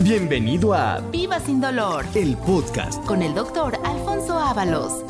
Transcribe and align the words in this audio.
Bienvenido 0.00 0.74
a 0.74 1.00
Viva 1.10 1.40
sin 1.40 1.60
dolor 1.60 2.04
el 2.14 2.36
podcast. 2.36 3.04
con 3.04 3.20
el 3.20 3.34
doctor 3.34 3.76
Alfonso 3.84 4.38
Ábalos. 4.38 5.04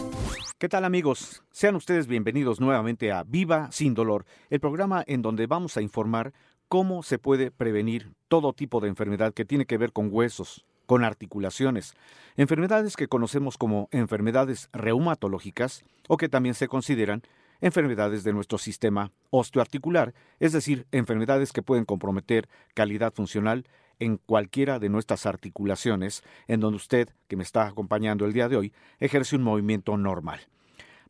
¿Qué 0.56 0.68
tal 0.68 0.84
amigos? 0.86 1.42
Sean 1.52 1.76
ustedes 1.76 2.06
bienvenidos 2.06 2.58
nuevamente 2.58 3.12
a 3.12 3.22
Viva 3.22 3.70
sin 3.70 3.92
dolor, 3.92 4.24
el 4.48 4.60
programa 4.60 5.04
en 5.06 5.20
donde 5.20 5.46
vamos 5.46 5.76
a 5.76 5.82
informar 5.82 6.32
cómo 6.68 7.02
se 7.02 7.18
puede 7.18 7.50
prevenir 7.50 8.12
todo 8.28 8.54
tipo 8.54 8.80
de 8.80 8.88
enfermedad 8.88 9.34
que 9.34 9.44
tiene 9.44 9.66
que 9.66 9.76
ver 9.76 9.92
con 9.92 10.08
huesos, 10.10 10.64
con 10.86 11.04
articulaciones, 11.04 11.94
enfermedades 12.36 12.96
que 12.96 13.08
conocemos 13.08 13.58
como 13.58 13.88
enfermedades 13.92 14.70
reumatológicas 14.72 15.84
o 16.08 16.16
que 16.16 16.30
también 16.30 16.54
se 16.54 16.66
consideran 16.66 17.22
enfermedades 17.60 18.24
de 18.24 18.32
nuestro 18.32 18.56
sistema 18.56 19.12
osteoarticular, 19.30 20.14
es 20.40 20.52
decir, 20.52 20.86
enfermedades 20.92 21.52
que 21.52 21.62
pueden 21.62 21.84
comprometer 21.84 22.48
calidad 22.74 23.12
funcional 23.12 23.64
en 23.98 24.16
cualquiera 24.16 24.78
de 24.78 24.88
nuestras 24.88 25.26
articulaciones 25.26 26.22
en 26.46 26.60
donde 26.60 26.76
usted, 26.76 27.08
que 27.28 27.36
me 27.36 27.42
está 27.42 27.66
acompañando 27.66 28.24
el 28.24 28.32
día 28.32 28.48
de 28.48 28.56
hoy, 28.56 28.72
ejerce 28.98 29.36
un 29.36 29.42
movimiento 29.42 29.96
normal. 29.96 30.40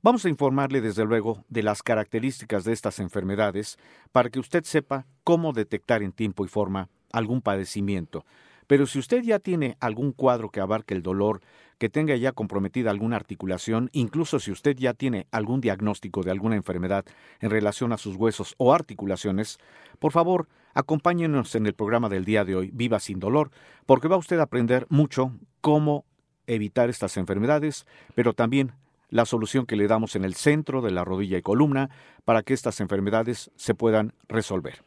Vamos 0.01 0.25
a 0.25 0.29
informarle 0.29 0.81
desde 0.81 1.05
luego 1.05 1.45
de 1.49 1.63
las 1.65 1.83
características 1.83 2.65
de 2.65 2.73
estas 2.73 3.01
enfermedades 3.01 3.79
para 4.13 4.31
que 4.31 4.39
usted 4.39 4.63
sepa 4.65 5.07
cómo 5.25 5.53
detectar 5.53 6.03
en 6.03 6.13
tiempo 6.13 6.45
y 6.45 6.49
forma 6.49 6.89
algún 7.13 7.43
padecimiento. 7.43 8.25
Pero 8.69 8.87
si 8.87 8.99
usted 8.99 9.23
ya 9.23 9.41
tiene 9.41 9.77
algún 9.81 10.13
cuadro 10.13 10.51
que 10.51 10.61
abarque 10.61 10.95
el 10.95 11.03
dolor, 11.03 11.41
que 11.79 11.89
tenga 11.89 12.17
ya 12.17 12.33
comprometida 12.33 12.91
alguna 12.91 13.17
articulación, 13.17 13.89
incluso 13.93 14.41
si 14.41 14.51
usted 14.51 14.77
ya 14.77 14.95
tiene 14.95 15.27
algún 15.31 15.61
diagnóstico 15.61 16.23
de 16.23 16.31
alguna 16.31 16.57
enfermedad 16.57 17.05
en 17.41 17.51
relación 17.51 17.93
a 17.93 17.99
sus 17.99 18.17
huesos 18.17 18.55
o 18.59 18.75
articulaciones, 18.75 19.59
por 19.99 20.13
favor, 20.13 20.49
acompáñenos 20.75 21.55
en 21.55 21.67
el 21.67 21.75
programa 21.75 22.09
del 22.09 22.25
día 22.25 22.45
de 22.45 22.57
hoy, 22.57 22.71
Viva 22.73 23.01
sin 23.01 23.21
dolor, 23.21 23.51
porque 23.87 24.09
va 24.09 24.17
usted 24.17 24.39
a 24.39 24.45
aprender 24.45 24.87
mucho 24.91 25.33
cómo 25.61 26.05
evitar 26.47 26.91
estas 26.91 27.17
enfermedades, 27.17 27.87
pero 28.15 28.33
también 28.33 28.73
la 29.11 29.25
solución 29.25 29.67
que 29.67 29.77
le 29.77 29.87
damos 29.87 30.17
en 30.17 30.25
el 30.25 30.35
centro 30.35 30.83
de 30.83 30.91
la 30.91 31.05
rodilla 31.05 31.39
y 31.39 31.43
columna 31.43 31.91
para 32.25 32.43
que 32.43 32.55
estas 32.55 32.81
enfermedades 32.81 33.51
se 33.57 33.75
puedan 33.75 34.13
resolver. 34.29 34.83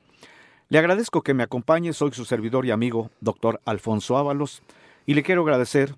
Le 0.69 0.77
agradezco 0.77 1.21
que 1.21 1.33
me 1.33 1.43
acompañe, 1.43 1.91
soy 1.93 2.11
su 2.11 2.25
servidor 2.25 2.65
y 2.65 2.71
amigo, 2.71 3.09
doctor 3.19 3.59
Alfonso 3.65 4.17
Ábalos, 4.17 4.61
y 5.05 5.15
le 5.15 5.23
quiero 5.23 5.41
agradecer 5.41 5.95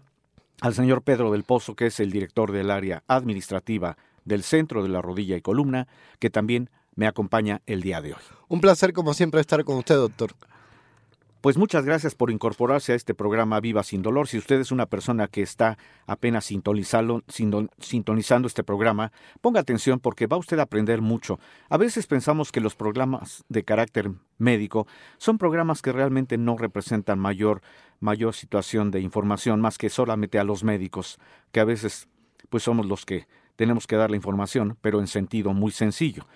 al 0.61 0.73
señor 0.73 1.01
Pedro 1.01 1.31
del 1.31 1.43
Pozo, 1.43 1.75
que 1.75 1.87
es 1.87 1.99
el 1.99 2.11
director 2.11 2.51
del 2.51 2.71
área 2.71 3.03
administrativa 3.07 3.97
del 4.25 4.43
centro 4.43 4.83
de 4.83 4.89
la 4.89 5.01
rodilla 5.01 5.35
y 5.35 5.41
columna, 5.41 5.87
que 6.19 6.29
también 6.29 6.69
me 6.95 7.07
acompaña 7.07 7.61
el 7.65 7.81
día 7.81 8.01
de 8.01 8.13
hoy. 8.13 8.21
Un 8.47 8.61
placer, 8.61 8.93
como 8.93 9.13
siempre, 9.13 9.41
estar 9.41 9.63
con 9.63 9.77
usted, 9.77 9.95
doctor. 9.95 10.33
Pues 11.41 11.57
muchas 11.57 11.83
gracias 11.83 12.15
por 12.15 12.31
incorporarse 12.31 12.93
a 12.93 12.95
este 12.95 13.13
programa 13.13 13.59
Viva 13.59 13.83
sin 13.83 14.01
Dolor. 14.01 14.29
Si 14.29 14.37
usted 14.37 14.61
es 14.61 14.71
una 14.71 14.85
persona 14.85 15.27
que 15.27 15.41
está 15.41 15.77
apenas 16.07 16.45
sintonizando, 16.45 17.21
este 18.47 18.63
programa, 18.63 19.11
ponga 19.41 19.59
atención 19.59 19.99
porque 19.99 20.25
va 20.25 20.37
usted 20.37 20.59
a 20.59 20.61
aprender 20.61 21.01
mucho. 21.01 21.41
A 21.67 21.75
veces 21.75 22.07
pensamos 22.07 22.53
que 22.53 22.61
los 22.61 22.75
programas 22.75 23.43
de 23.49 23.65
carácter 23.65 24.11
médico 24.37 24.87
son 25.17 25.37
programas 25.37 25.81
que 25.81 25.91
realmente 25.91 26.37
no 26.37 26.55
representan 26.55 27.19
mayor, 27.19 27.61
mayor 28.03 28.35
situación 28.35 28.91
de 28.91 28.99
información 28.99 29.61
más 29.61 29.77
que 29.77 29.89
solamente 29.89 30.37
a 30.37 30.43
los 30.43 30.63
médicos, 30.63 31.17
que 31.51 31.59
a 31.59 31.65
veces 31.65 32.07
pues 32.49 32.63
somos 32.63 32.85
los 32.85 33.05
que 33.05 33.27
tenemos 33.55 33.87
que 33.87 33.95
dar 33.95 34.09
la 34.09 34.17
información, 34.17 34.77
pero 34.81 34.99
en 34.99 35.07
sentido 35.07 35.53
muy 35.53 35.71
sencillo. 35.71 36.27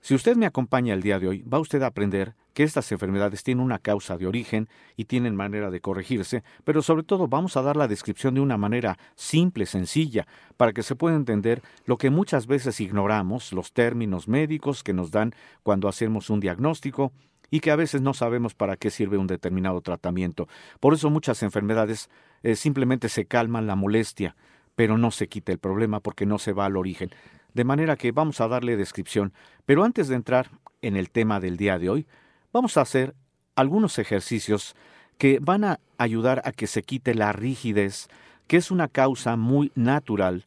Si 0.00 0.14
usted 0.14 0.36
me 0.36 0.46
acompaña 0.46 0.94
el 0.94 1.02
día 1.02 1.20
de 1.20 1.28
hoy, 1.28 1.42
va 1.42 1.60
usted 1.60 1.82
a 1.82 1.86
aprender 1.86 2.34
que 2.54 2.64
estas 2.64 2.90
enfermedades 2.90 3.44
tienen 3.44 3.64
una 3.64 3.78
causa 3.78 4.16
de 4.16 4.26
origen 4.26 4.68
y 4.96 5.04
tienen 5.04 5.36
manera 5.36 5.70
de 5.70 5.80
corregirse, 5.80 6.42
pero 6.64 6.82
sobre 6.82 7.04
todo 7.04 7.28
vamos 7.28 7.56
a 7.56 7.62
dar 7.62 7.76
la 7.76 7.86
descripción 7.86 8.34
de 8.34 8.40
una 8.40 8.56
manera 8.56 8.98
simple, 9.14 9.64
sencilla, 9.64 10.26
para 10.56 10.72
que 10.72 10.82
se 10.82 10.96
pueda 10.96 11.14
entender 11.14 11.62
lo 11.84 11.98
que 11.98 12.10
muchas 12.10 12.46
veces 12.46 12.80
ignoramos, 12.80 13.52
los 13.52 13.72
términos 13.72 14.26
médicos 14.26 14.82
que 14.82 14.92
nos 14.92 15.12
dan 15.12 15.34
cuando 15.62 15.88
hacemos 15.88 16.30
un 16.30 16.40
diagnóstico 16.40 17.12
y 17.52 17.60
que 17.60 17.70
a 17.70 17.76
veces 17.76 18.00
no 18.00 18.14
sabemos 18.14 18.54
para 18.54 18.76
qué 18.76 18.90
sirve 18.90 19.18
un 19.18 19.26
determinado 19.26 19.82
tratamiento. 19.82 20.48
Por 20.80 20.94
eso 20.94 21.10
muchas 21.10 21.42
enfermedades 21.42 22.08
eh, 22.42 22.56
simplemente 22.56 23.10
se 23.10 23.26
calman 23.26 23.66
la 23.66 23.76
molestia, 23.76 24.34
pero 24.74 24.96
no 24.96 25.10
se 25.10 25.28
quita 25.28 25.52
el 25.52 25.58
problema 25.58 26.00
porque 26.00 26.24
no 26.24 26.38
se 26.38 26.54
va 26.54 26.64
al 26.64 26.78
origen. 26.78 27.10
De 27.52 27.64
manera 27.64 27.96
que 27.96 28.10
vamos 28.10 28.40
a 28.40 28.48
darle 28.48 28.78
descripción. 28.78 29.34
Pero 29.66 29.84
antes 29.84 30.08
de 30.08 30.14
entrar 30.14 30.48
en 30.80 30.96
el 30.96 31.10
tema 31.10 31.40
del 31.40 31.58
día 31.58 31.78
de 31.78 31.90
hoy, 31.90 32.06
vamos 32.54 32.78
a 32.78 32.80
hacer 32.80 33.14
algunos 33.54 33.98
ejercicios 33.98 34.74
que 35.18 35.38
van 35.38 35.64
a 35.64 35.78
ayudar 35.98 36.40
a 36.46 36.52
que 36.52 36.66
se 36.66 36.82
quite 36.82 37.14
la 37.14 37.32
rigidez, 37.32 38.08
que 38.46 38.56
es 38.56 38.70
una 38.70 38.88
causa 38.88 39.36
muy 39.36 39.72
natural 39.74 40.46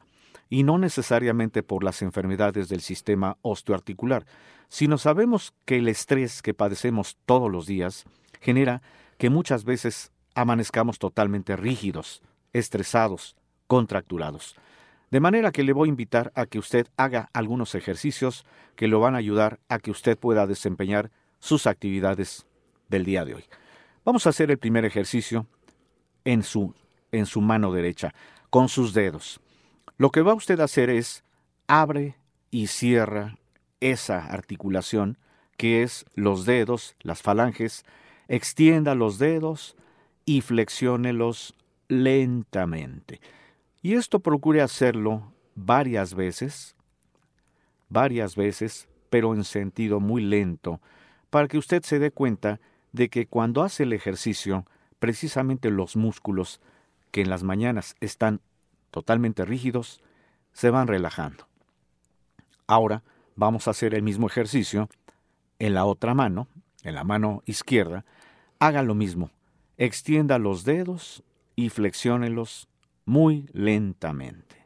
y 0.50 0.64
no 0.64 0.78
necesariamente 0.78 1.64
por 1.64 1.84
las 1.84 2.02
enfermedades 2.02 2.70
del 2.70 2.82
sistema 2.82 3.38
osteoarticular, 3.42 4.26
sino 4.70 4.98
sabemos 4.98 5.54
que 5.66 5.78
el 5.78 5.88
estrés 5.88 6.42
que 6.42 6.54
padecemos 6.54 7.18
todos 7.26 7.52
los 7.52 7.66
días 7.66 8.06
genera 8.42 8.82
que 9.18 9.30
muchas 9.30 9.64
veces 9.64 10.12
amanezcamos 10.34 11.00
totalmente 11.00 11.56
rígidos, 11.56 12.22
estresados, 12.54 13.36
contracturados. 13.68 14.56
De 15.12 15.20
manera 15.20 15.52
que 15.52 15.64
le 15.64 15.74
voy 15.74 15.88
a 15.88 15.92
invitar 15.92 16.32
a 16.36 16.46
que 16.46 16.60
usted 16.60 16.88
haga 16.98 17.30
algunos 17.34 17.76
ejercicios 17.76 18.46
que 18.76 18.88
lo 18.88 19.00
van 19.00 19.16
a 19.16 19.20
ayudar 19.20 19.60
a 19.70 19.80
que 19.80 19.92
usted 19.92 20.18
pueda 20.18 20.48
desempeñar 20.48 21.12
sus 21.40 21.68
actividades 21.68 22.46
del 22.90 23.06
día 23.06 23.24
de 23.24 23.36
hoy. 23.36 23.46
Vamos 24.04 24.26
a 24.26 24.30
hacer 24.30 24.52
el 24.52 24.58
primer 24.58 24.84
ejercicio 24.86 25.48
en 26.26 26.44
su, 26.44 26.74
en 27.12 27.26
su 27.26 27.42
mano 27.42 27.72
derecha, 27.72 28.14
con 28.50 28.68
sus 28.68 28.94
dedos. 28.94 29.40
Lo 29.98 30.12
que 30.12 30.22
va 30.22 30.34
usted 30.34 30.60
a 30.60 30.66
hacer 30.66 30.90
es 30.90 31.24
abre 31.68 32.16
y 32.52 32.68
cierra 32.68 33.38
esa 33.80 34.26
articulación 34.26 35.18
que 35.58 35.84
es 35.84 36.06
los 36.16 36.46
dedos, 36.46 36.96
las 37.02 37.22
falanges, 37.22 37.86
extienda 38.28 38.94
los 38.94 39.20
dedos 39.20 39.78
y 40.26 40.42
flexiónelos 40.42 41.56
lentamente. 41.88 43.22
Y 43.82 43.94
esto 43.94 44.20
procure 44.20 44.62
hacerlo 44.62 45.32
varias 45.56 46.14
veces, 46.14 46.76
varias 47.88 48.36
veces, 48.36 48.90
pero 49.10 49.34
en 49.34 49.44
sentido 49.44 50.00
muy 50.00 50.22
lento, 50.22 50.82
para 51.30 51.48
que 51.48 51.58
usted 51.58 51.84
se 51.84 52.00
dé 52.00 52.12
cuenta 52.12 52.60
de 52.92 53.10
que 53.10 53.28
cuando 53.28 53.64
hace 53.64 53.84
el 53.84 53.94
ejercicio, 53.94 54.66
precisamente 55.00 55.70
los 55.70 55.96
músculos 55.96 56.60
que 57.12 57.22
en 57.22 57.30
las 57.30 57.44
mañanas 57.44 57.96
están 58.02 58.42
totalmente 58.96 59.44
rígidos, 59.44 60.02
se 60.54 60.70
van 60.70 60.88
relajando. 60.88 61.50
Ahora 62.66 63.04
vamos 63.36 63.68
a 63.68 63.72
hacer 63.72 63.94
el 63.94 64.04
mismo 64.04 64.26
ejercicio 64.26 64.88
en 65.60 65.74
la 65.74 65.84
otra 65.84 66.14
mano, 66.14 66.48
en 66.82 66.96
la 66.96 67.04
mano 67.04 67.44
izquierda. 67.46 68.06
Haga 68.58 68.84
lo 68.84 68.96
mismo. 68.96 69.32
Extienda 69.78 70.40
los 70.40 70.64
dedos 70.64 71.24
y 71.58 71.68
flexiónelos 71.68 72.70
muy 73.04 73.50
lentamente. 73.52 74.66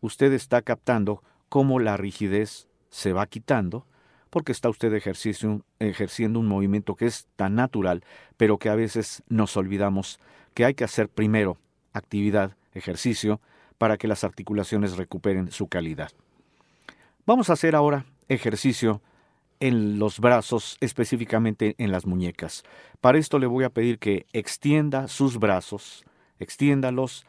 Usted 0.00 0.32
está 0.32 0.62
captando 0.62 1.22
cómo 1.48 1.78
la 1.78 1.96
rigidez 1.96 2.66
se 2.90 3.12
va 3.12 3.26
quitando 3.26 3.86
porque 4.30 4.50
está 4.50 4.68
usted 4.68 4.92
ejerciendo 4.92 6.40
un 6.40 6.46
movimiento 6.48 6.96
que 6.96 7.06
es 7.06 7.28
tan 7.36 7.54
natural, 7.54 8.02
pero 8.36 8.58
que 8.58 8.68
a 8.68 8.74
veces 8.74 9.22
nos 9.28 9.56
olvidamos 9.56 10.18
que 10.54 10.64
hay 10.64 10.74
que 10.74 10.82
hacer 10.82 11.08
primero 11.08 11.56
actividad, 11.92 12.56
ejercicio, 12.76 13.40
para 13.78 13.96
que 13.96 14.08
las 14.08 14.24
articulaciones 14.24 14.96
recuperen 14.96 15.50
su 15.50 15.68
calidad. 15.68 16.10
Vamos 17.26 17.50
a 17.50 17.54
hacer 17.54 17.74
ahora 17.74 18.06
ejercicio 18.28 19.02
en 19.60 19.98
los 19.98 20.20
brazos, 20.20 20.76
específicamente 20.80 21.74
en 21.78 21.90
las 21.90 22.06
muñecas. 22.06 22.62
Para 23.00 23.18
esto 23.18 23.38
le 23.38 23.46
voy 23.46 23.64
a 23.64 23.70
pedir 23.70 23.98
que 23.98 24.26
extienda 24.32 25.08
sus 25.08 25.38
brazos, 25.38 26.04
extiéndalos 26.38 27.26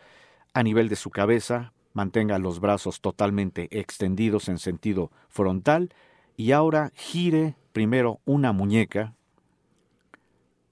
a 0.54 0.64
nivel 0.64 0.90
de 0.90 0.96
su 0.96 1.10
cabeza, 1.10 1.74
mantenga 1.94 2.38
los 2.38 2.60
brazos 2.60 3.02
totalmente 3.02 3.68
extendidos 3.72 4.50
en 4.50 4.60
sentido 4.60 5.12
frontal 5.30 5.94
y 6.36 6.52
ahora 6.52 6.92
gire 6.96 7.56
primero 7.72 8.20
una 8.26 8.52
muñeca, 8.52 9.16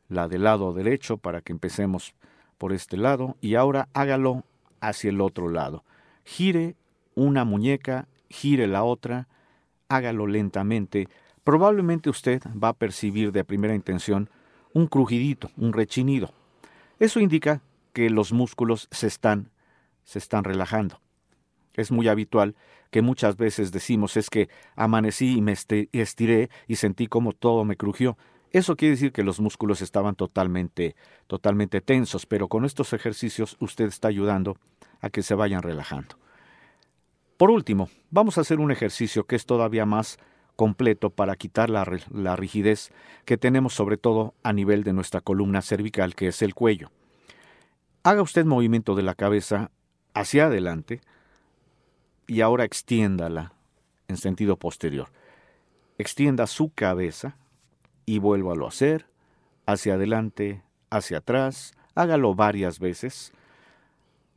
la 0.08 0.28
del 0.28 0.44
lado 0.44 0.74
derecho 0.74 1.18
para 1.18 1.42
que 1.42 1.52
empecemos 1.52 2.14
por 2.58 2.74
este 2.74 2.98
lado 2.98 3.38
y 3.42 3.56
ahora 3.56 3.90
hágalo 3.94 4.44
hacia 4.88 5.10
el 5.10 5.22
otro 5.22 5.50
lado. 5.50 5.84
Gire 6.24 6.76
una 7.16 7.46
muñeca, 7.46 8.08
gire 8.30 8.68
la 8.68 8.84
otra, 8.84 9.28
hágalo 9.90 10.28
lentamente. 10.28 11.08
Probablemente 11.44 12.10
usted 12.10 12.42
va 12.62 12.70
a 12.70 12.74
percibir 12.74 13.32
de 13.32 13.44
primera 13.44 13.76
intención 13.76 14.30
un 14.74 14.88
crujidito, 14.88 15.52
un 15.58 15.74
rechinido. 15.74 16.34
Eso 17.00 17.20
indica 17.20 17.62
que 17.94 18.10
los 18.10 18.34
músculos 18.34 18.88
se 18.92 19.08
están, 19.08 19.52
se 20.04 20.20
están 20.20 20.44
relajando. 20.44 21.00
Es 21.74 21.92
muy 21.92 22.08
habitual 22.08 22.56
que 22.92 23.02
muchas 23.02 23.38
veces 23.38 23.72
decimos 23.72 24.18
es 24.18 24.30
que 24.30 24.50
amanecí 24.76 25.38
y 25.38 25.42
me 25.42 25.54
estiré 25.54 26.50
y 26.68 26.76
sentí 26.76 27.08
como 27.08 27.34
todo 27.34 27.66
me 27.66 27.76
crujió. 27.76 28.18
Eso 28.52 28.78
quiere 28.78 28.96
decir 28.96 29.12
que 29.12 29.24
los 29.24 29.42
músculos 29.42 29.82
estaban 29.82 30.16
totalmente, 30.16 30.96
totalmente 31.28 31.82
tensos, 31.82 32.26
pero 32.26 32.48
con 32.48 32.64
estos 32.64 32.94
ejercicios 32.94 33.58
usted 33.60 33.88
está 33.88 34.08
ayudando 34.08 34.58
a 35.06 35.12
que 35.12 35.22
se 35.22 35.36
vayan 35.36 35.62
relajando. 35.62 36.18
Por 37.38 37.52
último, 37.52 37.90
vamos 38.10 38.38
a 38.38 38.42
hacer 38.42 38.60
un 38.60 38.72
ejercicio 38.72 39.28
que 39.28 39.36
es 39.36 39.46
todavía 39.46 39.86
más 39.86 40.18
completo 40.56 41.12
para 41.12 41.36
quitar 41.36 41.70
la, 41.70 41.86
la, 42.12 42.36
rigidez 42.36 42.92
que 43.24 43.38
tenemos 43.38 43.76
sobre 43.76 43.98
todo 43.98 44.34
a 44.42 44.52
nivel 44.52 44.84
de 44.84 44.94
nuestra 44.94 45.22
columna 45.22 45.62
cervical, 45.62 46.16
que 46.16 46.28
es 46.28 46.42
el 46.42 46.56
cuello. 46.56 46.90
Haga 48.02 48.24
usted 48.24 48.46
movimiento 48.46 48.96
de 48.96 49.04
la 49.04 49.14
cabeza 49.14 49.70
hacia 50.16 50.48
adelante 50.48 51.02
y 52.26 52.42
ahora 52.42 52.64
extiéndala 52.64 53.54
en 54.08 54.18
sentido 54.18 54.58
posterior. 54.58 55.10
Extienda 56.00 56.48
su 56.48 56.74
cabeza 56.74 57.38
y 58.08 58.18
vuélvalo 58.18 58.66
a 58.66 58.70
hacer, 58.70 59.06
hacia 59.68 59.96
adelante, 59.96 60.64
hacia 60.90 61.20
atrás, 61.20 61.76
hágalo 61.94 62.34
varias 62.34 62.80
veces, 62.80 63.34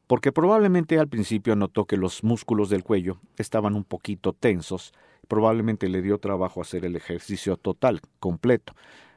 porque 0.09 0.33
probablemente 0.33 0.99
al 0.99 1.07
principio 1.07 1.55
notó 1.55 1.85
que 1.85 1.99
los 1.99 2.25
músculos 2.25 2.71
del 2.71 2.83
cuello 2.83 3.21
estaban 3.37 3.77
un 3.77 3.85
poquito 3.85 4.33
tensos, 4.33 4.93
probablemente 5.29 5.89
le 5.89 6.03
dio 6.03 6.19
trabajo 6.19 6.63
hacer 6.63 6.87
el 6.87 6.97
ejercicio 6.97 7.59
total, 7.59 8.01
completo, 8.19 8.75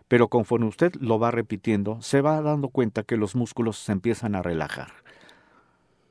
pero 0.10 0.28
conforme 0.28 0.68
usted 0.68 0.94
lo 1.00 1.18
va 1.18 1.32
repitiendo, 1.32 2.02
se 2.02 2.20
va 2.20 2.42
dando 2.42 2.68
cuenta 2.68 3.04
que 3.04 3.16
los 3.16 3.36
músculos 3.36 3.78
se 3.78 3.94
empiezan 3.94 4.36
a 4.36 4.42
relajar. 4.42 4.92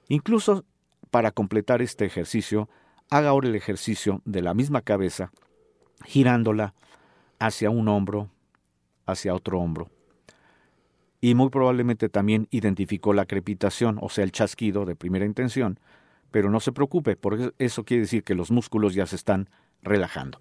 Incluso 0.09 0.65
para 1.11 1.31
completar 1.31 1.83
este 1.83 2.07
ejercicio, 2.07 2.71
haga 3.11 3.29
ahora 3.29 3.49
el 3.49 3.57
ejercicio 3.57 4.23
de 4.25 4.41
la 4.41 4.55
misma 4.55 4.81
cabeza, 4.81 5.31
girándola 6.07 6.73
hacia 7.39 7.69
un 7.69 7.87
hombro, 7.89 8.31
hacia 9.05 9.35
otro 9.35 9.61
hombro. 9.61 9.91
Y 11.21 11.35
muy 11.35 11.51
probablemente 11.51 12.09
también 12.09 12.49
identificó 12.51 13.13
la 13.13 13.27
crepitación, 13.27 13.99
o 14.01 14.09
sea, 14.09 14.25
el 14.25 14.33
chasquido 14.33 14.85
de 14.85 14.97
primera 14.97 15.27
intención, 15.27 15.79
pero 16.31 16.51
no 16.51 16.61
se 16.61 16.73
preocupe, 16.73 17.17
porque 17.17 17.53
eso 17.59 17.85
quiere 17.85 18.03
decir 18.03 18.25
que 18.25 18.35
los 18.35 18.51
músculos 18.51 18.95
ya 18.95 19.07
se 19.07 19.17
están 19.17 19.51
relajando. 19.83 20.41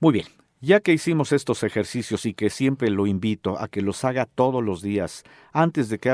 Muy 0.00 0.12
bien, 0.12 0.26
ya 0.60 0.80
que 0.80 0.92
hicimos 0.92 1.32
estos 1.32 1.62
ejercicios 1.62 2.24
y 2.24 2.34
que 2.34 2.50
siempre 2.50 2.90
lo 2.90 3.06
invito 3.06 3.60
a 3.60 3.68
que 3.68 3.82
los 3.82 4.04
haga 4.04 4.26
todos 4.26 4.62
los 4.62 4.80
días, 4.80 5.24
antes 5.52 5.88
de 5.88 5.98
que 5.98 6.10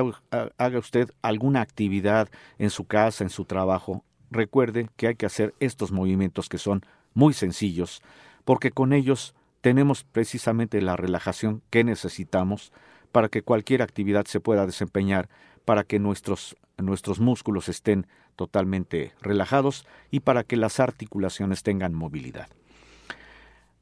haga 0.58 0.78
usted 0.78 1.10
alguna 1.22 1.60
actividad 1.60 2.28
en 2.58 2.70
su 2.70 2.84
casa, 2.84 3.24
en 3.24 3.30
su 3.30 3.44
trabajo, 3.44 4.04
recuerde 4.30 4.88
que 4.96 5.08
hay 5.08 5.14
que 5.14 5.26
hacer 5.26 5.54
estos 5.60 5.92
movimientos 5.92 6.48
que 6.48 6.58
son 6.58 6.82
muy 7.14 7.32
sencillos, 7.32 8.02
porque 8.44 8.70
con 8.70 8.92
ellos 8.92 9.34
tenemos 9.64 10.04
precisamente 10.04 10.82
la 10.82 10.94
relajación 10.94 11.62
que 11.70 11.84
necesitamos 11.84 12.70
para 13.12 13.30
que 13.30 13.40
cualquier 13.40 13.80
actividad 13.80 14.26
se 14.26 14.38
pueda 14.38 14.66
desempeñar, 14.66 15.30
para 15.64 15.84
que 15.84 15.98
nuestros, 15.98 16.54
nuestros 16.76 17.18
músculos 17.18 17.70
estén 17.70 18.06
totalmente 18.36 19.14
relajados 19.22 19.86
y 20.10 20.20
para 20.20 20.44
que 20.44 20.58
las 20.58 20.80
articulaciones 20.80 21.62
tengan 21.62 21.94
movilidad. 21.94 22.48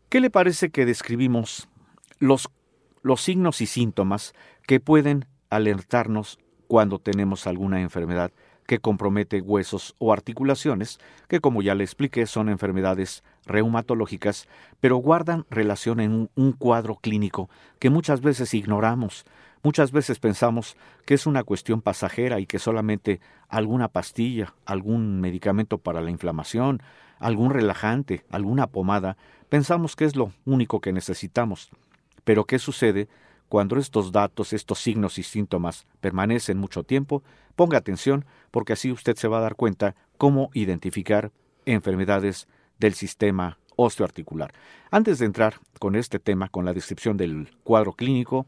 ¿Qué 0.09 0.21
le 0.21 0.31
parece 0.31 0.71
que 0.71 0.87
describimos 0.87 1.69
los, 2.21 2.49
los 3.03 3.21
signos 3.21 3.61
y 3.61 3.67
síntomas 3.67 4.35
que 4.69 4.79
pueden 4.79 5.27
alertarnos 5.51 6.39
cuando 6.69 7.01
tenemos 7.01 7.49
alguna 7.49 7.81
enfermedad 7.81 8.31
que 8.69 8.79
compromete 8.79 9.41
huesos 9.41 9.97
o 9.99 10.13
articulaciones, 10.13 11.01
que 11.27 11.41
como 11.41 11.61
ya 11.61 11.75
le 11.75 11.83
expliqué 11.83 12.27
son 12.27 12.49
enfermedades 12.51 13.25
reumatológicas, 13.47 14.49
pero 14.81 14.97
guardan 14.97 15.47
relación 15.51 16.01
en 16.01 16.31
un, 16.35 16.53
cuadro 16.53 16.97
clínico 16.97 17.49
que 17.79 17.91
muchas 17.91 18.21
veces 18.21 18.55
ignoramos. 18.55 19.25
Muchas 19.63 19.93
veces 19.93 20.19
pensamos 20.19 20.77
que 21.05 21.15
es 21.15 21.27
una 21.27 21.45
cuestión 21.45 21.83
pasajera 21.83 22.41
y 22.41 22.47
que 22.47 22.59
solamente 22.59 23.21
alguna 23.49 23.89
pastilla, 23.89 24.55
algún 24.67 25.21
medicamento 25.21 25.79
para 25.79 26.01
la 26.01 26.11
inflamación, 26.11 26.83
algún 27.19 27.51
relajante, 27.51 28.25
alguna 28.31 28.67
pomada, 28.67 29.17
pensamos 29.49 29.95
que 29.95 30.05
es 30.05 30.17
lo 30.17 30.33
único 30.45 30.81
que 30.81 30.93
necesitamos. 30.93 31.71
Pero 32.25 32.45
¿qué 32.45 32.59
sucede 32.59 33.09
cuando 33.49 33.77
estos 33.77 34.11
datos, 34.11 34.53
estos 34.53 34.81
signos 34.81 35.19
y 35.19 35.23
síntomas 35.23 35.87
permanecen 36.01 36.59
mucho 36.59 36.83
tiempo? 36.83 37.23
Ponga 37.55 37.79
atención 37.79 38.25
porque 38.51 38.73
así 38.73 38.91
usted 38.91 39.17
se 39.17 39.29
va 39.29 39.39
a 39.39 39.43
dar 39.43 39.55
cuenta 39.55 39.95
cómo 40.19 40.51
identificar 40.55 41.31
enfermedades 41.67 42.49
del 42.83 42.95
sistema 42.95 43.59
osteoarticular. 43.77 44.53
Antes 44.91 45.19
de 45.19 45.27
entrar 45.27 45.55
con 45.79 45.97
este 45.97 46.19
tema, 46.19 46.49
con 46.49 46.65
la 46.65 46.75
descripción 46.75 47.17
del 47.17 47.49
cuadro 47.65 47.93
clínico, 47.93 48.45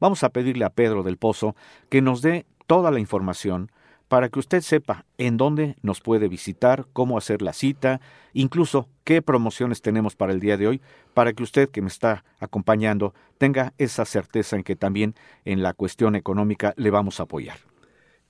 vamos 0.00 0.22
a 0.24 0.28
pedirle 0.28 0.64
a 0.64 0.70
Pedro 0.70 1.02
del 1.02 1.16
Pozo 1.16 1.56
que 1.88 2.02
nos 2.02 2.20
dé 2.20 2.44
toda 2.66 2.90
la 2.90 3.00
información 3.00 3.70
para 4.08 4.28
que 4.28 4.38
usted 4.38 4.60
sepa 4.60 5.04
en 5.18 5.36
dónde 5.36 5.76
nos 5.82 6.00
puede 6.00 6.28
visitar, 6.28 6.86
cómo 6.92 7.16
hacer 7.16 7.42
la 7.42 7.52
cita, 7.52 8.00
incluso 8.34 8.88
qué 9.04 9.22
promociones 9.22 9.82
tenemos 9.82 10.14
para 10.14 10.32
el 10.32 10.40
día 10.40 10.56
de 10.56 10.68
hoy, 10.68 10.80
para 11.14 11.32
que 11.32 11.42
usted 11.42 11.70
que 11.70 11.82
me 11.82 11.88
está 11.88 12.24
acompañando 12.38 13.14
tenga 13.38 13.72
esa 13.78 14.04
certeza 14.04 14.56
en 14.56 14.62
que 14.62 14.76
también 14.76 15.14
en 15.44 15.62
la 15.62 15.72
cuestión 15.72 16.14
económica 16.14 16.74
le 16.76 16.90
vamos 16.90 17.18
a 17.18 17.24
apoyar. 17.24 17.58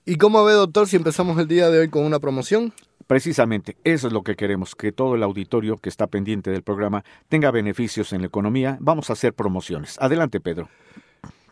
¿Y 0.09 0.15
cómo 0.15 0.45
ve, 0.45 0.53
doctor, 0.53 0.87
si 0.87 0.95
empezamos 0.95 1.37
el 1.37 1.49
día 1.49 1.69
de 1.69 1.79
hoy 1.79 1.89
con 1.89 2.05
una 2.05 2.17
promoción? 2.19 2.71
Precisamente, 3.07 3.75
eso 3.83 4.07
es 4.07 4.13
lo 4.13 4.23
que 4.23 4.37
queremos, 4.37 4.73
que 4.73 4.93
todo 4.93 5.15
el 5.15 5.21
auditorio 5.21 5.75
que 5.75 5.89
está 5.89 6.07
pendiente 6.07 6.49
del 6.49 6.63
programa 6.63 7.03
tenga 7.27 7.51
beneficios 7.51 8.13
en 8.13 8.21
la 8.21 8.27
economía. 8.27 8.77
Vamos 8.79 9.09
a 9.09 9.13
hacer 9.13 9.33
promociones. 9.33 9.97
Adelante, 9.99 10.39
Pedro. 10.39 10.69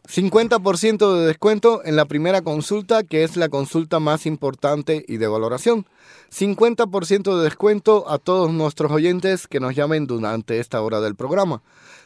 50% 0.08 1.20
de 1.20 1.28
descuento 1.28 1.82
en 1.84 1.98
la 1.98 2.06
primera 2.06 2.44
consulta, 2.44 3.04
que 3.04 3.26
es 3.26 3.36
la 3.36 3.50
consulta 3.50 4.00
más 4.00 4.26
importante 4.26 5.04
y 5.06 5.18
de 5.18 5.28
valoración. 5.28 5.86
50% 6.32 7.38
de 7.38 7.44
descuento 7.44 8.10
a 8.10 8.20
todos 8.20 8.54
nuestros 8.54 8.90
oyentes 8.90 9.48
que 9.48 9.60
nos 9.60 9.76
llamen 9.76 10.08
durante 10.08 10.60
esta 10.60 10.82
hora 10.82 11.02
del 11.02 11.16
programa. 11.16 11.62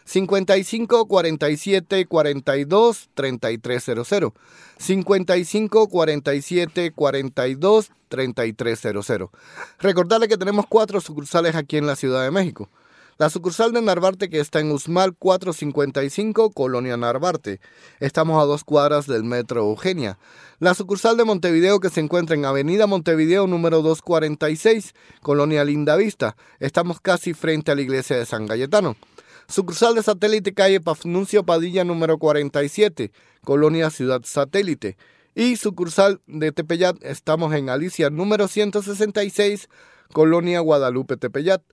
55 0.09 1.07
47 1.07 2.07
42 2.07 3.09
3300. 3.13 4.33
55 4.79 5.87
47 5.87 6.91
42 6.93 7.91
3300. 8.07 9.29
Recordarle 9.77 10.27
que 10.27 10.37
tenemos 10.37 10.65
cuatro 10.67 10.99
sucursales 10.99 11.53
aquí 11.55 11.77
en 11.77 11.85
la 11.85 11.95
Ciudad 11.95 12.23
de 12.23 12.31
México. 12.31 12.69
La 13.19 13.29
sucursal 13.29 13.71
de 13.71 13.83
Narvarte 13.83 14.29
que 14.29 14.39
está 14.39 14.61
en 14.61 14.71
Usmal 14.71 15.13
455, 15.13 16.51
Colonia 16.53 16.97
Narvarte. 16.97 17.59
Estamos 17.99 18.41
a 18.41 18.45
dos 18.45 18.63
cuadras 18.63 19.05
del 19.05 19.23
Metro 19.23 19.59
Eugenia. 19.61 20.17
La 20.57 20.73
sucursal 20.73 21.17
de 21.17 21.25
Montevideo 21.25 21.79
que 21.81 21.91
se 21.91 21.99
encuentra 21.99 22.35
en 22.35 22.45
Avenida 22.45 22.87
Montevideo 22.87 23.45
número 23.45 23.83
246, 23.83 24.95
Colonia 25.21 25.63
Lindavista. 25.65 26.35
Estamos 26.59 26.99
casi 26.99 27.35
frente 27.35 27.71
a 27.71 27.75
la 27.75 27.81
iglesia 27.81 28.17
de 28.17 28.25
San 28.25 28.47
Cayetano. 28.47 28.95
Sucursal 29.49 29.95
de 29.95 30.03
satélite 30.03 30.53
calle 30.53 30.79
Pafnuncio 30.79 31.43
Padilla 31.43 31.83
número 31.83 32.19
47, 32.19 33.11
Colonia 33.43 33.89
Ciudad 33.89 34.21
Satélite. 34.23 34.95
Y 35.33 35.55
sucursal 35.55 36.21
de 36.27 36.51
Tepeyat, 36.51 37.03
estamos 37.03 37.51
en 37.55 37.71
Alicia 37.71 38.11
número 38.11 38.47
166, 38.47 39.67
Colonia 40.13 40.59
Guadalupe 40.59 41.17
Tepeyat. 41.17 41.63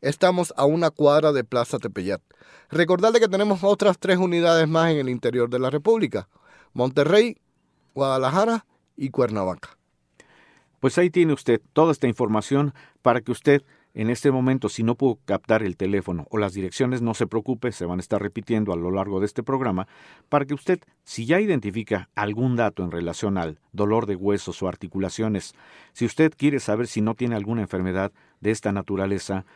Estamos 0.00 0.52
a 0.56 0.64
una 0.64 0.90
cuadra 0.90 1.30
de 1.30 1.44
Plaza 1.44 1.78
Tepeyat. 1.78 2.20
Recordarle 2.68 3.20
que 3.20 3.28
tenemos 3.28 3.62
otras 3.62 3.96
tres 4.00 4.18
unidades 4.18 4.66
más 4.66 4.90
en 4.90 4.98
el 4.98 5.08
interior 5.08 5.48
de 5.48 5.60
la 5.60 5.70
República. 5.70 6.28
Monterrey, 6.72 7.36
Guadalajara 7.94 8.66
y 8.96 9.10
Cuernavaca. 9.10 9.78
Pues 10.80 10.98
ahí 10.98 11.10
tiene 11.10 11.32
usted 11.32 11.60
toda 11.74 11.92
esta 11.92 12.08
información 12.08 12.74
para 13.02 13.20
que 13.20 13.30
usted 13.30 13.62
en 13.94 14.10
este 14.10 14.32
momento, 14.32 14.68
si 14.68 14.82
no 14.82 14.96
puedo 14.96 15.18
captar 15.24 15.62
el 15.62 15.76
teléfono 15.76 16.26
o 16.30 16.38
las 16.38 16.52
direcciones, 16.52 17.00
no 17.00 17.14
se 17.14 17.28
preocupe, 17.28 17.70
se 17.70 17.86
van 17.86 18.00
a 18.00 18.02
estar 18.02 18.20
repitiendo 18.20 18.72
a 18.72 18.76
lo 18.76 18.90
largo 18.90 19.20
de 19.20 19.26
este 19.26 19.44
programa, 19.44 19.86
para 20.28 20.44
que 20.44 20.54
usted, 20.54 20.80
si 21.04 21.26
ya 21.26 21.40
identifica 21.40 22.10
algún 22.16 22.56
dato 22.56 22.82
en 22.82 22.90
relación 22.90 23.38
al 23.38 23.60
dolor 23.72 24.06
de 24.06 24.16
huesos 24.16 24.62
o 24.62 24.68
articulaciones, 24.68 25.54
si 25.92 26.04
usted 26.04 26.32
quiere 26.36 26.58
saber 26.58 26.88
si 26.88 27.00
no 27.00 27.14
tiene 27.14 27.36
alguna 27.36 27.62
enfermedad 27.62 28.12
de 28.40 28.50
esta 28.50 28.72
naturaleza, 28.72 29.46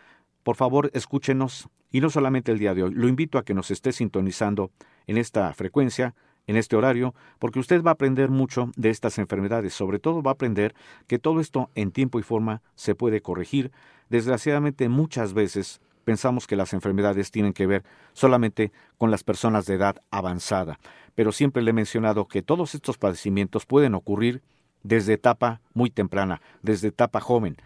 por 0.45 0.55
favor 0.55 0.91
escúchenos 0.95 1.69
y 1.91 2.01
no 2.01 2.09
solamente 2.09 2.53
el 2.53 2.59
día 2.59 2.75
de 2.75 2.85
hoy, 2.85 2.95
lo 2.95 3.09
invito 3.09 3.39
a 3.39 3.45
que 3.45 3.55
nos 3.55 3.71
esté 3.73 3.93
sintonizando 3.93 4.71
en 5.07 5.19
esta 5.19 5.53
frecuencia 5.53 6.15
en 6.49 6.57
este 6.57 6.77
horario, 6.77 7.15
porque 7.39 7.61
usted 7.61 7.83
va 7.83 7.91
a 7.91 7.93
aprender 7.93 8.31
mucho 8.31 8.73
de 8.75 8.91
estas 8.91 9.19
enfermedades. 9.19 9.75
Sobre 9.75 9.99
todo 10.01 10.23
va 10.23 10.33
a 10.33 10.35
aprender 10.35 10.75
que 11.07 11.19
todo 11.19 11.41
esto 11.41 11.71
en 11.75 11.93
tiempo 11.93 12.19
y 12.19 12.23
forma 12.23 12.63
se 12.75 12.95
puede 12.95 13.21
corregir. 13.21 13.71
Desgraciadamente 14.09 14.89
muchas 14.89 15.35
veces 15.35 15.81
pensamos 16.05 16.47
que 16.47 16.57
las 16.57 16.73
enfermedades 16.73 17.31
tienen 17.31 17.53
que 17.53 17.67
ver 17.67 17.85
solamente 18.15 18.73
con 18.97 19.11
las 19.11 19.25
personas 19.25 19.67
de 19.67 19.75
edad 19.75 19.97
avanzada, 20.11 20.79
pero 21.15 21.33
siempre 21.33 21.63
le 21.63 21.71
he 21.71 21.75
mencionado 21.75 22.27
que 22.27 22.41
todos 22.41 22.75
estos 22.75 22.97
padecimientos 22.97 23.67
pueden 23.67 23.95
ocurrir 23.95 24.43
desde 24.83 25.13
etapa 25.13 25.61
muy 25.75 25.91
temprana, 25.91 26.41
desde 26.63 26.89
etapa 26.89 27.21
joven. 27.21 27.57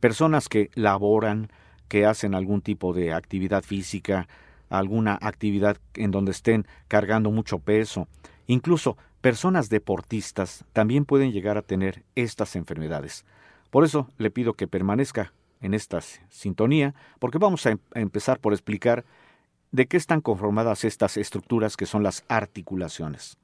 Personas 0.00 0.48
que 0.48 0.70
laboran, 0.74 1.50
que 1.88 2.06
hacen 2.06 2.34
algún 2.34 2.62
tipo 2.62 2.94
de 2.94 3.12
actividad 3.12 3.62
física, 3.62 4.26
alguna 4.70 5.18
actividad 5.20 5.76
en 5.94 6.10
donde 6.10 6.30
estén 6.30 6.66
cargando 6.88 7.30
mucho 7.30 7.58
peso. 7.58 8.08
Incluso 8.46 8.96
personas 9.20 9.68
deportistas 9.68 10.64
también 10.72 11.04
pueden 11.04 11.30
llegar 11.30 11.58
a 11.58 11.62
tener 11.62 12.04
estas 12.14 12.56
enfermedades. 12.56 13.26
Por 13.70 13.84
eso 13.84 14.08
le 14.16 14.30
pido 14.30 14.54
que 14.54 14.66
permanezca 14.66 15.32
en 15.62 15.74
esta 15.74 16.00
sintonía, 16.28 16.94
porque 17.18 17.38
vamos 17.38 17.64
a, 17.66 17.70
em-, 17.70 17.78
a 17.94 18.00
empezar 18.00 18.38
por 18.38 18.52
explicar 18.52 19.04
de 19.70 19.86
qué 19.86 19.96
están 19.96 20.20
conformadas 20.20 20.84
estas 20.84 21.16
estructuras 21.16 21.76
que 21.76 21.86
son 21.86 22.02
las 22.02 22.24
articulaciones. 22.28 23.38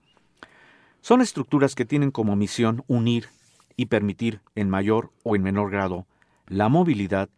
Son 1.00 1.20
estructuras 1.20 1.74
que 1.74 1.86
tienen 1.86 2.10
como 2.10 2.36
misión 2.36 2.84
unir 2.86 3.28
y 3.76 3.86
permitir 3.86 4.40
en 4.54 4.68
mayor 4.68 5.10
o 5.22 5.36
en 5.36 5.42
menor 5.42 5.70
grado 5.70 6.06
la 6.46 6.68
movilidad 6.68 7.30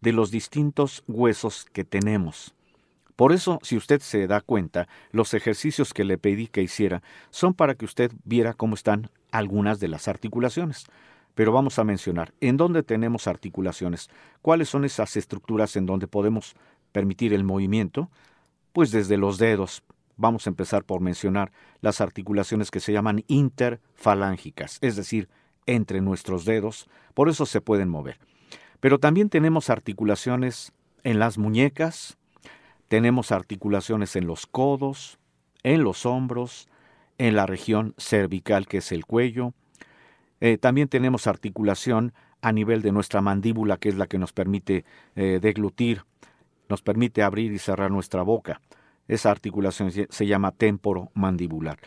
de 0.00 0.12
los 0.12 0.30
distintos 0.30 1.04
huesos 1.06 1.66
que 1.72 1.84
tenemos. 1.84 2.54
Por 3.16 3.32
eso, 3.32 3.58
si 3.62 3.76
usted 3.76 4.00
se 4.00 4.26
da 4.26 4.40
cuenta, 4.40 4.88
los 5.12 5.34
ejercicios 5.34 5.92
que 5.92 6.04
le 6.04 6.16
pedí 6.16 6.46
que 6.46 6.62
hiciera 6.62 7.02
son 7.28 7.52
para 7.52 7.74
que 7.74 7.84
usted 7.84 8.10
viera 8.24 8.54
cómo 8.54 8.74
están 8.74 9.10
algunas 9.30 9.78
de 9.78 9.88
las 9.88 10.08
articulaciones. 10.08 10.86
Pero 11.34 11.52
vamos 11.52 11.78
a 11.78 11.84
mencionar 11.84 12.32
en 12.40 12.56
dónde 12.56 12.82
tenemos 12.82 13.26
articulaciones, 13.26 14.10
cuáles 14.42 14.68
son 14.68 14.84
esas 14.84 15.16
estructuras 15.16 15.76
en 15.76 15.86
donde 15.86 16.06
podemos 16.06 16.54
permitir 16.92 17.32
el 17.32 17.44
movimiento, 17.44 18.10
pues 18.72 18.90
desde 18.90 19.16
los 19.16 19.38
dedos. 19.38 19.82
Vamos 20.16 20.46
a 20.46 20.50
empezar 20.50 20.84
por 20.84 21.00
mencionar 21.00 21.50
las 21.80 22.00
articulaciones 22.00 22.70
que 22.70 22.80
se 22.80 22.92
llaman 22.92 23.24
interfalángicas, 23.26 24.78
es 24.80 24.96
decir, 24.96 25.28
entre 25.66 26.00
nuestros 26.00 26.44
dedos, 26.44 26.88
por 27.14 27.28
eso 27.28 27.46
se 27.46 27.60
pueden 27.60 27.88
mover. 27.88 28.18
Pero 28.80 28.98
también 28.98 29.28
tenemos 29.28 29.70
articulaciones 29.70 30.72
en 31.04 31.18
las 31.18 31.38
muñecas, 31.38 32.18
tenemos 32.88 33.30
articulaciones 33.30 34.16
en 34.16 34.26
los 34.26 34.46
codos, 34.46 35.18
en 35.62 35.84
los 35.84 36.06
hombros, 36.06 36.68
en 37.18 37.36
la 37.36 37.46
región 37.46 37.94
cervical 37.98 38.66
que 38.66 38.78
es 38.78 38.92
el 38.92 39.06
cuello. 39.06 39.52
Eh, 40.40 40.58
también 40.58 40.88
tenemos 40.88 41.26
articulación 41.26 42.12
a 42.40 42.52
nivel 42.52 42.82
de 42.82 42.92
nuestra 42.92 43.20
mandíbula 43.20 43.76
que 43.76 43.90
es 43.90 43.96
la 43.96 44.06
que 44.06 44.18
nos 44.18 44.32
permite 44.32 44.84
eh, 45.14 45.38
deglutir, 45.40 46.04
nos 46.68 46.82
permite 46.82 47.22
abrir 47.22 47.52
y 47.52 47.58
cerrar 47.58 47.90
nuestra 47.90 48.22
boca. 48.22 48.60
Esa 49.08 49.30
articulación 49.30 49.90
se 49.90 50.26
llama 50.26 50.52
temporomandibular. 50.52 51.78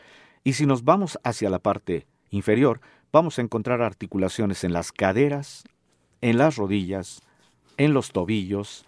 Y 0.43 0.53
si 0.53 0.65
nos 0.65 0.83
vamos 0.83 1.17
hacia 1.23 1.49
la 1.49 1.59
parte 1.59 2.05
inferior, 2.29 2.81
vamos 3.11 3.39
a 3.39 3.41
encontrar 3.41 3.81
articulaciones 3.81 4.63
en 4.63 4.73
las 4.73 4.91
caderas, 4.91 5.63
en 6.21 6.37
las 6.37 6.57
rodillas, 6.57 7.21
en 7.77 7.93
los 7.93 8.11
tobillos, 8.11 8.85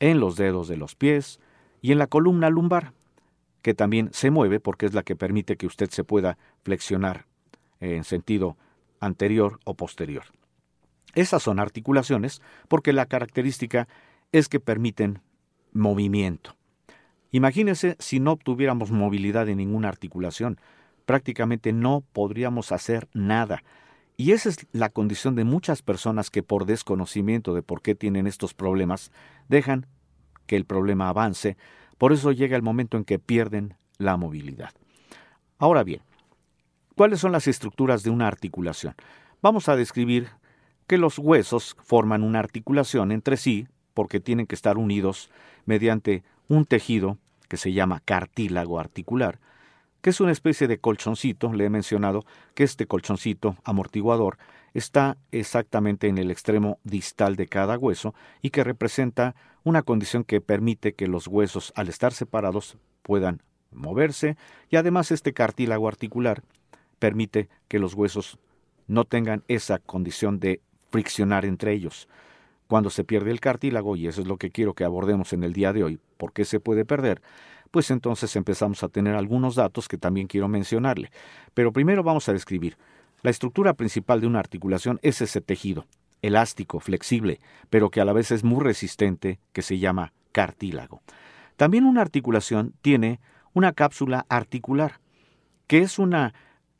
en 0.00 0.20
los 0.20 0.36
dedos 0.36 0.68
de 0.68 0.76
los 0.76 0.94
pies, 0.94 1.40
y 1.80 1.92
en 1.92 1.98
la 1.98 2.08
columna 2.08 2.50
lumbar, 2.50 2.92
que 3.62 3.74
también 3.74 4.10
se 4.12 4.30
mueve 4.30 4.60
porque 4.60 4.86
es 4.86 4.94
la 4.94 5.02
que 5.02 5.16
permite 5.16 5.56
que 5.56 5.66
usted 5.66 5.90
se 5.90 6.04
pueda 6.04 6.36
flexionar 6.62 7.24
en 7.80 8.04
sentido 8.04 8.56
anterior 9.00 9.60
o 9.64 9.74
posterior. 9.74 10.24
Esas 11.14 11.42
son 11.42 11.58
articulaciones 11.58 12.42
porque 12.68 12.92
la 12.92 13.06
característica 13.06 13.88
es 14.32 14.48
que 14.48 14.60
permiten 14.60 15.20
movimiento. 15.72 16.56
Imagínese 17.30 17.96
si 17.98 18.20
no 18.20 18.36
tuviéramos 18.36 18.90
movilidad 18.90 19.48
en 19.48 19.58
ninguna 19.58 19.88
articulación, 19.88 20.58
prácticamente 21.04 21.72
no 21.72 22.02
podríamos 22.12 22.72
hacer 22.72 23.08
nada. 23.12 23.62
Y 24.16 24.32
esa 24.32 24.48
es 24.48 24.66
la 24.72 24.88
condición 24.88 25.34
de 25.34 25.44
muchas 25.44 25.82
personas 25.82 26.30
que 26.30 26.42
por 26.42 26.66
desconocimiento 26.66 27.54
de 27.54 27.62
por 27.62 27.82
qué 27.82 27.94
tienen 27.94 28.26
estos 28.26 28.54
problemas 28.54 29.12
dejan 29.48 29.86
que 30.46 30.56
el 30.56 30.64
problema 30.64 31.08
avance, 31.08 31.56
por 31.98 32.12
eso 32.12 32.32
llega 32.32 32.56
el 32.56 32.62
momento 32.62 32.96
en 32.96 33.04
que 33.04 33.18
pierden 33.18 33.74
la 33.98 34.16
movilidad. 34.16 34.72
Ahora 35.58 35.84
bien, 35.84 36.00
¿cuáles 36.98 37.20
son 37.20 37.30
las 37.30 37.46
estructuras 37.46 38.02
de 38.02 38.10
una 38.10 38.26
articulación? 38.26 38.96
Vamos 39.40 39.68
a 39.68 39.76
describir 39.76 40.30
que 40.88 40.98
los 40.98 41.16
huesos 41.16 41.76
forman 41.84 42.24
una 42.24 42.40
articulación 42.40 43.12
entre 43.12 43.36
sí 43.36 43.68
porque 43.94 44.18
tienen 44.18 44.48
que 44.48 44.56
estar 44.56 44.76
unidos 44.76 45.30
mediante 45.64 46.24
un 46.48 46.64
tejido 46.64 47.16
que 47.46 47.56
se 47.56 47.72
llama 47.72 48.02
cartílago 48.04 48.80
articular, 48.80 49.38
que 50.00 50.10
es 50.10 50.20
una 50.20 50.32
especie 50.32 50.66
de 50.66 50.80
colchoncito, 50.80 51.52
le 51.52 51.66
he 51.66 51.70
mencionado 51.70 52.24
que 52.54 52.64
este 52.64 52.86
colchoncito 52.86 53.56
amortiguador 53.62 54.36
está 54.74 55.18
exactamente 55.30 56.08
en 56.08 56.18
el 56.18 56.32
extremo 56.32 56.80
distal 56.82 57.36
de 57.36 57.46
cada 57.46 57.78
hueso 57.78 58.12
y 58.42 58.50
que 58.50 58.64
representa 58.64 59.36
una 59.62 59.82
condición 59.82 60.24
que 60.24 60.40
permite 60.40 60.94
que 60.94 61.06
los 61.06 61.28
huesos, 61.28 61.72
al 61.76 61.88
estar 61.88 62.12
separados, 62.12 62.76
puedan 63.02 63.40
moverse 63.70 64.36
y 64.68 64.76
además 64.76 65.12
este 65.12 65.32
cartílago 65.32 65.86
articular 65.86 66.42
permite 66.98 67.48
que 67.68 67.78
los 67.78 67.94
huesos 67.94 68.38
no 68.86 69.04
tengan 69.04 69.44
esa 69.48 69.78
condición 69.78 70.40
de 70.40 70.60
friccionar 70.90 71.44
entre 71.44 71.72
ellos. 71.72 72.08
Cuando 72.66 72.90
se 72.90 73.04
pierde 73.04 73.30
el 73.30 73.40
cartílago, 73.40 73.96
y 73.96 74.08
eso 74.08 74.20
es 74.20 74.26
lo 74.26 74.36
que 74.36 74.50
quiero 74.50 74.74
que 74.74 74.84
abordemos 74.84 75.32
en 75.32 75.44
el 75.44 75.52
día 75.52 75.72
de 75.72 75.84
hoy, 75.84 75.98
¿por 76.16 76.32
qué 76.32 76.44
se 76.44 76.60
puede 76.60 76.84
perder? 76.84 77.22
Pues 77.70 77.90
entonces 77.90 78.34
empezamos 78.36 78.82
a 78.82 78.88
tener 78.88 79.14
algunos 79.14 79.54
datos 79.54 79.88
que 79.88 79.98
también 79.98 80.26
quiero 80.26 80.48
mencionarle. 80.48 81.10
Pero 81.54 81.72
primero 81.72 82.02
vamos 82.02 82.28
a 82.28 82.32
describir. 82.32 82.76
La 83.22 83.30
estructura 83.30 83.74
principal 83.74 84.20
de 84.20 84.26
una 84.26 84.38
articulación 84.38 84.98
es 85.02 85.20
ese 85.20 85.40
tejido, 85.40 85.86
elástico, 86.22 86.80
flexible, 86.80 87.40
pero 87.68 87.90
que 87.90 88.00
a 88.00 88.04
la 88.04 88.12
vez 88.12 88.30
es 88.30 88.44
muy 88.44 88.62
resistente, 88.64 89.38
que 89.52 89.62
se 89.62 89.78
llama 89.78 90.12
cartílago. 90.32 91.02
También 91.56 91.84
una 91.84 92.02
articulación 92.02 92.74
tiene 92.80 93.20
una 93.52 93.72
cápsula 93.72 94.24
articular, 94.28 95.00
que 95.66 95.78
es 95.78 95.98
una 95.98 96.32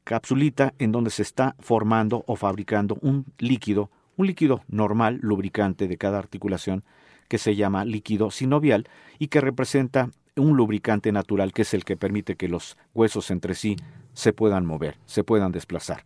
capsulita 0.08 0.72
en 0.78 0.90
donde 0.90 1.10
se 1.10 1.20
está 1.20 1.54
formando 1.60 2.24
o 2.26 2.34
fabricando 2.34 2.96
un 3.02 3.26
líquido, 3.36 3.90
un 4.16 4.26
líquido 4.26 4.62
normal, 4.66 5.18
lubricante 5.20 5.86
de 5.86 5.98
cada 5.98 6.18
articulación, 6.18 6.82
que 7.28 7.36
se 7.36 7.56
llama 7.56 7.84
líquido 7.84 8.30
sinovial 8.30 8.88
y 9.18 9.28
que 9.28 9.42
representa 9.42 10.08
un 10.34 10.56
lubricante 10.56 11.12
natural 11.12 11.52
que 11.52 11.60
es 11.60 11.74
el 11.74 11.84
que 11.84 11.98
permite 11.98 12.36
que 12.36 12.48
los 12.48 12.78
huesos 12.94 13.30
entre 13.30 13.54
sí 13.54 13.76
se 14.14 14.32
puedan 14.32 14.64
mover, 14.64 14.96
se 15.04 15.24
puedan 15.24 15.52
desplazar. 15.52 16.04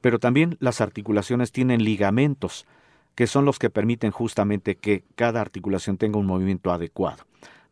Pero 0.00 0.18
también 0.18 0.56
las 0.58 0.80
articulaciones 0.80 1.52
tienen 1.52 1.84
ligamentos, 1.84 2.66
que 3.14 3.28
son 3.28 3.44
los 3.44 3.60
que 3.60 3.70
permiten 3.70 4.10
justamente 4.10 4.74
que 4.74 5.04
cada 5.14 5.40
articulación 5.40 5.96
tenga 5.96 6.18
un 6.18 6.26
movimiento 6.26 6.72
adecuado. 6.72 7.22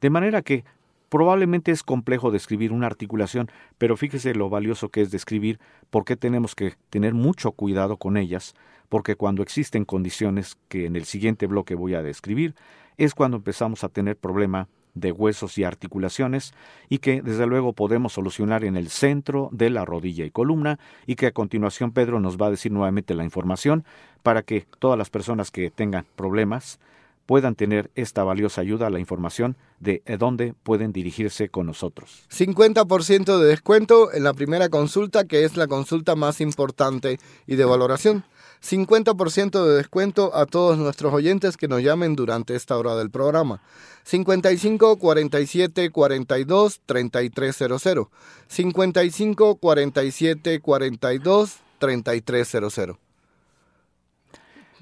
De 0.00 0.10
manera 0.10 0.42
que 0.42 0.64
probablemente 1.10 1.72
es 1.72 1.82
complejo 1.82 2.30
describir 2.30 2.72
una 2.72 2.86
articulación, 2.86 3.50
pero 3.76 3.98
fíjese 3.98 4.34
lo 4.34 4.48
valioso 4.48 4.88
que 4.88 5.02
es 5.02 5.10
describir 5.10 5.60
por 5.90 6.06
qué 6.06 6.16
tenemos 6.16 6.54
que 6.54 6.74
tener 6.88 7.12
mucho 7.12 7.52
cuidado 7.52 7.98
con 7.98 8.16
ellas, 8.16 8.54
porque 8.88 9.16
cuando 9.16 9.42
existen 9.42 9.84
condiciones 9.84 10.56
que 10.68 10.86
en 10.86 10.96
el 10.96 11.04
siguiente 11.04 11.46
bloque 11.46 11.74
voy 11.74 11.94
a 11.94 12.02
describir, 12.02 12.54
es 12.96 13.14
cuando 13.14 13.38
empezamos 13.38 13.84
a 13.84 13.88
tener 13.88 14.16
problema 14.16 14.68
de 14.94 15.12
huesos 15.12 15.58
y 15.58 15.64
articulaciones 15.64 16.52
y 16.88 16.98
que 16.98 17.22
desde 17.22 17.46
luego 17.46 17.72
podemos 17.72 18.12
solucionar 18.12 18.64
en 18.64 18.76
el 18.76 18.88
centro 18.88 19.48
de 19.52 19.70
la 19.70 19.84
rodilla 19.84 20.24
y 20.24 20.30
columna 20.30 20.78
y 21.06 21.14
que 21.16 21.26
a 21.26 21.32
continuación 21.32 21.92
Pedro 21.92 22.20
nos 22.20 22.38
va 22.38 22.46
a 22.46 22.50
decir 22.50 22.72
nuevamente 22.72 23.14
la 23.14 23.24
información 23.24 23.84
para 24.22 24.42
que 24.42 24.66
todas 24.78 24.98
las 24.98 25.10
personas 25.10 25.50
que 25.50 25.70
tengan 25.70 26.06
problemas 26.16 26.80
puedan 27.30 27.54
tener 27.54 27.92
esta 27.94 28.24
valiosa 28.24 28.60
ayuda, 28.60 28.90
la 28.90 28.98
información 28.98 29.56
de 29.78 30.02
dónde 30.18 30.52
pueden 30.64 30.90
dirigirse 30.90 31.48
con 31.48 31.64
nosotros. 31.64 32.24
50% 32.28 33.38
de 33.38 33.46
descuento 33.46 34.12
en 34.12 34.24
la 34.24 34.34
primera 34.34 34.68
consulta, 34.68 35.24
que 35.24 35.44
es 35.44 35.56
la 35.56 35.68
consulta 35.68 36.16
más 36.16 36.40
importante 36.40 37.20
y 37.46 37.54
de 37.54 37.64
valoración. 37.64 38.24
50% 38.68 39.64
de 39.64 39.76
descuento 39.76 40.34
a 40.34 40.44
todos 40.44 40.76
nuestros 40.76 41.14
oyentes 41.14 41.56
que 41.56 41.68
nos 41.68 41.84
llamen 41.84 42.16
durante 42.16 42.56
esta 42.56 42.76
hora 42.76 42.96
del 42.96 43.12
programa. 43.12 43.62
55 44.02 44.98
47 44.98 45.90
42 45.90 46.80
3300. 46.84 48.08
55 48.48 49.54
47 49.54 50.60
42 50.60 51.58
3300. 51.78 53.09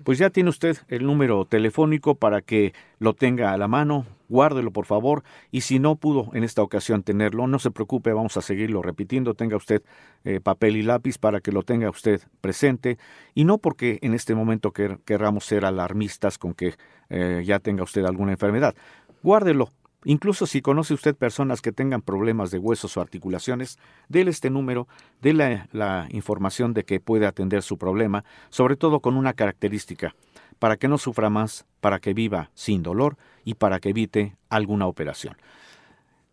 Pues 0.04 0.18
ya 0.18 0.30
tiene 0.30 0.50
usted 0.50 0.76
el 0.88 1.04
número 1.04 1.44
telefónico 1.44 2.14
para 2.14 2.40
que 2.40 2.72
lo 2.98 3.14
tenga 3.14 3.52
a 3.52 3.58
la 3.58 3.68
mano, 3.68 4.06
guárdelo 4.28 4.70
por 4.70 4.86
favor, 4.86 5.24
y 5.50 5.62
si 5.62 5.78
no 5.78 5.96
pudo 5.96 6.30
en 6.34 6.44
esta 6.44 6.62
ocasión 6.62 7.02
tenerlo, 7.02 7.46
no 7.46 7.58
se 7.58 7.70
preocupe, 7.70 8.12
vamos 8.12 8.36
a 8.36 8.42
seguirlo 8.42 8.80
repitiendo, 8.80 9.34
tenga 9.34 9.56
usted 9.56 9.82
eh, 10.24 10.40
papel 10.40 10.76
y 10.76 10.82
lápiz 10.82 11.18
para 11.18 11.40
que 11.40 11.52
lo 11.52 11.62
tenga 11.62 11.90
usted 11.90 12.20
presente, 12.40 12.98
y 13.34 13.44
no 13.44 13.58
porque 13.58 13.98
en 14.02 14.14
este 14.14 14.34
momento 14.34 14.72
querramos 14.72 15.44
ser 15.44 15.64
alarmistas 15.64 16.38
con 16.38 16.54
que 16.54 16.74
eh, 17.10 17.42
ya 17.44 17.58
tenga 17.58 17.82
usted 17.82 18.04
alguna 18.04 18.32
enfermedad, 18.32 18.74
guárdelo, 19.22 19.72
Incluso 20.08 20.46
si 20.46 20.62
conoce 20.62 20.94
usted 20.94 21.14
personas 21.14 21.60
que 21.60 21.70
tengan 21.70 22.00
problemas 22.00 22.50
de 22.50 22.58
huesos 22.58 22.96
o 22.96 23.02
articulaciones, 23.02 23.78
déle 24.08 24.30
este 24.30 24.48
número, 24.48 24.88
déle 25.20 25.68
la 25.70 26.08
información 26.12 26.72
de 26.72 26.84
que 26.84 26.98
puede 26.98 27.26
atender 27.26 27.62
su 27.62 27.76
problema, 27.76 28.24
sobre 28.48 28.76
todo 28.76 29.00
con 29.00 29.18
una 29.18 29.34
característica, 29.34 30.14
para 30.58 30.78
que 30.78 30.88
no 30.88 30.96
sufra 30.96 31.28
más, 31.28 31.66
para 31.82 31.98
que 31.98 32.14
viva 32.14 32.50
sin 32.54 32.82
dolor 32.82 33.18
y 33.44 33.52
para 33.52 33.80
que 33.80 33.90
evite 33.90 34.34
alguna 34.48 34.86
operación. 34.86 35.36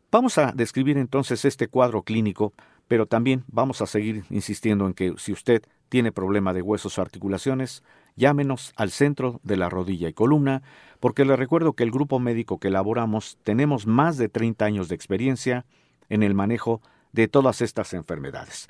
Vamos 0.09 0.37
a 0.37 0.53
describir 0.53 0.97
entonces 0.97 1.43
este 1.43 1.67
cuadro 1.67 2.03
clínico, 2.03 2.53
pero 2.87 3.07
también 3.07 3.43
vamos 3.47 3.81
a 3.81 3.87
seguir 3.87 4.23
insistiendo 4.29 4.87
en 4.87 4.93
que 4.93 5.15
si 5.17 5.33
usted 5.33 5.63
tiene 5.89 6.13
problema 6.13 6.53
de 6.53 6.61
huesos 6.61 6.97
o 6.97 7.01
articulaciones, 7.01 7.83
llámenos 8.15 8.73
al 8.75 8.91
centro 8.91 9.39
de 9.43 9.57
la 9.57 9.69
rodilla 9.69 10.09
y 10.09 10.13
columna, 10.13 10.63
porque 10.99 11.25
le 11.25 11.35
recuerdo 11.35 11.73
que 11.73 11.83
el 11.83 11.91
grupo 11.91 12.19
médico 12.19 12.59
que 12.59 12.69
elaboramos 12.69 13.37
tenemos 13.43 13.85
más 13.85 14.17
de 14.17 14.29
30 14.29 14.65
años 14.65 14.89
de 14.89 14.95
experiencia 14.95 15.65
en 16.09 16.23
el 16.23 16.33
manejo 16.33 16.81
de 17.11 17.27
todas 17.27 17.61
estas 17.61 17.93
enfermedades. 17.93 18.67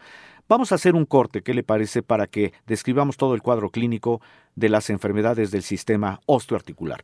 Vamos 0.48 0.72
a 0.72 0.76
hacer 0.76 0.94
un 0.94 1.06
corte, 1.06 1.42
¿qué 1.42 1.54
le 1.54 1.64
parece? 1.64 2.04
Para 2.04 2.28
que 2.28 2.54
describamos 2.68 3.18
todo 3.18 3.34
el 3.34 3.42
cuadro 3.42 3.72
clínico 3.72 4.22
de 4.56 4.70
las 4.70 4.90
enfermedades 4.92 5.50
del 5.50 5.64
sistema 5.64 6.22
osteoarticular. 6.28 7.04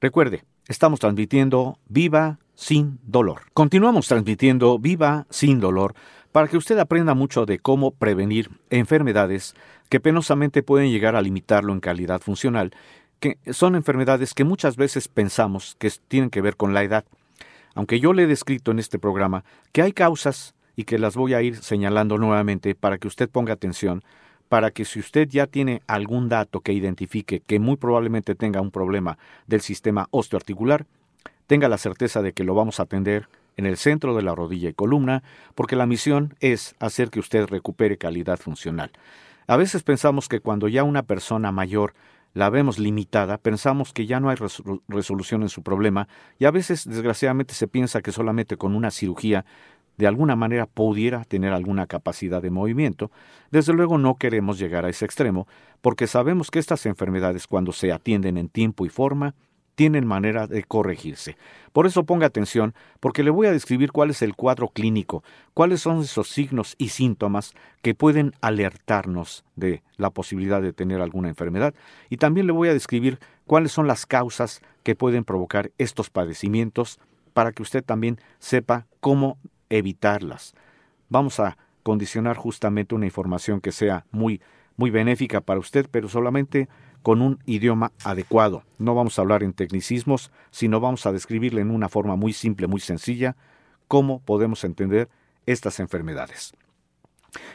Recuerde, 0.00 0.44
estamos 0.68 1.00
transmitiendo 1.00 1.78
Viva 1.88 2.38
sin 2.54 3.00
dolor. 3.02 3.42
Continuamos 3.52 4.06
transmitiendo 4.06 4.78
Viva 4.78 5.26
sin 5.28 5.58
dolor 5.58 5.94
para 6.30 6.46
que 6.46 6.56
usted 6.56 6.78
aprenda 6.78 7.14
mucho 7.14 7.46
de 7.46 7.58
cómo 7.58 7.90
prevenir 7.90 8.50
enfermedades 8.70 9.56
que 9.88 10.00
penosamente 10.00 10.62
pueden 10.62 10.90
llegar 10.90 11.16
a 11.16 11.22
limitarlo 11.22 11.72
en 11.72 11.80
calidad 11.80 12.20
funcional, 12.20 12.72
que 13.20 13.38
son 13.52 13.74
enfermedades 13.74 14.34
que 14.34 14.44
muchas 14.44 14.76
veces 14.76 15.08
pensamos 15.08 15.76
que 15.78 15.90
tienen 16.08 16.30
que 16.30 16.40
ver 16.40 16.56
con 16.56 16.74
la 16.74 16.82
edad. 16.82 17.04
Aunque 17.74 18.00
yo 18.00 18.12
le 18.12 18.24
he 18.24 18.26
descrito 18.26 18.70
en 18.70 18.78
este 18.78 18.98
programa 18.98 19.44
que 19.72 19.82
hay 19.82 19.92
causas 19.92 20.54
y 20.76 20.84
que 20.84 20.98
las 20.98 21.16
voy 21.16 21.34
a 21.34 21.42
ir 21.42 21.56
señalando 21.56 22.18
nuevamente 22.18 22.74
para 22.74 22.98
que 22.98 23.08
usted 23.08 23.28
ponga 23.28 23.52
atención, 23.52 24.02
para 24.48 24.70
que 24.70 24.84
si 24.84 25.00
usted 25.00 25.28
ya 25.28 25.46
tiene 25.46 25.82
algún 25.86 26.28
dato 26.28 26.60
que 26.60 26.72
identifique 26.72 27.40
que 27.40 27.58
muy 27.58 27.76
probablemente 27.76 28.34
tenga 28.34 28.60
un 28.60 28.70
problema 28.70 29.18
del 29.46 29.60
sistema 29.60 30.08
osteoarticular, 30.10 30.86
tenga 31.46 31.68
la 31.68 31.78
certeza 31.78 32.22
de 32.22 32.32
que 32.32 32.44
lo 32.44 32.54
vamos 32.54 32.78
a 32.78 32.84
atender 32.84 33.28
en 33.56 33.66
el 33.66 33.76
centro 33.76 34.14
de 34.14 34.22
la 34.22 34.34
rodilla 34.34 34.68
y 34.70 34.74
columna, 34.74 35.22
porque 35.54 35.76
la 35.76 35.86
misión 35.86 36.34
es 36.40 36.76
hacer 36.78 37.10
que 37.10 37.20
usted 37.20 37.46
recupere 37.46 37.98
calidad 37.98 38.38
funcional. 38.38 38.92
A 39.48 39.56
veces 39.56 39.82
pensamos 39.82 40.28
que 40.28 40.40
cuando 40.40 40.68
ya 40.68 40.84
una 40.84 41.04
persona 41.04 41.52
mayor 41.52 41.94
la 42.34 42.50
vemos 42.50 42.78
limitada, 42.78 43.38
pensamos 43.38 43.94
que 43.94 44.06
ya 44.06 44.20
no 44.20 44.28
hay 44.28 44.36
resolución 44.88 45.40
en 45.40 45.48
su 45.48 45.62
problema 45.62 46.06
y 46.38 46.44
a 46.44 46.50
veces 46.50 46.86
desgraciadamente 46.86 47.54
se 47.54 47.66
piensa 47.66 48.02
que 48.02 48.12
solamente 48.12 48.58
con 48.58 48.74
una 48.74 48.90
cirugía 48.90 49.46
de 49.96 50.06
alguna 50.06 50.36
manera 50.36 50.66
pudiera 50.66 51.24
tener 51.24 51.54
alguna 51.54 51.86
capacidad 51.86 52.42
de 52.42 52.50
movimiento, 52.50 53.10
desde 53.50 53.72
luego 53.72 53.96
no 53.96 54.16
queremos 54.16 54.58
llegar 54.58 54.84
a 54.84 54.90
ese 54.90 55.06
extremo, 55.06 55.48
porque 55.80 56.06
sabemos 56.06 56.50
que 56.50 56.58
estas 56.58 56.84
enfermedades 56.84 57.46
cuando 57.46 57.72
se 57.72 57.90
atienden 57.90 58.36
en 58.36 58.50
tiempo 58.50 58.84
y 58.84 58.90
forma, 58.90 59.34
tienen 59.78 60.08
manera 60.08 60.48
de 60.48 60.64
corregirse. 60.64 61.36
Por 61.72 61.86
eso 61.86 62.02
ponga 62.02 62.26
atención, 62.26 62.74
porque 62.98 63.22
le 63.22 63.30
voy 63.30 63.46
a 63.46 63.52
describir 63.52 63.92
cuál 63.92 64.10
es 64.10 64.22
el 64.22 64.34
cuadro 64.34 64.70
clínico, 64.70 65.22
cuáles 65.54 65.82
son 65.82 66.00
esos 66.00 66.30
signos 66.30 66.74
y 66.78 66.88
síntomas 66.88 67.54
que 67.80 67.94
pueden 67.94 68.34
alertarnos 68.40 69.44
de 69.54 69.84
la 69.96 70.10
posibilidad 70.10 70.60
de 70.60 70.72
tener 70.72 71.00
alguna 71.00 71.28
enfermedad, 71.28 71.74
y 72.10 72.16
también 72.16 72.48
le 72.48 72.52
voy 72.52 72.66
a 72.66 72.72
describir 72.72 73.20
cuáles 73.46 73.70
son 73.70 73.86
las 73.86 74.04
causas 74.04 74.62
que 74.82 74.96
pueden 74.96 75.22
provocar 75.22 75.70
estos 75.78 76.10
padecimientos 76.10 76.98
para 77.32 77.52
que 77.52 77.62
usted 77.62 77.84
también 77.84 78.18
sepa 78.40 78.88
cómo 78.98 79.38
evitarlas. 79.70 80.56
Vamos 81.08 81.38
a 81.38 81.56
condicionar 81.84 82.36
justamente 82.36 82.96
una 82.96 83.06
información 83.06 83.60
que 83.60 83.70
sea 83.70 84.06
muy, 84.10 84.40
muy 84.76 84.90
benéfica 84.90 85.40
para 85.40 85.60
usted, 85.60 85.86
pero 85.88 86.08
solamente 86.08 86.68
con 87.08 87.22
un 87.22 87.38
idioma 87.46 87.92
adecuado. 88.04 88.64
No 88.76 88.94
vamos 88.94 89.18
a 89.18 89.22
hablar 89.22 89.42
en 89.42 89.54
tecnicismos, 89.54 90.30
sino 90.50 90.78
vamos 90.78 91.06
a 91.06 91.12
describirle 91.12 91.62
en 91.62 91.70
una 91.70 91.88
forma 91.88 92.16
muy 92.16 92.34
simple, 92.34 92.66
muy 92.66 92.80
sencilla, 92.80 93.34
cómo 93.86 94.20
podemos 94.20 94.62
entender 94.62 95.08
estas 95.46 95.80
enfermedades. 95.80 96.52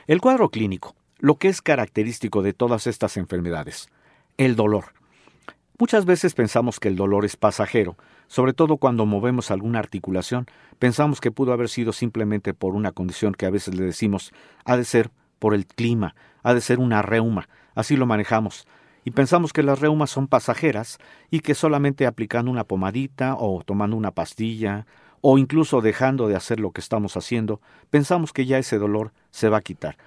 El 0.07 0.22
cuadro 0.22 0.50
clínico, 0.50 0.95
lo 1.19 1.36
que 1.36 1.50
es 1.50 1.62
característico 1.62 2.41
de 2.41 2.53
todas 2.53 2.88
estas 2.88 3.15
enfermedades, 3.15 3.89
el 4.38 4.56
dolor. 4.56 4.86
Muchas 5.78 6.06
veces 6.06 6.34
pensamos 6.34 6.80
que 6.80 6.88
el 6.88 6.95
dolor 6.95 7.23
es 7.23 7.38
pasajero, 7.38 7.95
sobre 8.25 8.54
todo 8.54 8.78
cuando 8.78 9.06
movemos 9.06 9.51
alguna 9.51 9.78
articulación, 9.78 10.47
pensamos 10.80 11.21
que 11.21 11.30
pudo 11.30 11.54
haber 11.54 11.69
sido 11.69 11.93
simplemente 11.93 12.56
por 12.56 12.73
una 12.73 12.91
condición 12.91 13.36
que 13.36 13.45
a 13.45 13.51
veces 13.51 13.75
le 13.75 13.86
decimos 13.86 14.34
ha 14.65 14.78
de 14.78 14.84
ser 14.84 15.12
por 15.38 15.54
el 15.54 15.67
clima, 15.67 16.15
ha 16.41 16.56
de 16.56 16.62
ser 16.62 16.80
una 16.80 17.04
reuma, 17.04 17.49
así 17.75 17.95
lo 17.95 18.08
manejamos, 18.08 18.65
y 19.06 19.12
pensamos 19.12 19.54
que 19.54 19.63
las 19.63 19.80
reumas 19.80 20.10
son 20.10 20.28
pasajeras 20.28 20.98
y 21.30 21.42
que 21.42 21.56
solamente 21.56 22.06
aplicando 22.06 22.52
una 22.52 22.63
pomadita 22.63 23.36
o 23.36 23.63
tomando 23.63 23.96
una 23.96 24.12
pastilla 24.12 24.86
o 25.22 25.38
incluso 25.38 25.82
dejando 25.82 26.28
de 26.28 26.36
hacer 26.36 26.60
lo 26.60 26.72
que 26.72 26.82
estamos 26.82 27.16
haciendo, 27.16 27.62
pensamos 27.89 28.34
que 28.34 28.46
ya 28.46 28.58
ese 28.58 28.78
dolor 28.78 29.13
se 29.32 29.50
va 29.50 29.58
a 29.58 29.62
quitar. 29.62 29.98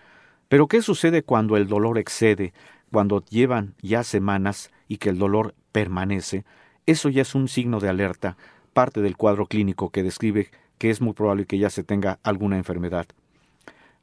Pero 0.49 0.69
¿qué 0.69 0.83
sucede 0.83 1.23
cuando 1.23 1.57
el 1.57 1.67
dolor 1.67 1.99
excede, 1.99 2.53
cuando 2.93 3.25
llevan 3.25 3.75
ya 3.83 4.05
semanas 4.05 4.71
y 4.89 4.99
que 4.99 5.09
el 5.09 5.19
dolor 5.19 5.55
permanece, 5.73 6.45
eso 6.87 7.09
ya 7.09 7.23
es 7.23 7.35
un 7.35 7.49
signo 7.49 7.81
de 7.81 7.89
alerta, 7.89 8.37
parte 8.73 9.01
del 9.01 9.17
cuadro 9.17 9.47
clínico 9.47 9.91
que 9.91 10.03
describe 10.03 10.51
que 10.79 10.91
es 10.91 11.01
muy 11.01 11.15
probable 11.15 11.47
que 11.47 11.59
ya 11.59 11.71
se 11.71 11.83
tenga 11.83 12.19
alguna 12.23 12.57
enfermedad. 12.59 13.07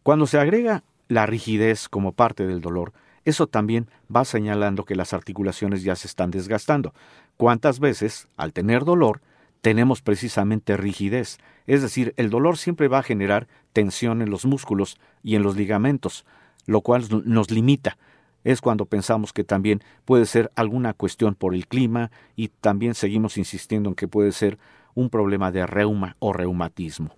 Cuando 0.01 0.27
se 0.27 0.39
agrega 0.39 0.83
la 1.07 1.25
rigidez 1.25 1.87
como 1.87 2.11
parte 2.11 2.45
del 2.45 2.59
dolor, 2.59 2.91
eso 3.25 3.47
también 3.47 3.87
va 4.13 4.25
señalando 4.25 4.85
que 4.85 4.95
las 4.95 5.13
articulaciones 5.13 5.83
ya 5.83 5.95
se 5.95 6.07
están 6.07 6.31
desgastando. 6.31 6.93
¿Cuántas 7.37 7.79
veces, 7.79 8.27
al 8.37 8.53
tener 8.53 8.83
dolor, 8.83 9.21
tenemos 9.61 10.01
precisamente 10.01 10.77
rigidez? 10.77 11.37
Es 11.67 11.81
decir, 11.81 12.13
el 12.17 12.29
dolor 12.29 12.57
siempre 12.57 12.87
va 12.87 12.99
a 12.99 13.03
generar 13.03 13.47
tensión 13.71 14.21
en 14.21 14.29
los 14.29 14.45
músculos 14.45 14.97
y 15.23 15.35
en 15.35 15.43
los 15.43 15.55
ligamentos, 15.55 16.25
lo 16.65 16.81
cual 16.81 17.05
nos 17.25 17.49
limita 17.49 17.97
es 18.43 18.61
cuando 18.61 18.85
pensamos 18.85 19.33
que 19.33 19.43
también 19.43 19.81
puede 20.05 20.25
ser 20.25 20.51
alguna 20.55 20.93
cuestión 20.93 21.35
por 21.35 21.55
el 21.55 21.67
clima 21.67 22.11
y 22.35 22.49
también 22.49 22.93
seguimos 22.93 23.37
insistiendo 23.37 23.89
en 23.89 23.95
que 23.95 24.07
puede 24.07 24.31
ser 24.31 24.57
un 24.95 25.09
problema 25.09 25.51
de 25.51 25.65
reuma 25.65 26.15
o 26.19 26.33
reumatismo. 26.33 27.15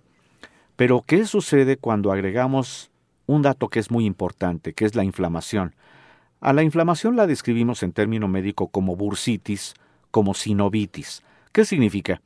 Pero, 0.76 1.02
¿qué 1.06 1.24
sucede 1.26 1.76
cuando 1.78 2.12
agregamos 2.12 2.90
un 3.26 3.42
dato 3.42 3.68
que 3.68 3.80
es 3.80 3.90
muy 3.90 4.04
importante, 4.04 4.72
que 4.72 4.84
es 4.84 4.94
la 4.94 5.04
inflamación? 5.04 5.74
A 6.40 6.52
la 6.52 6.62
inflamación 6.62 7.16
la 7.16 7.26
describimos 7.26 7.82
en 7.82 7.92
término 7.92 8.28
médico 8.28 8.68
como 8.68 8.94
bursitis, 8.94 9.74
como 10.10 10.34
sinovitis. 10.34 11.22
¿Qué 11.52 11.64
significa? 11.64 12.20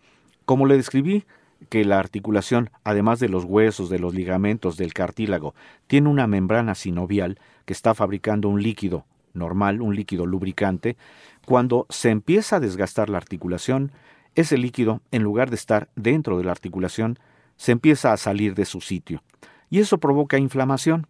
Como 0.45 0.67
le 0.67 0.77
describí, 0.77 1.25
que 1.69 1.85
la 1.85 1.99
articulación, 1.99 2.71
además 2.85 3.21
de 3.21 3.29
los 3.29 3.45
huesos, 3.45 3.91
de 3.91 3.99
los 3.99 4.15
ligamentos, 4.15 4.77
del 4.77 4.95
cartílago, 4.95 5.55
tiene 5.87 6.09
una 6.09 6.27
membrana 6.27 6.75
sinovial 6.75 7.39
que 7.67 7.73
está 7.73 7.95
fabricando 7.95 8.49
un 8.49 8.63
líquido 8.63 9.05
normal, 9.35 9.81
un 9.81 9.95
líquido 9.95 10.27
lubricante, 10.27 10.97
cuando 11.47 11.87
se 11.89 12.11
empieza 12.11 12.57
a 12.57 12.61
desgastar 12.61 13.11
la 13.11 13.19
articulación, 13.19 13.93
ese 14.35 14.59
líquido, 14.59 15.03
en 15.11 15.23
lugar 15.23 15.51
de 15.51 15.57
estar 15.57 15.89
dentro 15.97 16.39
de 16.39 16.45
la 16.45 16.53
articulación, 16.53 17.19
se 17.57 17.73
empieza 17.73 18.13
a 18.13 18.17
salir 18.17 18.55
de 18.55 18.65
su 18.65 18.81
sitio. 18.81 19.23
Y 19.69 19.81
eso 19.81 19.99
provoca 19.99 20.39
inflamación. 20.39 21.07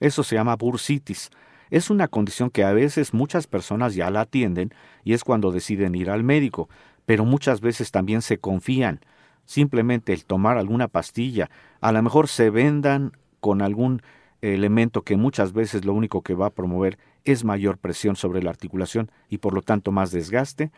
Eso 0.00 0.22
se 0.22 0.36
llama 0.36 0.56
bursitis. 0.56 1.30
Es 1.74 1.90
una 1.90 2.06
condición 2.06 2.50
que 2.50 2.62
a 2.62 2.72
veces 2.72 3.12
muchas 3.12 3.48
personas 3.48 3.96
ya 3.96 4.08
la 4.08 4.20
atienden 4.20 4.72
y 5.02 5.12
es 5.12 5.24
cuando 5.24 5.50
deciden 5.50 5.96
ir 5.96 6.08
al 6.08 6.22
médico, 6.22 6.68
pero 7.04 7.24
muchas 7.24 7.60
veces 7.60 7.90
también 7.90 8.22
se 8.22 8.38
confían 8.38 9.00
simplemente 9.44 10.12
el 10.12 10.24
tomar 10.24 10.56
alguna 10.56 10.86
pastilla, 10.86 11.50
a 11.80 11.90
lo 11.90 12.00
mejor 12.00 12.28
se 12.28 12.48
vendan 12.48 13.10
con 13.40 13.60
algún 13.60 14.02
elemento 14.40 15.02
que 15.02 15.16
muchas 15.16 15.52
veces 15.52 15.84
lo 15.84 15.94
único 15.94 16.22
que 16.22 16.34
va 16.34 16.46
a 16.46 16.54
promover 16.54 16.96
es 17.24 17.42
mayor 17.42 17.78
presión 17.78 18.14
sobre 18.14 18.40
la 18.40 18.50
articulación 18.50 19.10
y 19.28 19.38
por 19.38 19.52
lo 19.52 19.60
tanto 19.60 19.90
más 19.90 20.12
desgaste, 20.12 20.70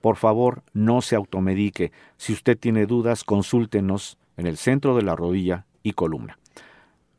por 0.00 0.14
favor 0.14 0.62
no 0.72 1.02
se 1.02 1.16
automedique. 1.16 1.90
Si 2.16 2.32
usted 2.32 2.56
tiene 2.56 2.86
dudas, 2.86 3.24
consúltenos 3.24 4.18
en 4.36 4.46
el 4.46 4.56
centro 4.56 4.94
de 4.94 5.02
la 5.02 5.16
rodilla 5.16 5.66
y 5.82 5.94
columna. 5.94 6.38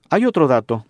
Hay 0.10 0.26
otro 0.26 0.48
dato 0.48 0.86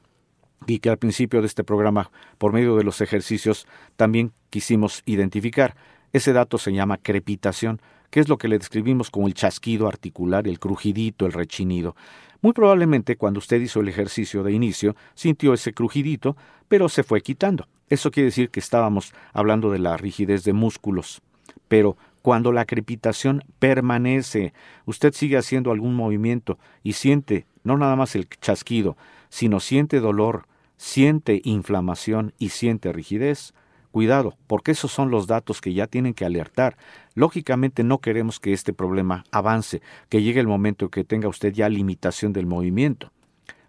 y 0.67 0.79
que 0.79 0.89
al 0.89 0.97
principio 0.97 1.41
de 1.41 1.47
este 1.47 1.63
programa, 1.63 2.11
por 2.37 2.53
medio 2.53 2.75
de 2.75 2.83
los 2.83 3.01
ejercicios, 3.01 3.67
también 3.95 4.31
quisimos 4.49 5.03
identificar. 5.05 5.75
Ese 6.13 6.33
dato 6.33 6.57
se 6.57 6.73
llama 6.73 6.97
crepitación 6.97 7.81
que 8.09 8.19
es 8.19 8.29
lo 8.29 8.37
que 8.37 8.47
le 8.47 8.57
describimos 8.57 9.09
como 9.09 9.27
el 9.27 9.33
chasquido 9.33 9.87
articular, 9.87 10.47
el 10.47 10.59
crujidito, 10.59 11.25
el 11.25 11.33
rechinido. 11.33 11.95
Muy 12.41 12.53
probablemente 12.53 13.17
cuando 13.17 13.39
usted 13.39 13.59
hizo 13.59 13.81
el 13.81 13.89
ejercicio 13.89 14.43
de 14.43 14.53
inicio 14.53 14.95
sintió 15.13 15.53
ese 15.53 15.73
crujidito, 15.73 16.37
pero 16.67 16.89
se 16.89 17.03
fue 17.03 17.21
quitando. 17.21 17.67
Eso 17.89 18.11
quiere 18.11 18.25
decir 18.25 18.49
que 18.49 18.59
estábamos 18.59 19.13
hablando 19.33 19.71
de 19.71 19.79
la 19.79 19.97
rigidez 19.97 20.43
de 20.43 20.53
músculos. 20.53 21.21
Pero 21.67 21.97
cuando 22.21 22.51
la 22.51 22.65
crepitación 22.65 23.43
permanece, 23.59 24.53
usted 24.85 25.13
sigue 25.13 25.37
haciendo 25.37 25.71
algún 25.71 25.95
movimiento 25.95 26.57
y 26.83 26.93
siente 26.93 27.45
no 27.63 27.77
nada 27.77 27.95
más 27.95 28.15
el 28.15 28.27
chasquido, 28.41 28.95
sino 29.29 29.59
siente 29.59 29.99
dolor, 29.99 30.47
siente 30.77 31.41
inflamación 31.43 32.33
y 32.37 32.49
siente 32.49 32.91
rigidez, 32.91 33.53
Cuidado, 33.91 34.37
porque 34.45 34.71
esos 34.71 34.91
son 34.91 35.09
los 35.09 35.25
datos 35.25 35.61
que 35.61 35.73
ya 35.73 35.87
tienen 35.87 36.13
que 36.13 36.23
alertar. 36.23 36.77
Lógicamente 37.15 37.83
no 37.83 37.97
queremos 37.97 38.39
que 38.39 38.53
este 38.53 38.71
problema 38.71 39.23
avance, 39.31 39.81
que 40.09 40.21
llegue 40.21 40.39
el 40.39 40.47
momento 40.47 40.85
en 40.85 40.91
que 40.91 41.03
tenga 41.03 41.27
usted 41.27 41.53
ya 41.53 41.69
limitación 41.69 42.31
del 42.31 42.45
movimiento. 42.45 43.11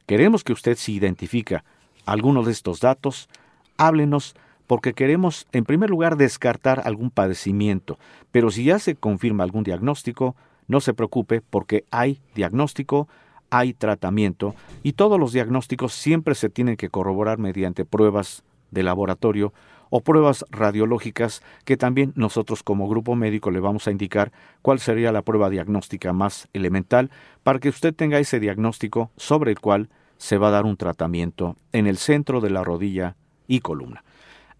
Queremos 0.06 0.44
que 0.44 0.52
usted 0.52 0.76
si 0.76 0.94
identifica 0.94 1.64
alguno 2.04 2.42
de 2.42 2.52
estos 2.52 2.80
datos, 2.80 3.30
háblenos 3.78 4.34
porque 4.66 4.92
queremos 4.92 5.48
en 5.52 5.64
primer 5.64 5.88
lugar 5.88 6.16
descartar 6.16 6.82
algún 6.84 7.10
padecimiento, 7.10 7.98
pero 8.30 8.50
si 8.50 8.64
ya 8.64 8.78
se 8.78 8.96
confirma 8.96 9.42
algún 9.42 9.64
diagnóstico, 9.64 10.36
no 10.68 10.80
se 10.80 10.92
preocupe 10.92 11.40
porque 11.40 11.86
hay 11.90 12.20
diagnóstico, 12.34 13.08
hay 13.50 13.74
tratamiento 13.74 14.54
y 14.82 14.92
todos 14.92 15.18
los 15.18 15.32
diagnósticos 15.32 15.92
siempre 15.92 16.34
se 16.34 16.48
tienen 16.48 16.76
que 16.76 16.88
corroborar 16.88 17.38
mediante 17.38 17.84
pruebas 17.84 18.44
de 18.70 18.82
laboratorio 18.82 19.52
o 19.90 20.00
pruebas 20.00 20.44
radiológicas 20.50 21.42
que 21.64 21.76
también 21.76 22.12
nosotros 22.14 22.62
como 22.62 22.88
grupo 22.88 23.16
médico 23.16 23.50
le 23.50 23.60
vamos 23.60 23.86
a 23.86 23.90
indicar 23.90 24.32
cuál 24.62 24.78
sería 24.78 25.12
la 25.12 25.22
prueba 25.22 25.50
diagnóstica 25.50 26.12
más 26.12 26.48
elemental 26.52 27.10
para 27.42 27.58
que 27.58 27.68
usted 27.68 27.94
tenga 27.94 28.18
ese 28.18 28.40
diagnóstico 28.40 29.10
sobre 29.16 29.50
el 29.50 29.60
cual 29.60 29.90
se 30.16 30.38
va 30.38 30.48
a 30.48 30.52
dar 30.52 30.64
un 30.64 30.76
tratamiento 30.76 31.56
en 31.72 31.86
el 31.86 31.96
centro 31.96 32.40
de 32.40 32.50
la 32.50 32.62
rodilla 32.62 33.16
y 33.48 33.60
columna. 33.60 34.04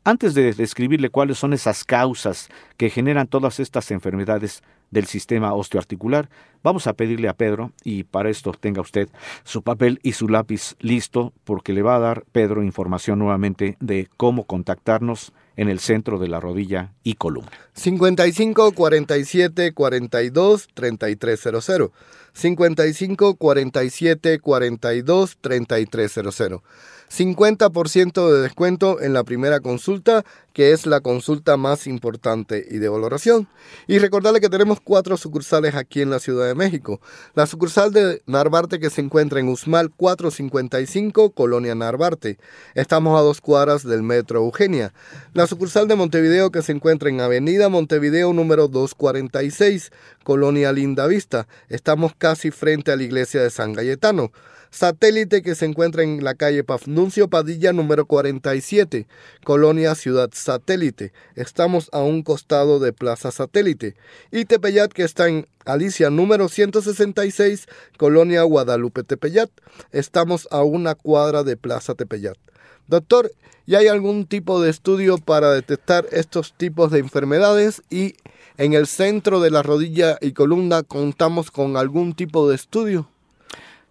Antes 0.03 0.33
de 0.33 0.55
describirle 0.55 1.11
cuáles 1.11 1.39
son 1.39 1.53
esas 1.53 1.85
causas 1.85 2.49
que 2.79 2.89
generan 2.89 3.27
todas 3.27 3.61
estas 3.61 3.91
enfermedades 3.91 4.63
del 4.91 5.05
sistema 5.05 5.53
osteoarticular, 5.53 6.31
vamos 6.63 6.87
a 6.87 6.95
pedirle 6.95 7.29
a 7.29 7.35
Pedro, 7.35 7.73
y 7.85 8.05
para 8.05 8.31
esto 8.31 8.53
tenga 8.59 8.81
usted 8.81 9.09
su 9.45 9.63
papel 9.63 10.01
y 10.03 10.13
su 10.13 10.29
lápiz 10.29 10.75
listo, 10.81 11.35
porque 11.45 11.75
le 11.75 11.83
va 11.83 11.97
a 11.97 12.01
dar 12.01 12.25
Pedro 12.33 12.63
información 12.63 13.19
nuevamente 13.19 13.77
de 13.81 14.09
cómo 14.17 14.45
contactarnos 14.45 15.33
en 15.57 15.69
el 15.69 15.81
centro 15.81 16.19
de 16.19 16.29
la 16.29 16.41
rodilla 16.41 16.95
y 17.03 17.15
columna. 17.15 17.51
55 17.75 18.73
47 18.73 19.73
42 19.73 20.69
3300. 20.73 21.91
55 22.33 23.35
47 23.35 24.39
42 24.39 25.39
3300. 25.41 26.63
50% 27.11 28.33
de 28.33 28.41
descuento 28.41 29.01
en 29.01 29.13
la 29.13 29.25
primera 29.25 29.61
consulta, 29.61 30.25
que 30.53 30.73
es 30.73 30.87
la 30.87 31.01
consulta 31.01 31.57
más 31.57 31.87
importante 31.87 32.65
y 32.71 32.79
de 32.79 32.89
valoración. 32.89 33.49
Y 33.89 33.99
recordarle 33.99 34.41
que 34.41 34.49
tenemos 34.49 34.81
cuatro 34.81 35.17
sucursales 35.17 35.75
aquí 35.75 36.03
en 36.03 36.11
la 36.11 36.21
Ciudad 36.21 36.47
de 36.47 36.55
México. 36.55 37.01
La 37.35 37.47
sucursal 37.47 37.93
de 37.93 38.23
Narvarte 38.27 38.79
que 38.79 38.91
se 38.91 39.01
encuentra 39.01 39.41
en 39.41 39.49
Usmal 39.49 39.91
455, 39.91 41.31
Colonia 41.31 41.75
Narvarte. 41.75 42.39
Estamos 42.75 43.19
a 43.19 43.23
dos 43.23 43.41
cuadras 43.41 43.83
del 43.83 44.03
Metro 44.03 44.39
Eugenia. 44.41 44.93
La 45.35 45.49
sucursal 45.49 45.89
de 45.89 45.97
Montevideo 45.97 46.51
que 46.51 46.63
se 46.63 46.73
encuentra 46.73 47.09
en 47.09 47.21
Avenida 47.21 47.69
Montevideo 47.69 48.33
número 48.33 48.69
246, 48.69 49.91
Colonia 50.23 50.73
Linda 50.73 51.09
Vista. 51.09 51.49
Estamos 51.69 52.13
casi 52.17 52.53
frente 52.53 52.93
a 52.93 52.97
la 52.97 53.03
iglesia 53.03 53.43
de 53.43 53.51
San 53.51 53.73
Galletano. 53.73 54.31
Satélite 54.71 55.43
que 55.43 55.57
se 55.57 55.67
encuentra 55.67 56.05
en 56.05 56.23
la 56.23 56.35
calle 56.35 56.63
Pafnuncio 56.63 57.29
Padilla 57.29 57.73
número 57.73 58.07
47, 58.07 59.09
Colonia 59.45 59.97
Ciudad 59.97 60.31
Satélite. 60.33 61.13
Estamos 61.35 61.89
a 61.93 62.03
un 62.03 62.23
costado 62.23 62.79
de 62.79 62.93
Plaza 62.93 63.33
Satélite. 63.33 63.97
Y 64.31 64.45
Tepeyat 64.45 64.93
que 64.93 65.03
está 65.03 65.29
en 65.29 65.49
Alicia 65.65 66.09
número 66.09 66.49
166, 66.49 67.67
Colonia 67.99 68.43
Guadalupe 68.43 69.03
Tepeyat. 69.03 69.51
Estamos 69.91 70.47
a 70.53 70.63
una 70.63 70.95
cuadra 70.95 71.43
de 71.43 71.57
Plaza 71.57 71.95
Tepeyat. 71.95 72.39
Doctor, 72.87 73.33
¿y 73.67 73.75
hay 73.75 73.89
algún 73.89 74.27
tipo 74.27 74.61
de 74.61 74.71
estudio 74.71 75.19
para 75.19 75.53
detectar 75.53 76.07
estos 76.13 76.55
tipos 76.57 76.93
de 76.93 77.01
enfermedades? 77.01 77.83
Y 77.91 78.15
en 78.57 78.75
el 78.75 78.87
centro 78.87 79.41
de 79.41 79.51
la 79.51 79.63
rodilla 79.63 80.17
y 80.21 80.33
columna 80.33 80.85
contamos 80.85 81.51
con 81.51 81.77
algún 81.77 82.15
tipo 82.15 82.49
de 82.49 82.55
estudio. 82.55 83.09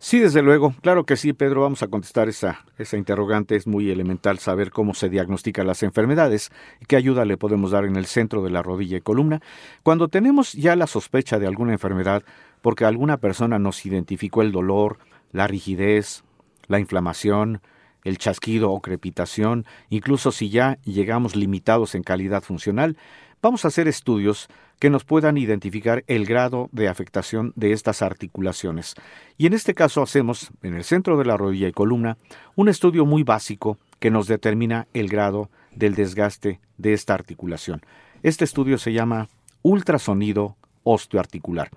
Sí, 0.01 0.19
desde 0.19 0.41
luego. 0.41 0.73
Claro 0.81 1.05
que 1.05 1.17
sí, 1.17 1.33
Pedro. 1.33 1.63
Vamos 1.63 1.83
a 1.83 1.89
contestar 1.89 2.29
esa, 2.29 2.65
esa 2.77 2.95
interrogante. 2.95 3.57
Es 3.57 3.67
muy 3.67 3.91
elemental 3.91 4.39
saber 4.39 4.71
cómo 4.71 4.93
se 4.93 5.09
diagnostican 5.09 5.67
las 5.67 5.83
enfermedades 5.83 6.51
y 6.79 6.85
qué 6.85 6.95
ayuda 6.95 7.25
le 7.25 7.35
podemos 7.35 7.71
dar 7.71 7.83
en 7.83 7.97
el 7.97 8.05
centro 8.05 8.41
de 8.41 8.49
la 8.49 8.63
rodilla 8.63 8.97
y 8.97 9.01
columna. 9.01 9.41
Cuando 9.83 10.07
tenemos 10.07 10.53
ya 10.53 10.77
la 10.77 10.87
sospecha 10.87 11.37
de 11.37 11.47
alguna 11.47 11.73
enfermedad, 11.73 12.23
porque 12.61 12.85
alguna 12.85 13.17
persona 13.17 13.59
nos 13.59 13.85
identificó 13.85 14.41
el 14.41 14.53
dolor, 14.53 14.99
la 15.33 15.47
rigidez, 15.47 16.23
la 16.67 16.79
inflamación, 16.79 17.61
el 18.05 18.17
chasquido 18.17 18.71
o 18.71 18.81
crepitación, 18.81 19.65
incluso 19.89 20.31
si 20.31 20.49
ya 20.49 20.77
llegamos 20.85 21.35
limitados 21.35 21.93
en 21.93 22.03
calidad 22.03 22.41
funcional, 22.41 22.95
vamos 23.41 23.65
a 23.65 23.69
hacer 23.69 23.87
estudios 23.87 24.47
que 24.79 24.89
nos 24.89 25.03
puedan 25.03 25.37
identificar 25.37 26.03
el 26.07 26.25
grado 26.25 26.69
de 26.71 26.87
afectación 26.87 27.53
de 27.55 27.73
estas 27.73 28.01
articulaciones. 28.01 28.95
Y 29.37 29.45
en 29.45 29.53
este 29.53 29.73
caso 29.73 30.01
hacemos, 30.01 30.51
en 30.63 30.73
el 30.73 30.83
centro 30.83 31.17
de 31.17 31.25
la 31.25 31.37
rodilla 31.37 31.67
y 31.67 31.73
columna, 31.73 32.17
un 32.55 32.69
estudio 32.69 33.05
muy 33.05 33.23
básico 33.23 33.77
que 33.99 34.11
nos 34.11 34.27
determina 34.27 34.87
el 34.93 35.09
grado 35.09 35.49
del 35.75 35.95
desgaste 35.95 36.59
de 36.77 36.93
esta 36.93 37.13
articulación. 37.13 37.81
Este 38.23 38.45
estudio 38.45 38.77
se 38.77 38.93
llama 38.93 39.27
ultrasonido 39.61 40.55
osteoarticular. 40.83 41.69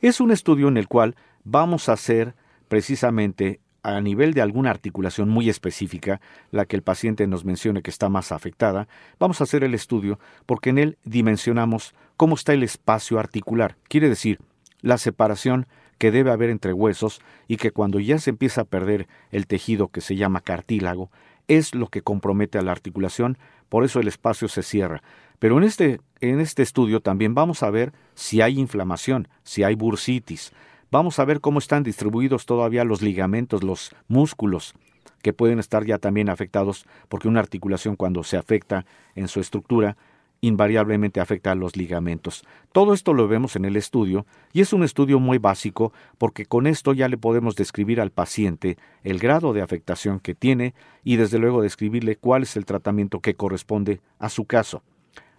Es 0.00 0.20
un 0.20 0.30
estudio 0.30 0.68
en 0.68 0.76
el 0.76 0.88
cual 0.88 1.16
vamos 1.44 1.88
a 1.88 1.94
hacer 1.94 2.34
precisamente 2.68 3.60
a 3.84 4.00
nivel 4.00 4.32
de 4.32 4.40
alguna 4.40 4.70
articulación 4.70 5.28
muy 5.28 5.48
específica, 5.48 6.20
la 6.50 6.64
que 6.64 6.74
el 6.74 6.82
paciente 6.82 7.26
nos 7.26 7.44
mencione 7.44 7.82
que 7.82 7.90
está 7.90 8.08
más 8.08 8.32
afectada, 8.32 8.88
vamos 9.20 9.40
a 9.40 9.44
hacer 9.44 9.62
el 9.62 9.74
estudio 9.74 10.18
porque 10.46 10.70
en 10.70 10.78
él 10.78 10.98
dimensionamos 11.04 11.94
cómo 12.16 12.34
está 12.34 12.54
el 12.54 12.62
espacio 12.62 13.18
articular, 13.18 13.76
quiere 13.88 14.08
decir, 14.08 14.40
la 14.80 14.98
separación 14.98 15.66
que 15.98 16.10
debe 16.10 16.32
haber 16.32 16.50
entre 16.50 16.72
huesos 16.72 17.20
y 17.46 17.58
que 17.58 17.70
cuando 17.70 18.00
ya 18.00 18.18
se 18.18 18.30
empieza 18.30 18.62
a 18.62 18.64
perder 18.64 19.06
el 19.30 19.46
tejido 19.46 19.88
que 19.88 20.00
se 20.00 20.16
llama 20.16 20.40
cartílago, 20.40 21.10
es 21.46 21.74
lo 21.74 21.88
que 21.88 22.02
compromete 22.02 22.58
a 22.58 22.62
la 22.62 22.72
articulación, 22.72 23.38
por 23.68 23.84
eso 23.84 24.00
el 24.00 24.08
espacio 24.08 24.48
se 24.48 24.62
cierra. 24.62 25.02
Pero 25.38 25.58
en 25.58 25.64
este, 25.64 26.00
en 26.20 26.40
este 26.40 26.62
estudio 26.62 27.00
también 27.00 27.34
vamos 27.34 27.62
a 27.62 27.70
ver 27.70 27.92
si 28.14 28.40
hay 28.40 28.58
inflamación, 28.58 29.28
si 29.42 29.62
hay 29.62 29.74
bursitis, 29.74 30.52
Vamos 30.94 31.18
a 31.18 31.24
ver 31.24 31.40
cómo 31.40 31.58
están 31.58 31.82
distribuidos 31.82 32.46
todavía 32.46 32.84
los 32.84 33.02
ligamentos, 33.02 33.64
los 33.64 33.92
músculos, 34.06 34.74
que 35.22 35.32
pueden 35.32 35.58
estar 35.58 35.84
ya 35.84 35.98
también 35.98 36.28
afectados, 36.28 36.86
porque 37.08 37.26
una 37.26 37.40
articulación 37.40 37.96
cuando 37.96 38.22
se 38.22 38.36
afecta 38.36 38.86
en 39.16 39.26
su 39.26 39.40
estructura, 39.40 39.96
invariablemente 40.40 41.18
afecta 41.18 41.50
a 41.50 41.56
los 41.56 41.74
ligamentos. 41.76 42.44
Todo 42.70 42.94
esto 42.94 43.12
lo 43.12 43.26
vemos 43.26 43.56
en 43.56 43.64
el 43.64 43.74
estudio 43.74 44.24
y 44.52 44.60
es 44.60 44.72
un 44.72 44.84
estudio 44.84 45.18
muy 45.18 45.38
básico 45.38 45.92
porque 46.16 46.46
con 46.46 46.68
esto 46.68 46.92
ya 46.92 47.08
le 47.08 47.18
podemos 47.18 47.56
describir 47.56 48.00
al 48.00 48.12
paciente 48.12 48.78
el 49.02 49.18
grado 49.18 49.52
de 49.52 49.62
afectación 49.62 50.20
que 50.20 50.36
tiene 50.36 50.74
y 51.02 51.16
desde 51.16 51.40
luego 51.40 51.60
describirle 51.60 52.14
cuál 52.14 52.44
es 52.44 52.56
el 52.56 52.66
tratamiento 52.66 53.18
que 53.18 53.34
corresponde 53.34 54.00
a 54.20 54.28
su 54.28 54.44
caso. 54.44 54.84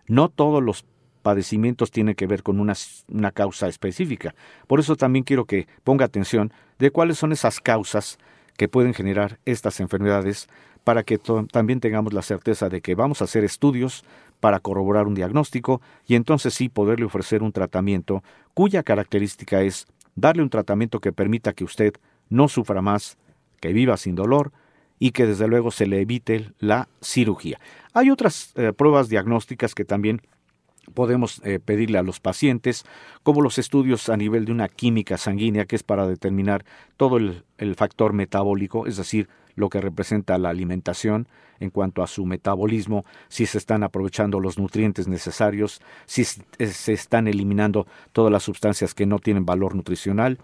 No 0.05 0.27
todos 0.27 0.61
los 0.61 0.85
padecimientos 1.25 1.89
tiene 1.89 2.13
que 2.13 2.27
ver 2.27 2.43
con 2.43 2.59
una, 2.59 2.75
una 3.07 3.31
causa 3.31 3.67
específica. 3.67 4.35
Por 4.67 4.79
eso 4.79 4.95
también 4.95 5.25
quiero 5.25 5.45
que 5.45 5.67
ponga 5.83 6.05
atención 6.05 6.53
de 6.77 6.91
cuáles 6.91 7.17
son 7.17 7.31
esas 7.31 7.59
causas 7.59 8.19
que 8.57 8.67
pueden 8.67 8.93
generar 8.93 9.39
estas 9.43 9.79
enfermedades 9.79 10.47
para 10.83 11.01
que 11.01 11.17
también 11.51 11.79
tengamos 11.79 12.13
la 12.13 12.21
certeza 12.21 12.69
de 12.69 12.81
que 12.81 12.93
vamos 12.93 13.21
a 13.21 13.23
hacer 13.23 13.43
estudios 13.43 14.05
para 14.39 14.59
corroborar 14.59 15.07
un 15.07 15.15
diagnóstico 15.15 15.81
y 16.05 16.13
entonces 16.13 16.53
sí 16.53 16.69
poderle 16.69 17.07
ofrecer 17.07 17.41
un 17.41 17.51
tratamiento 17.51 18.23
cuya 18.53 18.83
característica 18.83 19.63
es 19.63 19.88
darle 20.13 20.43
un 20.43 20.51
tratamiento 20.51 20.99
que 20.99 21.11
permita 21.11 21.53
que 21.53 21.63
usted 21.63 21.93
no 22.29 22.49
sufra 22.49 22.83
más, 22.83 23.17
que 23.59 23.73
viva 23.73 23.97
sin 23.97 24.13
dolor 24.13 24.51
y 24.99 25.09
que 25.09 25.25
desde 25.25 25.47
luego 25.47 25.71
se 25.71 25.88
le 25.88 26.01
evite 26.01 26.51
la 26.59 26.88
cirugía. 27.01 27.59
Hay 27.93 28.11
otras 28.11 28.53
eh, 28.57 28.73
pruebas 28.73 29.09
diagnósticas 29.09 29.73
que 29.73 29.85
también 29.85 30.21
podemos 30.93 31.41
eh, 31.43 31.59
pedirle 31.59 31.97
a 31.97 32.03
los 32.03 32.19
pacientes, 32.19 32.85
como 33.23 33.41
los 33.41 33.57
estudios 33.57 34.09
a 34.09 34.17
nivel 34.17 34.45
de 34.45 34.51
una 34.51 34.67
química 34.67 35.17
sanguínea, 35.17 35.65
que 35.65 35.75
es 35.75 35.83
para 35.83 36.07
determinar 36.07 36.65
todo 36.97 37.17
el, 37.17 37.43
factor 37.75 38.13
metabólico, 38.13 38.85
es 38.85 38.97
decir, 38.97 39.29
lo 39.55 39.69
que 39.69 39.79
representa 39.79 40.37
la 40.37 40.49
alimentación 40.49 41.27
en 41.61 41.69
cuanto 41.69 42.03
a 42.03 42.07
su 42.07 42.25
metabolismo, 42.25 43.05
si 43.29 43.45
se 43.45 43.57
están 43.57 43.83
aprovechando 43.83 44.41
los 44.41 44.59
nutrientes 44.59 45.07
necesarios, 45.07 45.81
si 46.05 46.23
eh, 46.57 46.67
se 46.67 46.91
están 46.91 47.29
eliminando 47.29 47.87
todas 48.11 48.31
las 48.31 48.43
sustancias 48.43 48.93
que 48.93 49.05
no 49.05 49.19
tienen 49.19 49.45
valor 49.45 49.73
nutricional. 49.73 50.37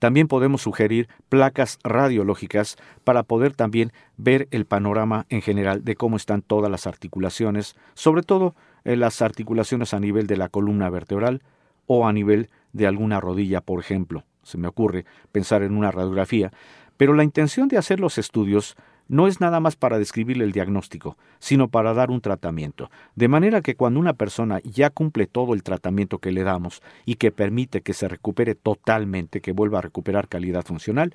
También 0.00 0.26
podemos 0.26 0.62
sugerir 0.62 1.08
placas 1.28 1.78
radiológicas 1.84 2.76
para 3.04 3.22
poder 3.22 3.52
también 3.52 3.92
ver 4.16 4.48
el 4.50 4.66
panorama 4.66 5.26
en 5.28 5.40
general 5.40 5.84
de 5.84 5.94
cómo 5.94 6.16
están 6.16 6.42
todas 6.42 6.70
las 6.70 6.88
articulaciones, 6.88 7.76
sobre 7.94 8.22
todo 8.22 8.56
las 8.94 9.20
articulaciones 9.22 9.92
a 9.94 10.00
nivel 10.00 10.28
de 10.28 10.36
la 10.36 10.48
columna 10.48 10.88
vertebral 10.90 11.42
o 11.86 12.06
a 12.06 12.12
nivel 12.12 12.50
de 12.72 12.86
alguna 12.86 13.20
rodilla, 13.20 13.60
por 13.60 13.80
ejemplo. 13.80 14.24
Se 14.42 14.58
me 14.58 14.68
ocurre 14.68 15.04
pensar 15.32 15.62
en 15.62 15.76
una 15.76 15.90
radiografía. 15.90 16.52
Pero 16.96 17.12
la 17.14 17.24
intención 17.24 17.68
de 17.68 17.78
hacer 17.78 17.98
los 17.98 18.16
estudios 18.18 18.76
no 19.08 19.26
es 19.26 19.40
nada 19.40 19.60
más 19.60 19.76
para 19.76 19.98
describirle 19.98 20.44
el 20.44 20.52
diagnóstico, 20.52 21.16
sino 21.38 21.68
para 21.68 21.94
dar 21.94 22.10
un 22.10 22.20
tratamiento. 22.20 22.90
De 23.14 23.28
manera 23.28 23.60
que 23.60 23.76
cuando 23.76 24.00
una 24.00 24.14
persona 24.14 24.60
ya 24.64 24.90
cumple 24.90 25.26
todo 25.26 25.54
el 25.54 25.62
tratamiento 25.62 26.18
que 26.18 26.32
le 26.32 26.42
damos 26.42 26.82
y 27.04 27.16
que 27.16 27.30
permite 27.30 27.82
que 27.82 27.92
se 27.92 28.08
recupere 28.08 28.54
totalmente, 28.54 29.40
que 29.40 29.52
vuelva 29.52 29.78
a 29.78 29.82
recuperar 29.82 30.28
calidad 30.28 30.64
funcional, 30.64 31.14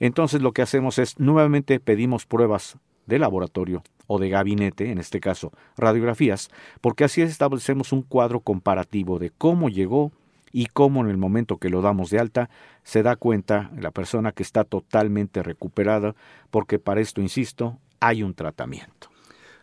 entonces 0.00 0.42
lo 0.42 0.52
que 0.52 0.62
hacemos 0.62 0.98
es 0.98 1.18
nuevamente 1.18 1.80
pedimos 1.80 2.26
pruebas 2.26 2.78
de 3.06 3.18
laboratorio 3.18 3.82
o 4.06 4.18
de 4.18 4.28
gabinete, 4.28 4.90
en 4.90 4.98
este 4.98 5.20
caso 5.20 5.52
radiografías, 5.76 6.50
porque 6.80 7.04
así 7.04 7.22
establecemos 7.22 7.92
un 7.92 8.02
cuadro 8.02 8.40
comparativo 8.40 9.18
de 9.18 9.30
cómo 9.30 9.68
llegó 9.68 10.12
y 10.52 10.66
cómo 10.66 11.02
en 11.02 11.10
el 11.10 11.16
momento 11.16 11.58
que 11.58 11.68
lo 11.68 11.82
damos 11.82 12.10
de 12.10 12.18
alta 12.18 12.48
se 12.82 13.02
da 13.02 13.16
cuenta 13.16 13.70
la 13.78 13.90
persona 13.90 14.32
que 14.32 14.42
está 14.42 14.64
totalmente 14.64 15.42
recuperada, 15.42 16.14
porque 16.50 16.78
para 16.78 17.00
esto, 17.00 17.20
insisto, 17.20 17.78
hay 18.00 18.22
un 18.22 18.34
tratamiento. 18.34 19.08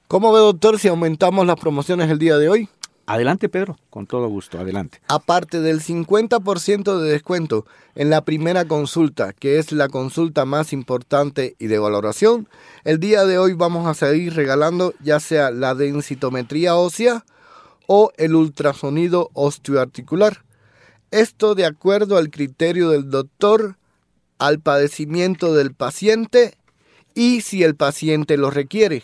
¿Cómo 0.07 0.31
ve, 0.31 0.39
doctor, 0.39 0.77
si 0.77 0.89
aumentamos 0.89 1.47
las 1.47 1.59
promociones 1.59 2.09
el 2.11 2.19
día 2.19 2.37
de 2.37 2.49
hoy? 2.49 2.69
Adelante, 3.05 3.49
Pedro, 3.49 3.77
con 3.89 4.07
todo 4.07 4.27
gusto, 4.29 4.59
adelante. 4.59 5.01
Aparte 5.09 5.59
del 5.59 5.81
50% 5.81 6.99
de 6.99 7.11
descuento 7.11 7.65
en 7.95 8.09
la 8.09 8.23
primera 8.23 8.65
consulta, 8.65 9.33
que 9.33 9.59
es 9.59 9.73
la 9.73 9.89
consulta 9.89 10.45
más 10.45 10.71
importante 10.71 11.55
y 11.59 11.67
de 11.67 11.79
valoración, 11.79 12.47
el 12.85 12.99
día 12.99 13.25
de 13.25 13.37
hoy 13.37 13.53
vamos 13.53 13.87
a 13.87 13.93
seguir 13.93 14.35
regalando 14.35 14.93
ya 15.01 15.19
sea 15.19 15.51
la 15.51 15.75
densitometría 15.75 16.75
ósea 16.75 17.25
o 17.87 18.13
el 18.15 18.35
ultrasonido 18.35 19.29
osteoarticular. 19.33 20.45
Esto 21.11 21.55
de 21.55 21.65
acuerdo 21.65 22.17
al 22.17 22.29
criterio 22.29 22.89
del 22.89 23.09
doctor, 23.09 23.75
al 24.39 24.61
padecimiento 24.61 25.53
del 25.53 25.73
paciente 25.73 26.55
y 27.13 27.41
si 27.41 27.63
el 27.63 27.75
paciente 27.75 28.37
lo 28.37 28.49
requiere. 28.49 29.03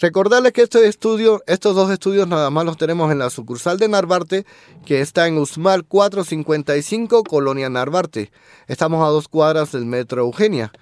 Recordarles 0.00 0.52
que 0.52 0.62
este 0.62 0.88
estos 0.88 1.76
dos 1.76 1.90
estudios 1.90 2.26
nada 2.26 2.48
más 2.48 2.64
los 2.64 2.78
tenemos 2.78 3.12
en 3.12 3.18
la 3.18 3.28
sucursal 3.28 3.78
de 3.78 3.86
Narvarte, 3.86 4.46
que 4.86 5.02
está 5.02 5.26
en 5.26 5.36
Usmal 5.36 5.84
455, 5.84 7.22
Colonia 7.22 7.68
Narvarte. 7.68 8.32
Estamos 8.66 9.06
a 9.06 9.10
dos 9.10 9.28
cuadras 9.28 9.72
del 9.72 9.84
Metro 9.84 10.22
Eugenia. 10.22 10.72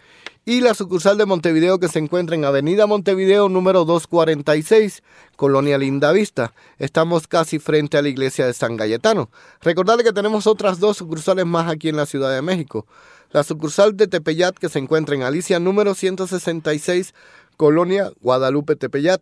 Y 0.44 0.60
la 0.60 0.72
sucursal 0.72 1.18
de 1.18 1.26
Montevideo 1.26 1.80
que 1.80 1.88
se 1.88 1.98
encuentra 1.98 2.36
en 2.36 2.44
Avenida 2.44 2.86
Montevideo 2.86 3.48
número 3.48 3.84
246, 3.84 5.02
Colonia 5.34 5.78
Lindavista. 5.78 6.54
Estamos 6.78 7.26
casi 7.26 7.58
frente 7.58 7.98
a 7.98 8.02
la 8.02 8.08
iglesia 8.10 8.46
de 8.46 8.54
San 8.54 8.76
Galletano. 8.76 9.30
Recordarles 9.60 10.06
que 10.06 10.12
tenemos 10.12 10.46
otras 10.46 10.78
dos 10.78 10.96
sucursales 10.96 11.44
más 11.44 11.68
aquí 11.68 11.88
en 11.88 11.96
la 11.96 12.06
Ciudad 12.06 12.32
de 12.32 12.40
México. 12.40 12.86
La 13.30 13.42
sucursal 13.42 13.96
de 13.96 14.06
Tepeyat 14.06 14.56
que 14.56 14.70
se 14.70 14.78
encuentra 14.78 15.14
en 15.16 15.22
Alicia 15.22 15.58
número 15.58 15.94
166, 15.94 17.12
Colonia 17.58 18.12
Guadalupe 18.20 18.76
Tepeyat. 18.76 19.20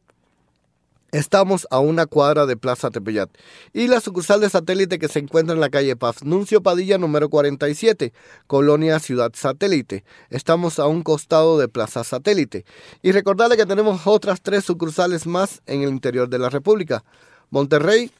Estamos 1.10 1.66
a 1.70 1.78
una 1.78 2.04
cuadra 2.04 2.44
de 2.44 2.58
Plaza 2.58 2.90
Tepeyat. 2.90 3.30
Y 3.72 3.88
la 3.88 3.98
sucursal 4.02 4.42
de 4.42 4.50
satélite 4.50 4.98
que 4.98 5.08
se 5.08 5.20
encuentra 5.20 5.54
en 5.54 5.60
la 5.60 5.70
calle 5.70 5.96
Paz 5.96 6.22
Nuncio 6.22 6.62
Padilla 6.62 6.98
número 6.98 7.30
47, 7.30 8.12
Colonia 8.46 8.98
Ciudad 8.98 9.30
Satélite. 9.34 10.04
Estamos 10.28 10.78
a 10.78 10.86
un 10.86 11.02
costado 11.02 11.56
de 11.58 11.68
Plaza 11.68 12.04
Satélite. 12.04 12.66
Y 13.00 13.12
recordarle 13.12 13.56
que 13.56 13.64
tenemos 13.64 14.06
otras 14.06 14.42
tres 14.42 14.66
sucursales 14.66 15.26
más 15.26 15.62
en 15.64 15.80
el 15.80 15.88
interior 15.88 16.28
de 16.28 16.38
la 16.38 16.50
República. 16.50 17.04
Monterrey, 17.48 18.10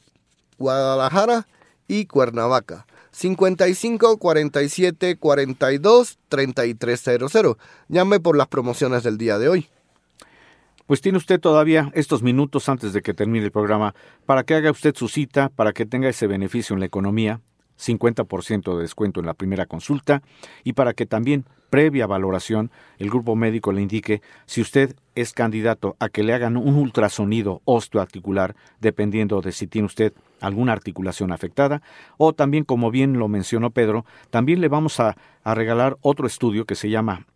Guadalajara 0.57 1.47
y 1.87 2.07
Cuernavaca. 2.07 2.87
55 3.11 4.17
47 4.17 5.17
42 5.19 6.17
3300. 6.27 7.57
Llame 7.87 8.19
por 8.19 8.35
las 8.35 8.47
promociones 8.47 9.03
del 9.03 9.19
día 9.19 9.37
de 9.37 9.49
hoy. 9.49 9.69
Pues 10.87 11.01
tiene 11.01 11.17
usted 11.17 11.41
todavía 11.41 11.91
estos 11.95 12.23
minutos 12.23 12.69
antes 12.69 12.93
de 12.93 13.01
que 13.01 13.13
termine 13.13 13.43
el 13.43 13.51
programa 13.51 13.93
para 14.25 14.43
que 14.43 14.55
haga 14.55 14.71
usted 14.71 14.95
su 14.95 15.09
cita, 15.09 15.49
para 15.49 15.73
que 15.73 15.85
tenga 15.85 16.07
ese 16.07 16.27
beneficio 16.27 16.73
en 16.73 16.79
la 16.79 16.85
economía, 16.85 17.41
50% 17.77 18.73
de 18.73 18.81
descuento 18.83 19.19
en 19.19 19.25
la 19.25 19.33
primera 19.33 19.65
consulta, 19.65 20.23
y 20.63 20.73
para 20.73 20.93
que 20.93 21.05
también, 21.05 21.43
previa 21.69 22.07
valoración, 22.07 22.71
el 22.99 23.09
grupo 23.09 23.35
médico 23.35 23.73
le 23.73 23.81
indique 23.81 24.21
si 24.45 24.61
usted 24.61 24.95
es 25.13 25.33
candidato 25.33 25.97
a 25.99 26.07
que 26.07 26.23
le 26.23 26.33
hagan 26.33 26.55
un 26.55 26.75
ultrasonido 26.75 27.61
osteoarticular, 27.65 28.55
dependiendo 28.79 29.41
de 29.41 29.51
si 29.51 29.67
tiene 29.67 29.87
usted 29.87 30.13
alguna 30.39 30.71
articulación 30.71 31.33
afectada, 31.33 31.81
o 32.15 32.31
también, 32.31 32.63
como 32.63 32.91
bien 32.91 33.19
lo 33.19 33.27
mencionó 33.27 33.71
Pedro, 33.71 34.05
también 34.29 34.61
le 34.61 34.69
vamos 34.69 35.01
a, 35.01 35.17
a 35.43 35.53
regalar 35.53 35.97
otro 35.99 36.27
estudio 36.27 36.63
que 36.63 36.75
se 36.75 36.89
llama 36.89 37.27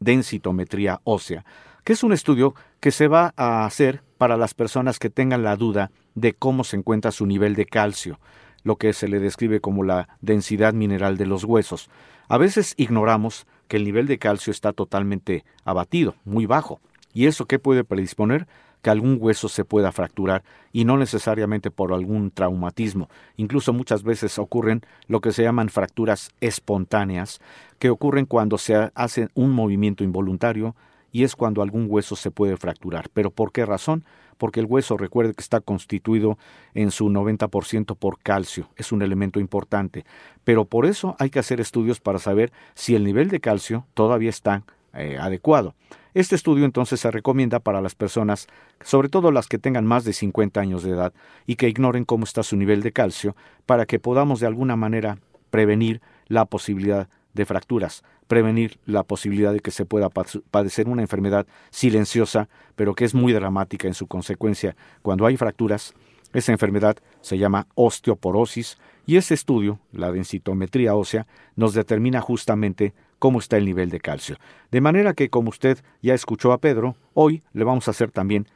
densitometría 0.00 1.02
ósea 1.04 1.44
que 1.84 1.92
es 1.92 2.02
un 2.02 2.12
estudio 2.12 2.54
que 2.80 2.90
se 2.90 3.08
va 3.08 3.32
a 3.36 3.64
hacer 3.66 4.02
para 4.18 4.36
las 4.36 4.54
personas 4.54 4.98
que 4.98 5.10
tengan 5.10 5.42
la 5.42 5.56
duda 5.56 5.90
de 6.14 6.32
cómo 6.32 6.64
se 6.64 6.76
encuentra 6.76 7.12
su 7.12 7.26
nivel 7.26 7.54
de 7.54 7.66
calcio, 7.66 8.18
lo 8.62 8.76
que 8.76 8.92
se 8.92 9.08
le 9.08 9.20
describe 9.20 9.60
como 9.60 9.84
la 9.84 10.08
densidad 10.22 10.72
mineral 10.72 11.18
de 11.18 11.26
los 11.26 11.44
huesos. 11.44 11.90
A 12.28 12.38
veces 12.38 12.74
ignoramos 12.78 13.46
que 13.68 13.76
el 13.76 13.84
nivel 13.84 14.06
de 14.06 14.18
calcio 14.18 14.50
está 14.50 14.72
totalmente 14.72 15.44
abatido, 15.64 16.14
muy 16.24 16.46
bajo. 16.46 16.80
¿Y 17.12 17.26
eso 17.26 17.46
qué 17.46 17.58
puede 17.58 17.84
predisponer? 17.84 18.46
que 18.84 18.90
algún 18.90 19.16
hueso 19.18 19.48
se 19.48 19.64
pueda 19.64 19.92
fracturar 19.92 20.44
y 20.70 20.84
no 20.84 20.98
necesariamente 20.98 21.70
por 21.70 21.94
algún 21.94 22.30
traumatismo. 22.30 23.08
Incluso 23.38 23.72
muchas 23.72 24.02
veces 24.02 24.38
ocurren 24.38 24.82
lo 25.08 25.22
que 25.22 25.32
se 25.32 25.42
llaman 25.42 25.70
fracturas 25.70 26.30
espontáneas, 26.42 27.40
que 27.78 27.88
ocurren 27.88 28.26
cuando 28.26 28.58
se 28.58 28.90
hace 28.94 29.28
un 29.32 29.52
movimiento 29.52 30.04
involuntario, 30.04 30.76
y 31.14 31.22
es 31.22 31.36
cuando 31.36 31.62
algún 31.62 31.86
hueso 31.88 32.16
se 32.16 32.32
puede 32.32 32.56
fracturar. 32.56 33.08
¿Pero 33.14 33.30
por 33.30 33.52
qué 33.52 33.64
razón? 33.64 34.04
Porque 34.36 34.58
el 34.58 34.66
hueso, 34.66 34.96
recuerde 34.96 35.32
que 35.32 35.42
está 35.42 35.60
constituido 35.60 36.38
en 36.74 36.90
su 36.90 37.08
90% 37.08 37.96
por 37.96 38.18
calcio, 38.18 38.68
es 38.74 38.90
un 38.90 39.00
elemento 39.00 39.38
importante. 39.38 40.04
Pero 40.42 40.64
por 40.64 40.86
eso 40.86 41.14
hay 41.20 41.30
que 41.30 41.38
hacer 41.38 41.60
estudios 41.60 42.00
para 42.00 42.18
saber 42.18 42.52
si 42.74 42.96
el 42.96 43.04
nivel 43.04 43.28
de 43.28 43.38
calcio 43.38 43.86
todavía 43.94 44.28
está 44.28 44.64
eh, 44.92 45.16
adecuado. 45.20 45.76
Este 46.14 46.34
estudio 46.34 46.64
entonces 46.64 46.98
se 46.98 47.12
recomienda 47.12 47.60
para 47.60 47.80
las 47.80 47.94
personas, 47.94 48.48
sobre 48.80 49.08
todo 49.08 49.30
las 49.30 49.46
que 49.46 49.58
tengan 49.58 49.86
más 49.86 50.02
de 50.02 50.14
50 50.14 50.60
años 50.60 50.82
de 50.82 50.90
edad 50.90 51.12
y 51.46 51.54
que 51.54 51.68
ignoren 51.68 52.04
cómo 52.04 52.24
está 52.24 52.42
su 52.42 52.56
nivel 52.56 52.82
de 52.82 52.90
calcio, 52.90 53.36
para 53.66 53.86
que 53.86 54.00
podamos 54.00 54.40
de 54.40 54.48
alguna 54.48 54.74
manera 54.74 55.18
prevenir 55.50 56.00
la 56.26 56.44
posibilidad 56.46 57.08
de 57.34 57.46
fracturas 57.46 58.02
prevenir 58.26 58.78
la 58.86 59.02
posibilidad 59.02 59.52
de 59.52 59.60
que 59.60 59.70
se 59.70 59.86
pueda 59.86 60.08
padecer 60.50 60.88
una 60.88 61.02
enfermedad 61.02 61.46
silenciosa, 61.70 62.48
pero 62.76 62.94
que 62.94 63.04
es 63.04 63.14
muy 63.14 63.32
dramática 63.32 63.88
en 63.88 63.94
su 63.94 64.06
consecuencia. 64.06 64.76
Cuando 65.02 65.26
hay 65.26 65.36
fracturas, 65.36 65.94
esa 66.32 66.52
enfermedad 66.52 66.96
se 67.20 67.38
llama 67.38 67.66
osteoporosis 67.74 68.78
y 69.06 69.16
ese 69.16 69.34
estudio, 69.34 69.78
la 69.92 70.10
densitometría 70.10 70.94
ósea, 70.94 71.26
nos 71.56 71.74
determina 71.74 72.20
justamente 72.20 72.92
cómo 73.18 73.38
está 73.38 73.56
el 73.56 73.64
nivel 73.64 73.90
de 73.90 74.00
calcio. 74.00 74.36
De 74.70 74.80
manera 74.80 75.14
que, 75.14 75.30
como 75.30 75.50
usted 75.50 75.78
ya 76.02 76.14
escuchó 76.14 76.52
a 76.52 76.58
Pedro, 76.58 76.96
hoy 77.14 77.42
le 77.52 77.64
vamos 77.64 77.86
a 77.86 77.92
hacer 77.92 78.10
también 78.10 78.46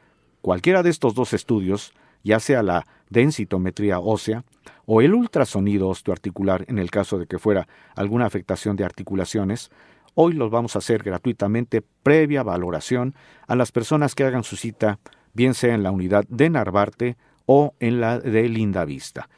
cualquiera 0.41 0.83
de 0.83 0.91
estos 0.91 1.15
dos 1.15 1.33
estudios, 1.33 1.93
ya 2.23 2.41
sea 2.41 2.63
la 2.63 2.87
densitometría 3.11 4.01
ósea 4.01 4.45
o 4.87 5.01
el 5.03 5.15
ultrasonido 5.15 5.89
osteoarticular 5.89 6.65
en 6.69 6.79
el 6.79 6.91
caso 6.91 7.19
de 7.19 7.27
que 7.27 7.39
fuera 7.39 7.69
alguna 7.95 8.27
afectación 8.27 8.77
de 8.77 8.85
articulaciones, 8.85 9.71
hoy 10.15 10.33
los 10.33 10.51
vamos 10.51 10.75
a 10.75 10.81
hacer 10.81 11.03
gratuitamente 11.03 11.83
previa 12.03 12.43
valoración 12.43 13.15
a 13.47 13.55
las 13.55 13.73
personas 13.73 14.15
que 14.15 14.25
hagan 14.25 14.45
su 14.45 14.57
cita, 14.57 14.99
bien 15.33 15.55
sea 15.55 15.75
en 15.75 15.83
la 15.83 15.91
unidad 15.91 16.25
de 16.29 16.51
Narvarte 16.51 17.17
o 17.47 17.75
en 17.81 18.01
la 18.01 18.19
de 18.19 18.49
Linda 18.49 18.85
Vista. 18.85 19.29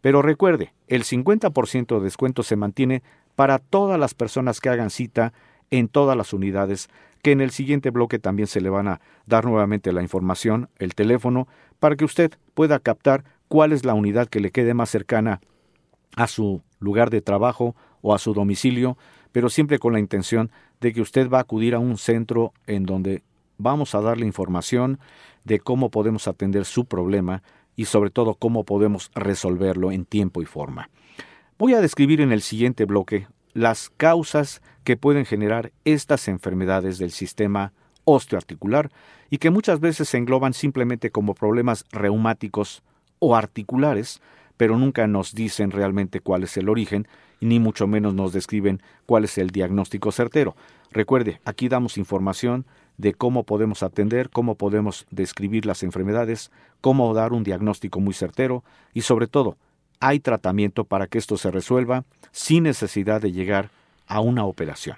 Pero 0.00 0.22
recuerde, 0.22 0.72
el 0.88 1.04
50% 1.04 1.98
de 1.98 2.04
descuento 2.04 2.42
se 2.42 2.56
mantiene 2.56 3.02
para 3.36 3.58
todas 3.58 3.98
las 3.98 4.14
personas 4.14 4.60
que 4.60 4.68
hagan 4.68 4.90
cita 4.90 5.32
en 5.70 5.88
todas 5.88 6.16
las 6.16 6.32
unidades, 6.32 6.88
que 7.22 7.32
en 7.32 7.40
el 7.40 7.50
siguiente 7.50 7.90
bloque 7.90 8.18
también 8.18 8.46
se 8.46 8.60
le 8.60 8.70
van 8.70 8.88
a 8.88 9.00
dar 9.26 9.44
nuevamente 9.44 9.92
la 9.92 10.02
información, 10.02 10.68
el 10.78 10.94
teléfono, 10.94 11.48
para 11.78 11.96
que 11.96 12.04
usted 12.04 12.32
pueda 12.54 12.78
captar 12.78 13.24
cuál 13.48 13.72
es 13.72 13.84
la 13.84 13.94
unidad 13.94 14.28
que 14.28 14.40
le 14.40 14.50
quede 14.50 14.74
más 14.74 14.90
cercana 14.90 15.40
a 16.16 16.26
su 16.26 16.62
lugar 16.78 17.10
de 17.10 17.20
trabajo 17.20 17.74
o 18.02 18.14
a 18.14 18.18
su 18.18 18.34
domicilio, 18.34 18.96
pero 19.32 19.50
siempre 19.50 19.78
con 19.78 19.92
la 19.92 20.00
intención 20.00 20.50
de 20.80 20.92
que 20.92 21.00
usted 21.00 21.28
va 21.28 21.38
a 21.38 21.42
acudir 21.42 21.74
a 21.74 21.78
un 21.78 21.98
centro 21.98 22.52
en 22.66 22.84
donde 22.84 23.22
vamos 23.58 23.94
a 23.94 24.00
darle 24.00 24.26
información 24.26 24.98
de 25.44 25.60
cómo 25.60 25.90
podemos 25.90 26.26
atender 26.26 26.64
su 26.64 26.86
problema 26.86 27.42
y 27.76 27.84
sobre 27.84 28.10
todo 28.10 28.34
cómo 28.34 28.64
podemos 28.64 29.10
resolverlo 29.14 29.92
en 29.92 30.04
tiempo 30.04 30.42
y 30.42 30.46
forma. 30.46 30.90
Voy 31.58 31.74
a 31.74 31.80
describir 31.80 32.20
en 32.20 32.32
el 32.32 32.40
siguiente 32.40 32.84
bloque 32.86 33.26
las 33.52 33.90
causas 33.90 34.62
que 34.84 34.96
pueden 34.96 35.24
generar 35.24 35.72
estas 35.84 36.28
enfermedades 36.28 36.98
del 36.98 37.10
sistema 37.10 37.72
osteoarticular 38.04 38.90
y 39.28 39.38
que 39.38 39.50
muchas 39.50 39.80
veces 39.80 40.08
se 40.08 40.18
engloban 40.18 40.54
simplemente 40.54 41.10
como 41.10 41.34
problemas 41.34 41.84
reumáticos 41.92 42.82
o 43.18 43.36
articulares, 43.36 44.20
pero 44.56 44.78
nunca 44.78 45.06
nos 45.06 45.34
dicen 45.34 45.70
realmente 45.70 46.20
cuál 46.20 46.44
es 46.44 46.56
el 46.56 46.68
origen 46.68 47.06
ni 47.40 47.58
mucho 47.58 47.86
menos 47.86 48.14
nos 48.14 48.32
describen 48.32 48.82
cuál 49.06 49.24
es 49.24 49.38
el 49.38 49.50
diagnóstico 49.50 50.12
certero. 50.12 50.54
Recuerde, 50.92 51.40
aquí 51.44 51.68
damos 51.68 51.96
información 51.96 52.66
de 52.98 53.14
cómo 53.14 53.44
podemos 53.44 53.82
atender, 53.82 54.28
cómo 54.28 54.56
podemos 54.56 55.06
describir 55.10 55.64
las 55.64 55.82
enfermedades, 55.82 56.50
cómo 56.80 57.14
dar 57.14 57.32
un 57.32 57.44
diagnóstico 57.44 58.00
muy 58.00 58.12
certero 58.12 58.62
y 58.92 59.02
sobre 59.02 59.26
todo, 59.26 59.56
hay 60.00 60.20
tratamiento 60.20 60.84
para 60.84 61.06
que 61.06 61.18
esto 61.18 61.36
se 61.36 61.50
resuelva 61.50 62.04
sin 62.32 62.64
necesidad 62.64 63.20
de 63.20 63.32
llegar 63.32 63.70
a 64.06 64.20
una 64.20 64.44
operación. 64.44 64.96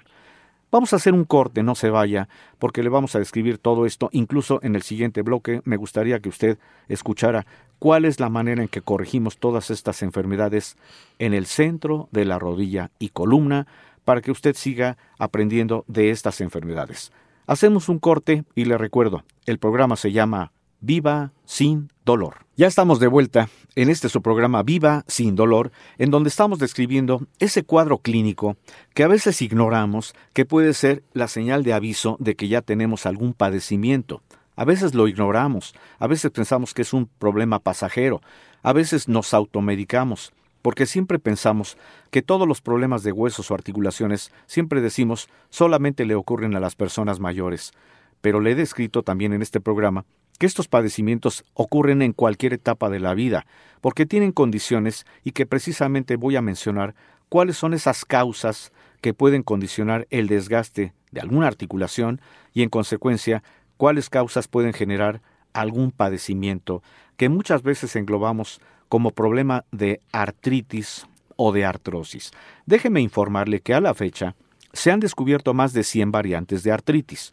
Vamos 0.71 0.91
a 0.91 0.95
hacer 0.95 1.13
un 1.13 1.25
corte, 1.25 1.61
no 1.61 1.75
se 1.75 1.91
vaya, 1.91 2.27
porque 2.57 2.81
le 2.81 2.89
vamos 2.89 3.13
a 3.15 3.19
describir 3.19 3.59
todo 3.59 3.85
esto. 3.85 4.09
Incluso 4.11 4.59
en 4.63 4.75
el 4.75 4.81
siguiente 4.81 5.21
bloque 5.21 5.61
me 5.65 5.77
gustaría 5.77 6.19
que 6.19 6.29
usted 6.29 6.57
escuchara 6.87 7.45
cuál 7.77 8.05
es 8.05 8.19
la 8.19 8.29
manera 8.29 8.63
en 8.63 8.69
que 8.69 8.81
corregimos 8.81 9.37
todas 9.37 9.69
estas 9.69 10.01
enfermedades 10.01 10.75
en 11.19 11.35
el 11.35 11.45
centro 11.45 12.09
de 12.11 12.25
la 12.25 12.39
rodilla 12.39 12.89
y 12.97 13.09
columna 13.09 13.67
para 14.03 14.21
que 14.21 14.31
usted 14.31 14.55
siga 14.55 14.97
aprendiendo 15.19 15.85
de 15.87 16.09
estas 16.09 16.41
enfermedades. 16.41 17.11
Hacemos 17.45 17.87
un 17.87 17.99
corte 17.99 18.43
y 18.55 18.65
le 18.65 18.77
recuerdo, 18.77 19.23
el 19.45 19.59
programa 19.59 19.95
se 19.95 20.11
llama 20.11 20.53
Viva 20.85 21.31
sin 21.45 21.89
dolor. 22.03 22.45
Ya 22.57 22.67
estamos 22.67 22.99
de 22.99 23.07
vuelta 23.07 23.47
en 23.75 23.89
este 23.89 24.09
su 24.09 24.21
programa 24.21 24.63
Viva 24.63 25.05
sin 25.07 25.33
dolor, 25.33 25.71
en 25.97 26.11
donde 26.11 26.27
estamos 26.27 26.59
describiendo 26.59 27.25
ese 27.39 27.63
cuadro 27.63 27.99
clínico 27.99 28.57
que 28.93 29.05
a 29.05 29.07
veces 29.07 29.41
ignoramos 29.41 30.13
que 30.33 30.43
puede 30.43 30.73
ser 30.73 31.01
la 31.13 31.29
señal 31.29 31.63
de 31.63 31.71
aviso 31.71 32.17
de 32.19 32.35
que 32.35 32.49
ya 32.49 32.61
tenemos 32.61 33.05
algún 33.05 33.31
padecimiento. 33.31 34.23
A 34.57 34.65
veces 34.65 34.93
lo 34.93 35.07
ignoramos, 35.07 35.73
a 35.99 36.07
veces 36.07 36.31
pensamos 36.31 36.73
que 36.73 36.81
es 36.81 36.91
un 36.91 37.05
problema 37.17 37.59
pasajero, 37.59 38.21
a 38.61 38.73
veces 38.73 39.07
nos 39.07 39.33
automedicamos, 39.33 40.33
porque 40.61 40.85
siempre 40.85 41.17
pensamos 41.17 41.77
que 42.11 42.21
todos 42.21 42.45
los 42.45 42.59
problemas 42.59 43.03
de 43.03 43.13
huesos 43.13 43.49
o 43.49 43.53
articulaciones, 43.53 44.33
siempre 44.47 44.81
decimos, 44.81 45.29
solamente 45.49 46.03
le 46.03 46.15
ocurren 46.15 46.57
a 46.57 46.59
las 46.59 46.75
personas 46.75 47.21
mayores. 47.21 47.71
Pero 48.19 48.41
le 48.41 48.51
he 48.51 48.55
descrito 48.55 49.03
también 49.03 49.31
en 49.31 49.41
este 49.41 49.61
programa 49.61 50.05
que 50.43 50.47
estos 50.47 50.67
padecimientos 50.67 51.45
ocurren 51.53 52.01
en 52.01 52.11
cualquier 52.11 52.51
etapa 52.51 52.89
de 52.89 52.99
la 52.99 53.13
vida, 53.13 53.45
porque 53.79 54.05
tienen 54.05 54.33
condiciones 54.33 55.05
y 55.23 55.31
que 55.31 55.45
precisamente 55.45 56.17
voy 56.17 56.35
a 56.35 56.41
mencionar 56.41 56.95
cuáles 57.29 57.55
son 57.55 57.73
esas 57.73 58.03
causas 58.03 58.73
que 58.99 59.13
pueden 59.13 59.41
condicionar 59.41 60.05
el 60.09 60.27
desgaste 60.27 60.91
de 61.11 61.21
alguna 61.21 61.47
articulación 61.47 62.19
y 62.53 62.61
en 62.61 62.67
consecuencia 62.67 63.41
cuáles 63.77 64.09
causas 64.09 64.49
pueden 64.49 64.73
generar 64.73 65.21
algún 65.53 65.91
padecimiento 65.91 66.83
que 67.15 67.29
muchas 67.29 67.63
veces 67.63 67.95
englobamos 67.95 68.59
como 68.89 69.11
problema 69.11 69.63
de 69.71 70.01
artritis 70.11 71.07
o 71.37 71.53
de 71.53 71.63
artrosis. 71.63 72.31
Déjeme 72.65 72.99
informarle 72.99 73.61
que 73.61 73.75
a 73.75 73.79
la 73.79 73.93
fecha 73.93 74.35
se 74.73 74.91
han 74.91 74.99
descubierto 74.99 75.53
más 75.53 75.71
de 75.71 75.85
100 75.85 76.11
variantes 76.11 76.63
de 76.63 76.73
artritis. 76.73 77.31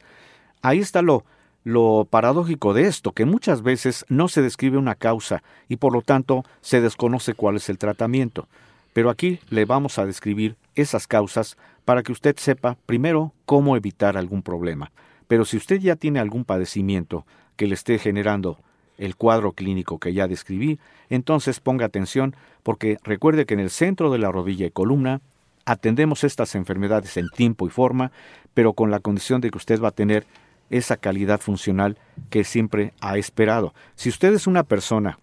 Ahí 0.63 0.79
está 0.79 1.03
lo 1.03 1.25
lo 1.65 2.07
paradójico 2.09 2.73
de 2.75 2.87
esto, 2.87 3.13
que 3.13 3.25
muchas 3.25 3.63
veces 3.63 4.05
no 4.09 4.29
se 4.29 4.43
describe 4.43 4.79
una 4.79 4.95
causa 4.95 5.43
y 5.69 5.77
por 5.77 5.93
lo 5.93 6.03
tanto 6.03 6.45
se 6.61 6.81
desconoce 6.81 7.35
cuál 7.35 7.57
es 7.57 7.69
el 7.69 7.79
tratamiento. 7.79 8.49
Pero 8.93 9.11
aquí 9.11 9.41
le 9.51 9.65
vamos 9.65 9.99
a 9.99 10.07
describir 10.07 10.57
esas 10.75 11.07
causas 11.07 11.57
para 11.85 12.03
que 12.03 12.13
usted 12.13 12.37
sepa 12.39 12.77
primero 12.87 13.33
cómo 13.45 13.77
evitar 13.77 14.17
algún 14.17 14.43
problema. 14.43 14.91
Pero 15.29 15.45
si 15.45 15.57
usted 15.57 15.81
ya 15.81 15.97
tiene 15.97 16.19
algún 16.19 16.45
padecimiento 16.45 17.25
que 17.57 17.67
le 17.67 17.75
esté 17.75 17.99
generando 17.99 18.59
el 18.99 19.17
cuadro 19.17 19.53
clínico 19.53 19.99
que 19.99 20.13
ya 20.13 20.29
describí, 20.29 20.79
entonces 21.09 21.61
ponga 21.61 21.87
atención 21.87 22.35
porque 22.63 22.99
recuerde 23.05 23.47
que 23.47 23.55
en 23.55 23.61
el 23.61 23.71
centro 23.71 24.11
de 24.11 24.19
la 24.19 24.33
rodilla 24.33 24.67
y 24.67 24.71
columna 24.71 25.21
atendemos 25.65 26.25
estas 26.25 26.55
enfermedades 26.55 27.17
en 27.17 27.29
tiempo 27.29 27.67
y 27.67 27.71
forma, 27.71 28.13
pero 28.55 28.73
con 28.73 28.91
la 28.91 29.01
condición 29.01 29.41
de 29.41 29.51
que 29.51 29.59
usted 29.59 29.81
va 29.81 29.89
a 29.89 29.93
tener 29.93 30.27
esa 30.71 30.97
calidad 30.97 31.41
funcional 31.41 31.99
que 32.31 32.45
siempre 32.45 32.95
ha 33.01 33.19
esperado. 33.19 33.75
Si 33.97 34.09
usted 34.09 34.33
es 34.33 34.47
una 34.47 34.63
persona 34.63 35.19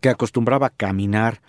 que 0.00 0.08
acostumbraba 0.08 0.66
a 0.68 0.70
caminar 0.70 1.40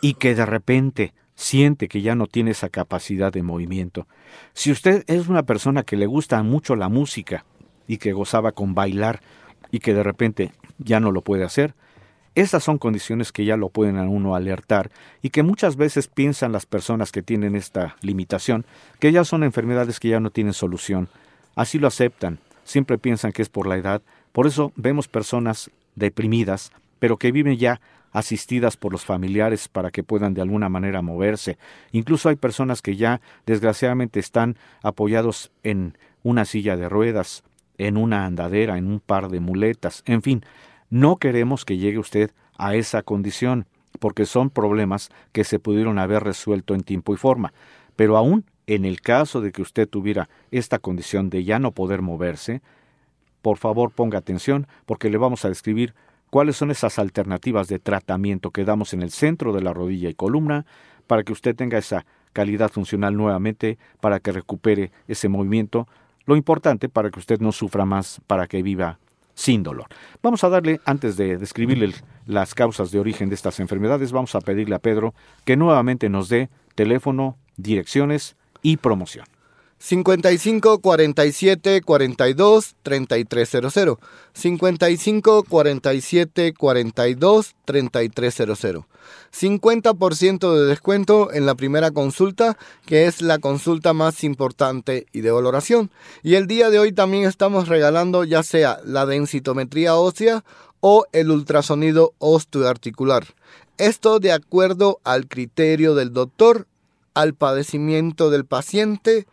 y 0.00 0.14
que 0.14 0.34
de 0.34 0.46
repente 0.46 1.14
siente 1.34 1.88
que 1.88 2.02
ya 2.02 2.14
no 2.14 2.26
tiene 2.26 2.50
esa 2.50 2.70
capacidad 2.70 3.32
de 3.32 3.42
movimiento, 3.42 4.08
si 4.54 4.72
usted 4.72 5.04
es 5.06 5.28
una 5.28 5.44
persona 5.44 5.82
que 5.82 5.96
le 5.96 6.06
gusta 6.06 6.42
mucho 6.42 6.74
la 6.74 6.88
música 6.88 7.44
y 7.86 7.98
que 7.98 8.12
gozaba 8.12 8.52
con 8.52 8.74
bailar 8.74 9.20
y 9.70 9.80
que 9.80 9.94
de 9.94 10.02
repente 10.02 10.52
ya 10.78 11.00
no 11.00 11.12
lo 11.12 11.22
puede 11.22 11.44
hacer, 11.44 11.74
esas 12.34 12.62
son 12.62 12.78
condiciones 12.78 13.32
que 13.32 13.44
ya 13.44 13.56
lo 13.56 13.70
pueden 13.70 13.98
a 13.98 14.08
uno 14.08 14.34
alertar 14.34 14.90
y 15.20 15.30
que 15.30 15.42
muchas 15.42 15.76
veces 15.76 16.06
piensan 16.06 16.52
las 16.52 16.64
personas 16.64 17.10
que 17.10 17.22
tienen 17.22 17.56
esta 17.56 17.96
limitación 18.02 18.64
que 19.00 19.10
ya 19.10 19.24
son 19.24 19.42
enfermedades 19.42 19.98
que 19.98 20.08
ya 20.08 20.20
no 20.20 20.30
tienen 20.30 20.52
solución. 20.52 21.08
Así 21.56 21.78
lo 21.78 21.88
aceptan, 21.88 22.38
siempre 22.64 22.98
piensan 22.98 23.32
que 23.32 23.42
es 23.42 23.48
por 23.48 23.66
la 23.66 23.76
edad, 23.76 24.02
por 24.32 24.46
eso 24.46 24.72
vemos 24.76 25.08
personas 25.08 25.70
deprimidas, 25.94 26.72
pero 26.98 27.16
que 27.16 27.32
viven 27.32 27.56
ya 27.56 27.80
asistidas 28.12 28.76
por 28.76 28.92
los 28.92 29.04
familiares 29.04 29.68
para 29.68 29.90
que 29.90 30.02
puedan 30.02 30.34
de 30.34 30.42
alguna 30.42 30.68
manera 30.68 31.02
moverse. 31.02 31.58
Incluso 31.92 32.28
hay 32.28 32.36
personas 32.36 32.82
que 32.82 32.96
ya 32.96 33.20
desgraciadamente 33.46 34.20
están 34.20 34.56
apoyados 34.82 35.50
en 35.62 35.96
una 36.22 36.44
silla 36.44 36.76
de 36.76 36.88
ruedas, 36.88 37.44
en 37.78 37.96
una 37.96 38.26
andadera, 38.26 38.78
en 38.78 38.88
un 38.88 39.00
par 39.00 39.28
de 39.28 39.40
muletas, 39.40 40.02
en 40.06 40.22
fin, 40.22 40.44
no 40.90 41.16
queremos 41.16 41.64
que 41.64 41.78
llegue 41.78 41.98
usted 41.98 42.32
a 42.58 42.74
esa 42.74 43.02
condición, 43.02 43.66
porque 44.00 44.26
son 44.26 44.50
problemas 44.50 45.10
que 45.32 45.44
se 45.44 45.58
pudieron 45.58 45.98
haber 45.98 46.24
resuelto 46.24 46.74
en 46.74 46.82
tiempo 46.82 47.14
y 47.14 47.16
forma. 47.16 47.52
Pero 47.96 48.16
aún 48.16 48.44
en 48.70 48.84
el 48.84 49.00
caso 49.00 49.40
de 49.40 49.50
que 49.50 49.62
usted 49.62 49.88
tuviera 49.88 50.28
esta 50.52 50.78
condición 50.78 51.28
de 51.28 51.42
ya 51.42 51.58
no 51.58 51.72
poder 51.72 52.02
moverse, 52.02 52.62
por 53.42 53.56
favor 53.56 53.90
ponga 53.90 54.18
atención 54.18 54.68
porque 54.86 55.10
le 55.10 55.18
vamos 55.18 55.44
a 55.44 55.48
describir 55.48 55.92
cuáles 56.30 56.56
son 56.56 56.70
esas 56.70 57.00
alternativas 57.00 57.66
de 57.66 57.80
tratamiento 57.80 58.52
que 58.52 58.64
damos 58.64 58.94
en 58.94 59.02
el 59.02 59.10
centro 59.10 59.52
de 59.52 59.62
la 59.62 59.72
rodilla 59.72 60.08
y 60.08 60.14
columna 60.14 60.66
para 61.08 61.24
que 61.24 61.32
usted 61.32 61.56
tenga 61.56 61.78
esa 61.78 62.06
calidad 62.32 62.70
funcional 62.70 63.16
nuevamente, 63.16 63.76
para 64.00 64.20
que 64.20 64.30
recupere 64.30 64.92
ese 65.08 65.28
movimiento, 65.28 65.88
lo 66.24 66.36
importante 66.36 66.88
para 66.88 67.10
que 67.10 67.18
usted 67.18 67.40
no 67.40 67.50
sufra 67.50 67.84
más, 67.84 68.20
para 68.28 68.46
que 68.46 68.62
viva 68.62 69.00
sin 69.34 69.64
dolor. 69.64 69.86
Vamos 70.22 70.44
a 70.44 70.48
darle, 70.48 70.80
antes 70.84 71.16
de 71.16 71.38
describirle 71.38 71.92
las 72.26 72.54
causas 72.54 72.92
de 72.92 73.00
origen 73.00 73.30
de 73.30 73.34
estas 73.34 73.58
enfermedades, 73.58 74.12
vamos 74.12 74.36
a 74.36 74.40
pedirle 74.40 74.76
a 74.76 74.78
Pedro 74.78 75.12
que 75.44 75.56
nuevamente 75.56 76.08
nos 76.08 76.28
dé 76.28 76.50
teléfono, 76.76 77.36
direcciones 77.56 78.36
y 78.62 78.76
promoción. 78.76 79.26
55 79.80 80.80
47 80.80 81.80
42 81.80 82.76
3300 82.82 83.98
55 84.34 85.44
47 85.44 86.52
42 86.52 87.54
3300 87.64 88.84
50% 89.32 90.54
de 90.54 90.66
descuento 90.66 91.32
en 91.32 91.46
la 91.46 91.54
primera 91.54 91.90
consulta, 91.92 92.58
que 92.84 93.06
es 93.06 93.22
la 93.22 93.38
consulta 93.38 93.94
más 93.94 94.22
importante 94.22 95.06
y 95.12 95.22
de 95.22 95.30
valoración. 95.30 95.90
Y 96.22 96.34
el 96.34 96.46
día 96.46 96.68
de 96.68 96.78
hoy 96.78 96.92
también 96.92 97.24
estamos 97.24 97.68
regalando 97.68 98.24
ya 98.24 98.42
sea 98.42 98.80
la 98.84 99.06
densitometría 99.06 99.94
ósea 99.94 100.44
o 100.80 101.06
el 101.12 101.30
ultrasonido 101.30 102.12
osteoarticular. 102.18 103.24
Esto 103.78 104.20
de 104.20 104.32
acuerdo 104.32 105.00
al 105.04 105.26
criterio 105.26 105.94
del 105.94 106.12
doctor 106.12 106.66
al 107.14 107.34
padecimiento 107.34 108.30
del 108.30 108.44
paciente 108.44 109.26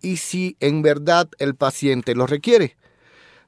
y 0.00 0.16
si 0.16 0.56
en 0.60 0.82
verdad 0.82 1.28
el 1.38 1.54
paciente 1.54 2.14
lo 2.14 2.26
requiere. 2.26 2.76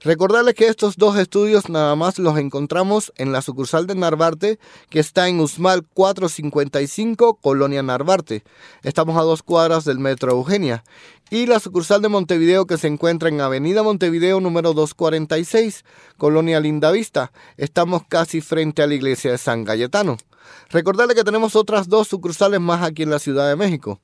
Recordarles 0.04 0.54
que 0.54 0.66
estos 0.66 0.96
dos 0.98 1.16
estudios 1.16 1.70
nada 1.70 1.96
más 1.96 2.18
los 2.18 2.36
encontramos 2.36 3.10
en 3.16 3.32
la 3.32 3.40
sucursal 3.40 3.86
de 3.86 3.94
Narvarte, 3.94 4.58
que 4.90 5.00
está 5.00 5.28
en 5.28 5.40
Usmal 5.40 5.82
455, 5.94 7.36
Colonia 7.36 7.82
Narvarte. 7.82 8.44
Estamos 8.82 9.16
a 9.16 9.22
dos 9.22 9.42
cuadras 9.42 9.86
del 9.86 9.98
Metro 9.98 10.32
Eugenia. 10.32 10.84
Y 11.30 11.46
la 11.46 11.58
sucursal 11.58 12.02
de 12.02 12.10
Montevideo, 12.10 12.66
que 12.66 12.76
se 12.76 12.86
encuentra 12.86 13.30
en 13.30 13.40
Avenida 13.40 13.82
Montevideo 13.82 14.40
número 14.40 14.74
246, 14.74 15.86
Colonia 16.18 16.60
Lindavista. 16.60 17.32
Estamos 17.56 18.02
casi 18.06 18.42
frente 18.42 18.82
a 18.82 18.86
la 18.86 18.94
iglesia 18.94 19.30
de 19.30 19.38
San 19.38 19.64
Cayetano. 19.64 20.18
Recordarle 20.70 21.14
que 21.14 21.24
tenemos 21.24 21.56
otras 21.56 21.88
dos 21.88 22.08
sucursales 22.08 22.60
más 22.60 22.82
aquí 22.82 23.02
en 23.02 23.10
la 23.10 23.18
Ciudad 23.18 23.48
de 23.48 23.56
México. 23.56 24.00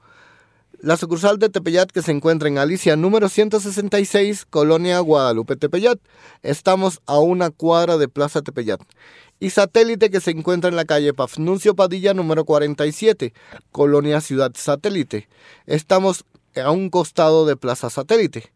La 0.83 0.97
sucursal 0.97 1.39
de 1.39 1.51
Tepeyat 1.51 1.91
que 1.91 2.01
se 2.01 2.11
encuentra 2.11 2.49
en 2.49 2.57
Alicia 2.57 2.97
número 2.97 3.29
166, 3.29 4.47
Colonia 4.49 4.99
Guadalupe 5.01 5.57
Tepeyat. 5.57 5.99
Estamos 6.43 7.03
a 7.05 7.19
una 7.19 7.51
cuadra 7.51 7.99
de 7.99 8.09
Plaza 8.09 8.41
Tepeyat. 8.41 8.81
Y 9.41 9.51
Satélite 9.51 10.11
que 10.11 10.21
se 10.21 10.31
encuentra 10.31 10.71
en 10.71 10.77
la 10.77 10.87
calle 10.87 11.13
Pafnuncio 11.13 11.77
Padilla 11.77 12.15
número 12.15 12.47
47, 12.47 13.35
Colonia 13.73 14.23
Ciudad 14.23 14.53
Satélite. 14.55 15.29
Estamos 15.67 16.25
a 16.57 16.71
un 16.71 16.89
costado 16.89 17.45
de 17.45 17.57
Plaza 17.57 17.91
Satélite. 17.91 18.51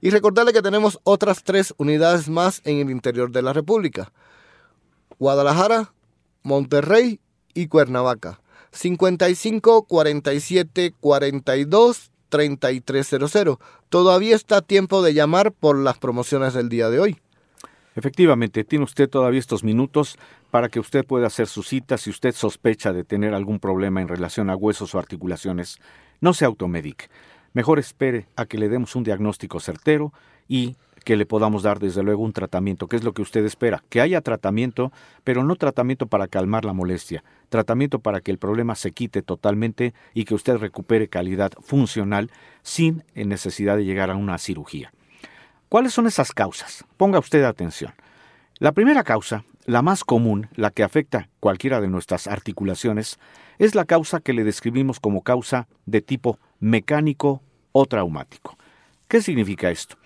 Y 0.00 0.10
recordarle 0.10 0.52
que 0.52 0.62
tenemos 0.62 0.98
otras 1.04 1.44
tres 1.44 1.74
unidades 1.76 2.28
más 2.28 2.60
en 2.64 2.78
el 2.78 2.90
interior 2.90 3.30
de 3.30 3.42
la 3.42 3.52
República. 3.52 4.12
Guadalajara, 5.18 5.92
Monterrey 6.42 7.20
y 7.58 7.66
Cuernavaca. 7.66 8.40
55 8.70 9.84
47 9.84 10.94
42 11.00 12.12
3300. 12.28 13.58
Todavía 13.88 14.36
está 14.36 14.62
tiempo 14.62 15.02
de 15.02 15.14
llamar 15.14 15.50
por 15.52 15.76
las 15.76 15.98
promociones 15.98 16.54
del 16.54 16.68
día 16.68 16.88
de 16.88 17.00
hoy. 17.00 17.20
Efectivamente, 17.96 18.62
tiene 18.62 18.84
usted 18.84 19.08
todavía 19.08 19.40
estos 19.40 19.64
minutos 19.64 20.18
para 20.52 20.68
que 20.68 20.78
usted 20.78 21.04
pueda 21.04 21.26
hacer 21.26 21.48
su 21.48 21.64
cita 21.64 21.98
si 21.98 22.10
usted 22.10 22.32
sospecha 22.32 22.92
de 22.92 23.02
tener 23.02 23.34
algún 23.34 23.58
problema 23.58 24.00
en 24.00 24.08
relación 24.08 24.50
a 24.50 24.56
huesos 24.56 24.94
o 24.94 24.98
articulaciones. 25.00 25.78
No 26.20 26.34
se 26.34 26.44
automedique. 26.44 27.06
Mejor 27.54 27.80
espere 27.80 28.28
a 28.36 28.46
que 28.46 28.58
le 28.58 28.68
demos 28.68 28.94
un 28.94 29.02
diagnóstico 29.02 29.58
certero 29.58 30.12
y 30.46 30.76
que 31.04 31.16
le 31.16 31.26
podamos 31.26 31.62
dar 31.62 31.78
desde 31.78 32.02
luego 32.02 32.22
un 32.22 32.32
tratamiento, 32.32 32.86
que 32.86 32.96
es 32.96 33.04
lo 33.04 33.12
que 33.12 33.22
usted 33.22 33.44
espera, 33.44 33.82
que 33.88 34.00
haya 34.00 34.20
tratamiento, 34.20 34.92
pero 35.24 35.44
no 35.44 35.56
tratamiento 35.56 36.06
para 36.06 36.28
calmar 36.28 36.64
la 36.64 36.72
molestia, 36.72 37.24
tratamiento 37.48 37.98
para 38.00 38.20
que 38.20 38.30
el 38.30 38.38
problema 38.38 38.74
se 38.74 38.92
quite 38.92 39.22
totalmente 39.22 39.94
y 40.14 40.24
que 40.24 40.34
usted 40.34 40.56
recupere 40.56 41.08
calidad 41.08 41.52
funcional 41.60 42.30
sin 42.62 43.04
necesidad 43.14 43.76
de 43.76 43.84
llegar 43.84 44.10
a 44.10 44.16
una 44.16 44.38
cirugía. 44.38 44.92
¿Cuáles 45.68 45.92
son 45.92 46.06
esas 46.06 46.32
causas? 46.32 46.84
Ponga 46.96 47.18
usted 47.18 47.44
atención. 47.44 47.92
La 48.58 48.72
primera 48.72 49.04
causa, 49.04 49.44
la 49.66 49.82
más 49.82 50.02
común, 50.02 50.48
la 50.54 50.70
que 50.70 50.82
afecta 50.82 51.28
cualquiera 51.40 51.80
de 51.80 51.88
nuestras 51.88 52.26
articulaciones, 52.26 53.18
es 53.58 53.74
la 53.74 53.84
causa 53.84 54.20
que 54.20 54.32
le 54.32 54.44
describimos 54.44 54.98
como 54.98 55.22
causa 55.22 55.68
de 55.84 56.00
tipo 56.00 56.38
mecánico 56.58 57.42
o 57.72 57.86
traumático. 57.86 58.56
¿Qué 59.08 59.20
significa 59.20 59.70
esto? 59.70 59.96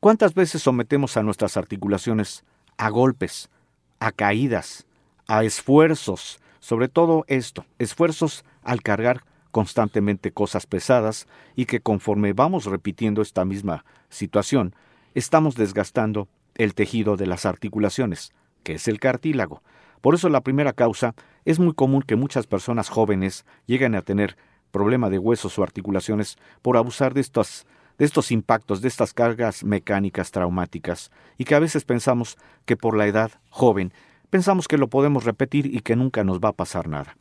¿Cuántas 0.00 0.34
veces 0.34 0.62
sometemos 0.62 1.16
a 1.16 1.24
nuestras 1.24 1.56
articulaciones 1.56 2.44
a 2.76 2.88
golpes, 2.88 3.50
a 3.98 4.12
caídas, 4.12 4.86
a 5.26 5.42
esfuerzos, 5.42 6.38
sobre 6.60 6.88
todo 6.88 7.24
esto, 7.26 7.66
esfuerzos 7.80 8.44
al 8.62 8.82
cargar 8.82 9.24
constantemente 9.50 10.30
cosas 10.30 10.66
pesadas 10.66 11.26
y 11.56 11.66
que 11.66 11.80
conforme 11.80 12.32
vamos 12.32 12.66
repitiendo 12.66 13.22
esta 13.22 13.44
misma 13.44 13.84
situación, 14.08 14.72
estamos 15.14 15.56
desgastando 15.56 16.28
el 16.54 16.74
tejido 16.74 17.16
de 17.16 17.26
las 17.26 17.44
articulaciones, 17.44 18.32
que 18.62 18.74
es 18.74 18.86
el 18.86 19.00
cartílago. 19.00 19.62
Por 20.00 20.14
eso 20.14 20.28
la 20.28 20.42
primera 20.42 20.74
causa 20.74 21.16
es 21.44 21.58
muy 21.58 21.74
común 21.74 22.02
que 22.02 22.14
muchas 22.14 22.46
personas 22.46 22.88
jóvenes 22.88 23.44
lleguen 23.66 23.96
a 23.96 24.02
tener 24.02 24.36
problema 24.70 25.10
de 25.10 25.18
huesos 25.18 25.58
o 25.58 25.64
articulaciones 25.64 26.36
por 26.62 26.76
abusar 26.76 27.14
de 27.14 27.20
estos, 27.20 27.66
de 27.98 28.04
estos 28.04 28.30
impactos, 28.30 28.80
de 28.80 28.88
estas 28.88 29.12
cargas 29.12 29.64
mecánicas 29.64 30.30
traumáticas, 30.30 31.10
y 31.36 31.44
que 31.44 31.54
a 31.54 31.58
veces 31.58 31.84
pensamos 31.84 32.38
que 32.64 32.76
por 32.76 32.96
la 32.96 33.06
edad 33.06 33.32
joven 33.50 33.92
pensamos 34.30 34.68
que 34.68 34.78
lo 34.78 34.88
podemos 34.88 35.24
repetir 35.24 35.66
y 35.66 35.80
que 35.80 35.96
nunca 35.96 36.24
nos 36.24 36.40
va 36.40 36.50
a 36.50 36.54
pasar 36.54 36.88
nada. 36.88 37.16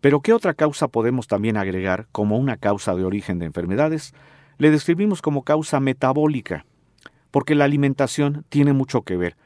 Pero 0.00 0.20
¿qué 0.20 0.32
otra 0.32 0.54
causa 0.54 0.88
podemos 0.88 1.26
también 1.26 1.56
agregar 1.56 2.06
como 2.12 2.38
una 2.38 2.56
causa 2.56 2.94
de 2.94 3.04
origen 3.04 3.38
de 3.38 3.46
enfermedades? 3.46 4.14
Le 4.58 4.70
describimos 4.70 5.20
como 5.20 5.42
causa 5.42 5.80
metabólica, 5.80 6.64
porque 7.30 7.54
la 7.54 7.64
alimentación 7.64 8.44
tiene 8.48 8.72
mucho 8.72 9.02
que 9.02 9.16
ver. 9.16 9.36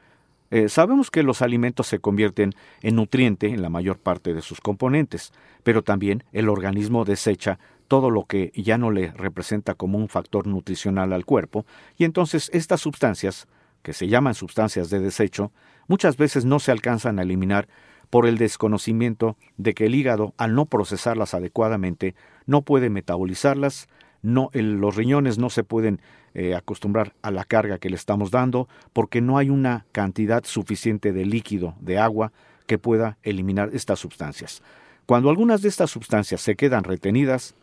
Eh, 0.51 0.69
sabemos 0.69 1.11
que 1.11 1.23
los 1.23 1.41
alimentos 1.41 1.87
se 1.87 1.99
convierten 1.99 2.53
en 2.81 2.95
nutriente 2.95 3.47
en 3.47 3.61
la 3.61 3.69
mayor 3.69 3.97
parte 3.97 4.33
de 4.33 4.41
sus 4.41 4.61
componentes, 4.61 5.33
pero 5.63 5.81
también 5.81 6.23
el 6.31 6.49
organismo 6.49 7.03
desecha 7.03 7.59
todo 7.87 8.09
lo 8.09 8.25
que 8.25 8.51
ya 8.55 8.77
no 8.77 8.91
le 8.91 9.11
representa 9.11 9.75
como 9.75 9.97
un 9.97 10.09
factor 10.09 10.47
nutricional 10.47 11.13
al 11.13 11.25
cuerpo, 11.25 11.65
y 11.97 12.03
entonces 12.03 12.49
estas 12.53 12.81
sustancias, 12.81 13.47
que 13.81 13.93
se 13.93 14.07
llaman 14.07 14.33
sustancias 14.33 14.89
de 14.89 14.99
desecho, 14.99 15.51
muchas 15.87 16.17
veces 16.17 16.45
no 16.45 16.59
se 16.59 16.71
alcanzan 16.71 17.19
a 17.19 17.23
eliminar 17.23 17.67
por 18.09 18.25
el 18.25 18.37
desconocimiento 18.37 19.37
de 19.57 19.73
que 19.73 19.85
el 19.85 19.95
hígado, 19.95 20.33
al 20.37 20.55
no 20.55 20.65
procesarlas 20.65 21.33
adecuadamente, 21.33 22.15
no 22.45 22.61
puede 22.61 22.89
metabolizarlas, 22.89 23.87
no, 24.21 24.49
los 24.53 24.95
riñones 24.95 25.37
no 25.37 25.49
se 25.49 25.63
pueden 25.63 26.01
eh, 26.33 26.55
acostumbrar 26.55 27.13
a 27.21 27.29
la 27.29 27.43
carga 27.43 27.77
que 27.77 27.89
le 27.89 27.95
estamos 27.95 28.31
dando 28.31 28.67
porque 28.91 29.21
no 29.21 29.37
hay 29.37 29.49
una 29.49 29.85
cantidad 29.91 30.43
suficiente 30.45 31.13
de 31.13 31.25
líquido, 31.25 31.75
de 31.79 31.99
agua, 31.99 32.31
que 32.65 32.79
pueda 32.79 33.17
eliminar 33.21 33.69
estas 33.73 33.99
sustancias. 33.99 34.63
Cuando 35.05 35.29
algunas 35.29 35.61
de 35.61 35.69
estas 35.69 35.91
sustancias 35.91 36.41
se 36.41 36.55
quedan 36.55 36.83
retenidas, 36.83 37.53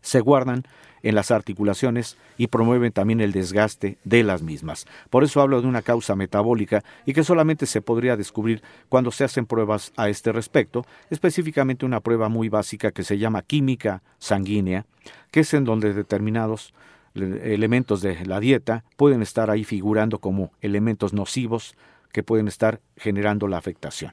se 0.00 0.20
guardan 0.20 0.64
en 1.02 1.14
las 1.14 1.30
articulaciones 1.30 2.16
y 2.36 2.48
promueven 2.48 2.92
también 2.92 3.20
el 3.20 3.32
desgaste 3.32 3.98
de 4.04 4.22
las 4.22 4.42
mismas. 4.42 4.86
Por 5.10 5.24
eso 5.24 5.40
hablo 5.40 5.60
de 5.60 5.68
una 5.68 5.82
causa 5.82 6.16
metabólica 6.16 6.82
y 7.06 7.12
que 7.12 7.24
solamente 7.24 7.66
se 7.66 7.80
podría 7.80 8.16
descubrir 8.16 8.62
cuando 8.88 9.10
se 9.10 9.24
hacen 9.24 9.46
pruebas 9.46 9.92
a 9.96 10.08
este 10.08 10.32
respecto, 10.32 10.84
específicamente 11.10 11.86
una 11.86 12.00
prueba 12.00 12.28
muy 12.28 12.48
básica 12.48 12.90
que 12.90 13.04
se 13.04 13.18
llama 13.18 13.42
química 13.42 14.02
sanguínea, 14.18 14.86
que 15.30 15.40
es 15.40 15.54
en 15.54 15.64
donde 15.64 15.94
determinados 15.94 16.74
elementos 17.14 18.00
de 18.00 18.24
la 18.26 18.40
dieta 18.40 18.84
pueden 18.96 19.22
estar 19.22 19.50
ahí 19.50 19.64
figurando 19.64 20.18
como 20.18 20.52
elementos 20.60 21.12
nocivos 21.12 21.74
que 22.12 22.22
pueden 22.22 22.48
estar 22.48 22.80
generando 22.96 23.48
la 23.48 23.58
afectación. 23.58 24.12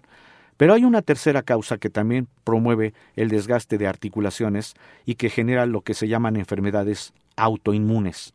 Pero 0.57 0.73
hay 0.73 0.85
una 0.85 1.01
tercera 1.01 1.43
causa 1.43 1.77
que 1.77 1.89
también 1.89 2.27
promueve 2.43 2.93
el 3.15 3.29
desgaste 3.29 3.77
de 3.77 3.87
articulaciones 3.87 4.75
y 5.05 5.15
que 5.15 5.29
genera 5.29 5.65
lo 5.65 5.81
que 5.81 5.93
se 5.93 6.07
llaman 6.07 6.37
enfermedades 6.37 7.13
autoinmunes. 7.35 8.33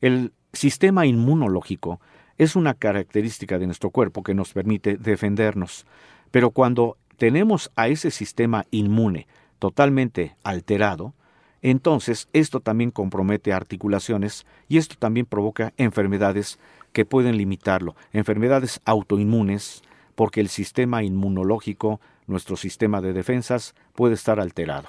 El 0.00 0.32
sistema 0.52 1.06
inmunológico 1.06 2.00
es 2.38 2.54
una 2.54 2.74
característica 2.74 3.58
de 3.58 3.66
nuestro 3.66 3.90
cuerpo 3.90 4.22
que 4.22 4.34
nos 4.34 4.52
permite 4.52 4.96
defendernos, 4.96 5.86
pero 6.30 6.50
cuando 6.50 6.96
tenemos 7.16 7.70
a 7.76 7.88
ese 7.88 8.10
sistema 8.10 8.66
inmune 8.70 9.26
totalmente 9.58 10.36
alterado, 10.44 11.14
entonces 11.62 12.28
esto 12.32 12.60
también 12.60 12.90
compromete 12.90 13.52
articulaciones 13.52 14.46
y 14.68 14.76
esto 14.76 14.96
también 14.98 15.26
provoca 15.26 15.72
enfermedades 15.78 16.58
que 16.92 17.04
pueden 17.04 17.36
limitarlo, 17.36 17.96
enfermedades 18.12 18.80
autoinmunes, 18.84 19.82
porque 20.16 20.40
el 20.40 20.48
sistema 20.48 21.04
inmunológico, 21.04 22.00
nuestro 22.26 22.56
sistema 22.56 23.00
de 23.00 23.12
defensas, 23.12 23.76
puede 23.94 24.14
estar 24.14 24.40
alterado. 24.40 24.88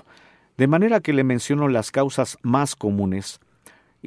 De 0.58 0.66
manera 0.66 1.02
que 1.02 1.14
le 1.14 1.24
menciono 1.24 1.68
las 1.68 1.92
causas 1.92 2.40
más 2.42 2.76
comunes 2.76 3.40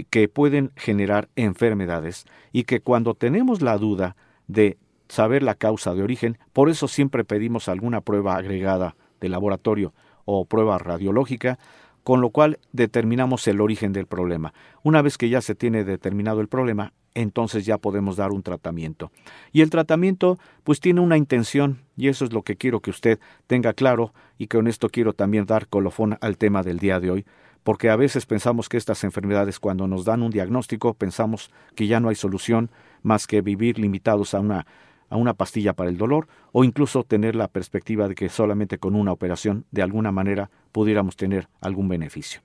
que 0.09 0.29
pueden 0.29 0.73
generar 0.75 1.29
enfermedades 1.37 2.25
y 2.53 2.64
que 2.64 2.81
cuando 2.81 3.14
tenemos 3.14 3.62
la 3.62 3.79
duda 3.79 4.16
de 4.49 4.79
saber 5.09 5.43
la 5.43 5.55
causa 5.55 5.95
de 5.95 6.03
origen, 6.03 6.39
por 6.53 6.71
eso 6.71 6.89
siempre 6.89 7.25
pedimos 7.25 7.68
alguna 7.68 8.01
prueba 8.01 8.37
agregada 8.37 8.97
de 9.21 9.29
laboratorio 9.29 9.93
o 10.25 10.45
prueba 10.47 10.79
radiológica, 10.79 11.59
con 12.03 12.21
lo 12.21 12.31
cual 12.31 12.59
determinamos 12.73 13.47
el 13.47 13.61
origen 13.61 13.93
del 13.93 14.07
problema. 14.07 14.55
Una 14.83 15.03
vez 15.03 15.18
que 15.18 15.29
ya 15.29 15.43
se 15.43 15.55
tiene 15.55 15.85
determinado 15.85 16.41
el 16.41 16.49
problema, 16.49 16.93
entonces 17.14 17.64
ya 17.66 17.78
podemos 17.78 18.16
dar 18.16 18.30
un 18.32 18.42
tratamiento. 18.42 19.11
Y 19.52 19.62
el 19.62 19.70
tratamiento 19.70 20.38
pues 20.64 20.80
tiene 20.80 21.00
una 21.00 21.16
intención 21.16 21.82
y 21.96 22.08
eso 22.08 22.24
es 22.24 22.32
lo 22.32 22.42
que 22.42 22.56
quiero 22.56 22.80
que 22.80 22.90
usted 22.90 23.18
tenga 23.46 23.72
claro 23.72 24.12
y 24.38 24.46
con 24.46 24.66
esto 24.66 24.88
quiero 24.88 25.12
también 25.12 25.46
dar 25.46 25.68
colofón 25.68 26.18
al 26.20 26.36
tema 26.38 26.62
del 26.62 26.78
día 26.78 27.00
de 27.00 27.11
hoy, 27.11 27.26
porque 27.62 27.90
a 27.90 27.96
veces 27.96 28.26
pensamos 28.26 28.68
que 28.68 28.76
estas 28.76 29.04
enfermedades 29.04 29.58
cuando 29.58 29.86
nos 29.86 30.04
dan 30.04 30.22
un 30.22 30.30
diagnóstico 30.30 30.94
pensamos 30.94 31.50
que 31.74 31.86
ya 31.86 32.00
no 32.00 32.08
hay 32.08 32.14
solución 32.14 32.70
más 33.02 33.26
que 33.26 33.42
vivir 33.42 33.78
limitados 33.78 34.34
a 34.34 34.40
una 34.40 34.66
a 35.11 35.16
una 35.16 35.34
pastilla 35.34 35.74
para 35.74 35.90
el 35.90 35.98
dolor 35.98 36.28
o 36.52 36.64
incluso 36.64 37.02
tener 37.02 37.34
la 37.34 37.48
perspectiva 37.48 38.08
de 38.08 38.14
que 38.14 38.28
solamente 38.28 38.78
con 38.78 38.94
una 38.94 39.12
operación 39.12 39.66
de 39.72 39.82
alguna 39.82 40.12
manera 40.12 40.50
pudiéramos 40.72 41.16
tener 41.16 41.48
algún 41.61 41.88
beneficio. 41.88 42.40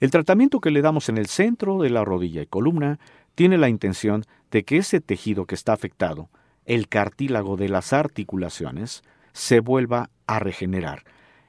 El 0.00 0.12
tratamiento 0.12 0.60
que 0.60 0.70
le 0.70 0.80
damos 0.80 1.08
en 1.08 1.18
el 1.18 1.26
centro 1.26 1.80
de 1.82 1.90
la 1.90 2.04
rodilla 2.04 2.40
y 2.40 2.46
columna 2.46 3.00
tiene 3.38 3.56
la 3.56 3.68
intención 3.68 4.24
de 4.50 4.64
que 4.64 4.78
ese 4.78 5.00
tejido 5.00 5.46
que 5.46 5.54
está 5.54 5.72
afectado, 5.72 6.28
el 6.66 6.88
cartílago 6.88 7.56
de 7.56 7.68
las 7.68 7.92
articulaciones, 7.92 9.04
se 9.32 9.60
vuelva 9.60 10.10
a 10.26 10.40
regenerar. 10.40 11.04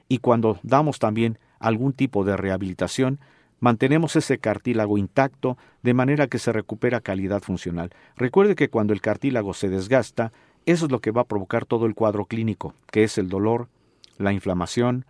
Y 0.06 0.18
cuando 0.18 0.60
damos 0.62 1.00
también 1.00 1.40
algún 1.58 1.92
tipo 1.92 2.22
de 2.22 2.36
rehabilitación, 2.36 3.18
mantenemos 3.58 4.14
ese 4.14 4.38
cartílago 4.38 4.98
intacto 4.98 5.58
de 5.82 5.92
manera 5.92 6.28
que 6.28 6.38
se 6.38 6.52
recupera 6.52 7.00
calidad 7.00 7.42
funcional. 7.42 7.90
Recuerde 8.14 8.54
que 8.54 8.70
cuando 8.70 8.92
el 8.92 9.00
cartílago 9.00 9.52
se 9.52 9.68
desgasta, 9.68 10.32
eso 10.66 10.86
es 10.86 10.92
lo 10.92 11.00
que 11.00 11.10
va 11.10 11.22
a 11.22 11.26
provocar 11.26 11.64
todo 11.64 11.86
el 11.86 11.96
cuadro 11.96 12.26
clínico, 12.26 12.72
que 12.92 13.02
es 13.02 13.18
el 13.18 13.28
dolor, 13.28 13.66
la 14.16 14.32
inflamación, 14.32 15.06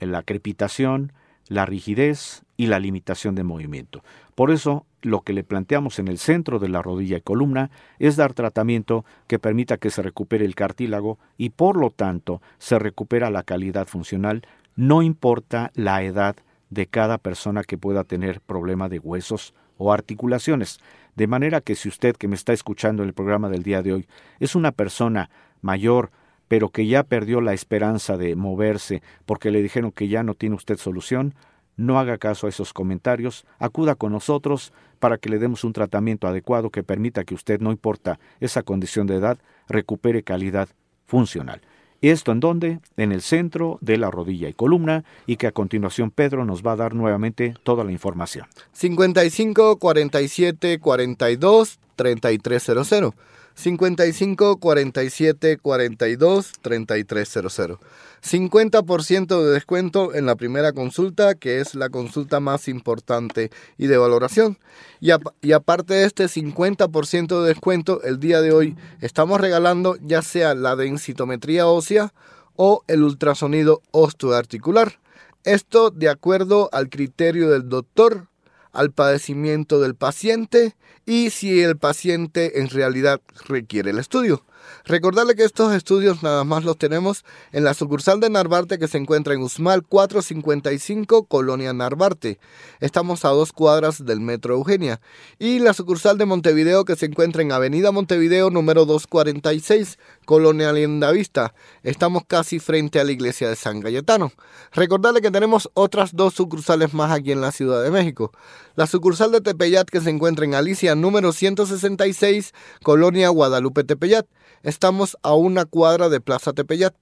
la 0.00 0.22
crepitación, 0.22 1.14
la 1.48 1.64
rigidez 1.66 2.42
y 2.56 2.66
la 2.66 2.78
limitación 2.78 3.34
de 3.34 3.44
movimiento. 3.44 4.02
Por 4.34 4.50
eso, 4.50 4.86
lo 5.02 5.20
que 5.20 5.32
le 5.32 5.44
planteamos 5.44 5.98
en 5.98 6.08
el 6.08 6.18
centro 6.18 6.58
de 6.58 6.68
la 6.68 6.82
rodilla 6.82 7.18
y 7.18 7.20
columna 7.20 7.70
es 7.98 8.16
dar 8.16 8.32
tratamiento 8.32 9.04
que 9.26 9.38
permita 9.38 9.76
que 9.76 9.90
se 9.90 10.02
recupere 10.02 10.44
el 10.44 10.54
cartílago 10.54 11.18
y 11.36 11.50
por 11.50 11.76
lo 11.76 11.90
tanto 11.90 12.42
se 12.58 12.78
recupera 12.78 13.30
la 13.30 13.42
calidad 13.42 13.86
funcional, 13.86 14.42
no 14.76 15.02
importa 15.02 15.70
la 15.74 16.02
edad 16.02 16.36
de 16.70 16.86
cada 16.86 17.18
persona 17.18 17.62
que 17.62 17.78
pueda 17.78 18.04
tener 18.04 18.40
problema 18.40 18.88
de 18.88 18.98
huesos 18.98 19.54
o 19.76 19.92
articulaciones. 19.92 20.80
De 21.14 21.26
manera 21.26 21.60
que 21.60 21.76
si 21.76 21.88
usted 21.88 22.16
que 22.16 22.26
me 22.26 22.34
está 22.34 22.52
escuchando 22.52 23.02
en 23.02 23.08
el 23.08 23.14
programa 23.14 23.48
del 23.48 23.62
día 23.62 23.82
de 23.82 23.92
hoy 23.92 24.08
es 24.40 24.56
una 24.56 24.72
persona 24.72 25.30
mayor 25.60 26.10
pero 26.48 26.68
que 26.68 26.86
ya 26.86 27.02
perdió 27.04 27.40
la 27.40 27.52
esperanza 27.54 28.16
de 28.16 28.36
moverse 28.36 29.02
porque 29.26 29.50
le 29.50 29.62
dijeron 29.62 29.92
que 29.92 30.08
ya 30.08 30.22
no 30.22 30.34
tiene 30.34 30.56
usted 30.56 30.76
solución, 30.76 31.34
no 31.76 31.98
haga 31.98 32.18
caso 32.18 32.46
a 32.46 32.50
esos 32.50 32.72
comentarios, 32.72 33.44
acuda 33.58 33.94
con 33.94 34.12
nosotros 34.12 34.72
para 34.98 35.18
que 35.18 35.28
le 35.28 35.38
demos 35.38 35.64
un 35.64 35.72
tratamiento 35.72 36.26
adecuado 36.26 36.70
que 36.70 36.82
permita 36.82 37.24
que 37.24 37.34
usted, 37.34 37.60
no 37.60 37.70
importa 37.70 38.18
esa 38.40 38.62
condición 38.62 39.06
de 39.06 39.16
edad, 39.16 39.38
recupere 39.68 40.22
calidad 40.22 40.68
funcional. 41.06 41.60
¿Esto 42.00 42.32
en 42.32 42.40
dónde? 42.40 42.80
En 42.98 43.12
el 43.12 43.22
centro 43.22 43.78
de 43.80 43.96
la 43.96 44.10
rodilla 44.10 44.48
y 44.48 44.52
columna 44.52 45.04
y 45.26 45.36
que 45.36 45.46
a 45.46 45.52
continuación 45.52 46.10
Pedro 46.10 46.44
nos 46.44 46.62
va 46.62 46.72
a 46.72 46.76
dar 46.76 46.94
nuevamente 46.94 47.54
toda 47.62 47.82
la 47.82 47.92
información. 47.92 48.46
55 48.72 49.78
47 49.78 50.80
42 50.80 51.78
3300. 51.96 53.14
55 53.54 54.56
47 54.58 55.58
42 55.58 56.52
3300. 56.60 57.78
50% 58.22 59.44
de 59.44 59.50
descuento 59.52 60.14
en 60.14 60.26
la 60.26 60.34
primera 60.34 60.72
consulta, 60.72 61.34
que 61.34 61.60
es 61.60 61.74
la 61.74 61.90
consulta 61.90 62.40
más 62.40 62.68
importante 62.68 63.50
y 63.76 63.86
de 63.86 63.98
valoración. 63.98 64.58
Y, 65.00 65.10
y 65.42 65.52
aparte 65.52 65.94
de 65.94 66.04
este 66.04 66.24
50% 66.24 67.42
de 67.42 67.48
descuento, 67.48 68.02
el 68.02 68.18
día 68.18 68.40
de 68.40 68.52
hoy 68.52 68.76
estamos 69.00 69.40
regalando 69.40 69.96
ya 70.00 70.22
sea 70.22 70.54
la 70.54 70.74
densitometría 70.74 71.66
ósea 71.66 72.12
o 72.56 72.82
el 72.88 73.02
ultrasonido 73.02 73.82
osteoarticular. 73.90 74.98
Esto 75.44 75.90
de 75.90 76.08
acuerdo 76.08 76.70
al 76.72 76.88
criterio 76.88 77.50
del 77.50 77.68
doctor 77.68 78.28
al 78.74 78.92
padecimiento 78.92 79.80
del 79.80 79.94
paciente 79.94 80.74
y 81.06 81.30
si 81.30 81.62
el 81.62 81.78
paciente 81.78 82.60
en 82.60 82.68
realidad 82.68 83.20
requiere 83.46 83.90
el 83.90 83.98
estudio. 83.98 84.44
Recordarle 84.84 85.34
que 85.34 85.44
estos 85.44 85.72
estudios 85.74 86.22
nada 86.22 86.44
más 86.44 86.64
los 86.64 86.76
tenemos 86.76 87.24
en 87.52 87.64
la 87.64 87.74
sucursal 87.74 88.20
de 88.20 88.30
Narvarte 88.30 88.78
que 88.78 88.88
se 88.88 88.98
encuentra 88.98 89.34
en 89.34 89.42
Usmal 89.42 89.84
455, 89.84 91.26
Colonia 91.26 91.72
Narvarte. 91.72 92.38
Estamos 92.80 93.24
a 93.24 93.28
dos 93.30 93.52
cuadras 93.52 94.04
del 94.04 94.20
Metro 94.20 94.54
Eugenia. 94.54 95.00
Y 95.38 95.58
la 95.60 95.72
sucursal 95.72 96.18
de 96.18 96.26
Montevideo 96.26 96.84
que 96.84 96.96
se 96.96 97.06
encuentra 97.06 97.42
en 97.42 97.52
Avenida 97.52 97.92
Montevideo 97.92 98.50
número 98.50 98.84
246, 98.84 99.98
Colonia 100.24 100.72
Vista. 101.12 101.54
Estamos 101.82 102.24
casi 102.26 102.58
frente 102.58 103.00
a 103.00 103.04
la 103.04 103.12
iglesia 103.12 103.48
de 103.48 103.56
San 103.56 103.80
Cayetano. 103.80 104.32
Recordarle 104.72 105.20
que 105.20 105.30
tenemos 105.30 105.70
otras 105.74 106.14
dos 106.14 106.34
sucursales 106.34 106.94
más 106.94 107.12
aquí 107.12 107.32
en 107.32 107.40
la 107.40 107.52
Ciudad 107.52 107.82
de 107.82 107.90
México. 107.90 108.32
La 108.76 108.86
sucursal 108.86 109.32
de 109.32 109.40
Tepeyat 109.40 109.88
que 109.88 110.00
se 110.00 110.10
encuentra 110.10 110.44
en 110.44 110.54
Alicia 110.54 110.94
número 110.94 111.32
166, 111.32 112.52
Colonia 112.82 113.28
Guadalupe 113.28 113.84
Tepeyat. 113.84 114.26
Estamos 114.64 115.18
a 115.22 115.34
una 115.34 115.66
cuadra 115.66 116.08
de 116.08 116.22
Plaza 116.22 116.54
Tepeyat. 116.54 116.94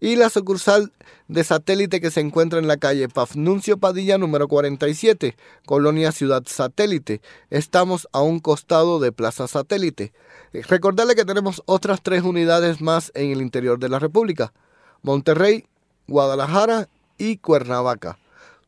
Y 0.00 0.16
la 0.16 0.30
sucursal 0.30 0.90
de 1.28 1.44
satélite 1.44 2.00
que 2.00 2.10
se 2.10 2.20
encuentra 2.20 2.58
en 2.58 2.66
la 2.66 2.78
calle 2.78 3.10
Pafnuncio 3.10 3.76
Padilla 3.76 4.16
número 4.16 4.48
47, 4.48 5.36
Colonia 5.66 6.12
Ciudad 6.12 6.42
Satélite. 6.46 7.20
Estamos 7.50 8.08
a 8.12 8.22
un 8.22 8.40
costado 8.40 9.00
de 9.00 9.12
Plaza 9.12 9.48
Satélite. 9.48 10.14
Recordarle 10.54 11.14
que 11.14 11.26
tenemos 11.26 11.62
otras 11.66 12.00
tres 12.02 12.22
unidades 12.22 12.80
más 12.80 13.12
en 13.14 13.30
el 13.32 13.42
interior 13.42 13.78
de 13.78 13.90
la 13.90 13.98
República. 13.98 14.54
Monterrey, 15.02 15.66
Guadalajara 16.08 16.88
y 17.18 17.36
Cuernavaca. 17.36 18.18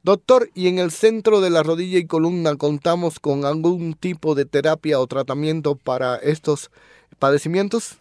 Doctor, 0.03 0.51
¿y 0.55 0.69
en 0.69 0.79
el 0.79 0.91
centro 0.91 1.41
de 1.41 1.49
la 1.49 1.63
rodilla 1.63 1.99
y 1.99 2.07
columna 2.07 2.57
contamos 2.57 3.19
con 3.19 3.47
algún 3.47 3.95
tipo 3.95 4.35
de 4.35 4.45
terapia 4.45 5.01
o 5.01 5.07
tratamiento 5.07 5.75
para 5.77 6.17
estos 6.17 6.71
padecimientos? 7.19 7.97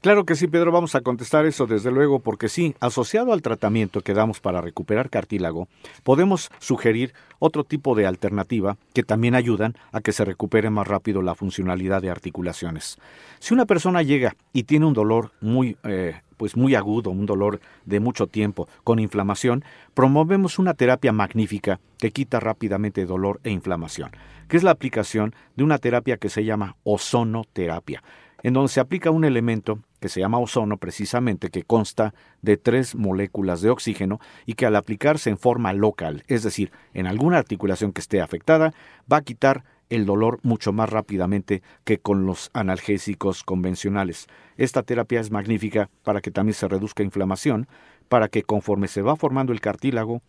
Claro 0.00 0.24
que 0.24 0.34
sí, 0.34 0.46
Pedro, 0.46 0.72
vamos 0.72 0.94
a 0.94 1.02
contestar 1.02 1.44
eso 1.44 1.66
desde 1.66 1.90
luego, 1.90 2.20
porque 2.20 2.48
sí, 2.48 2.74
asociado 2.80 3.34
al 3.34 3.42
tratamiento 3.42 4.00
que 4.00 4.14
damos 4.14 4.40
para 4.40 4.62
recuperar 4.62 5.10
cartílago, 5.10 5.68
podemos 6.04 6.50
sugerir 6.58 7.12
otro 7.38 7.64
tipo 7.64 7.94
de 7.94 8.06
alternativa 8.06 8.78
que 8.94 9.02
también 9.02 9.34
ayudan 9.34 9.74
a 9.92 10.00
que 10.00 10.12
se 10.12 10.24
recupere 10.24 10.70
más 10.70 10.88
rápido 10.88 11.20
la 11.20 11.34
funcionalidad 11.34 12.00
de 12.00 12.08
articulaciones. 12.08 12.96
Si 13.40 13.52
una 13.52 13.66
persona 13.66 14.00
llega 14.00 14.36
y 14.54 14.62
tiene 14.62 14.86
un 14.86 14.94
dolor 14.94 15.32
muy, 15.42 15.76
eh, 15.84 16.22
pues 16.38 16.56
muy 16.56 16.74
agudo, 16.74 17.10
un 17.10 17.26
dolor 17.26 17.60
de 17.84 18.00
mucho 18.00 18.26
tiempo, 18.26 18.68
con 18.84 19.00
inflamación, 19.00 19.64
promovemos 19.92 20.58
una 20.58 20.72
terapia 20.72 21.12
magnífica 21.12 21.78
que 21.98 22.10
quita 22.10 22.40
rápidamente 22.40 23.04
dolor 23.04 23.38
e 23.44 23.50
inflamación, 23.50 24.12
que 24.48 24.56
es 24.56 24.62
la 24.62 24.70
aplicación 24.70 25.34
de 25.56 25.64
una 25.64 25.76
terapia 25.76 26.16
que 26.16 26.30
se 26.30 26.42
llama 26.42 26.76
ozonoterapia 26.84 28.02
en 28.42 28.54
donde 28.54 28.68
se 28.68 28.80
aplica 28.80 29.10
un 29.10 29.24
elemento 29.24 29.80
que 30.00 30.08
se 30.08 30.20
llama 30.20 30.38
ozono 30.38 30.78
precisamente, 30.78 31.50
que 31.50 31.62
consta 31.62 32.14
de 32.42 32.56
tres 32.56 32.94
moléculas 32.94 33.60
de 33.60 33.70
oxígeno 33.70 34.18
y 34.46 34.54
que 34.54 34.66
al 34.66 34.76
aplicarse 34.76 35.30
en 35.30 35.38
forma 35.38 35.72
local, 35.72 36.24
es 36.26 36.42
decir, 36.42 36.72
en 36.94 37.06
alguna 37.06 37.38
articulación 37.38 37.92
que 37.92 38.00
esté 38.00 38.20
afectada, 38.20 38.72
va 39.10 39.18
a 39.18 39.22
quitar 39.22 39.64
el 39.90 40.06
dolor 40.06 40.38
mucho 40.42 40.72
más 40.72 40.88
rápidamente 40.88 41.62
que 41.84 41.98
con 41.98 42.24
los 42.24 42.50
analgésicos 42.54 43.42
convencionales. 43.42 44.28
Esta 44.56 44.82
terapia 44.82 45.20
es 45.20 45.30
magnífica 45.30 45.90
para 46.04 46.20
que 46.20 46.30
también 46.30 46.54
se 46.54 46.68
reduzca 46.68 47.02
inflamación, 47.02 47.66
para 48.08 48.28
que 48.28 48.42
conforme 48.42 48.88
se 48.88 49.02
va 49.02 49.16
formando 49.16 49.52
el 49.52 49.60
cartílago, 49.60 50.22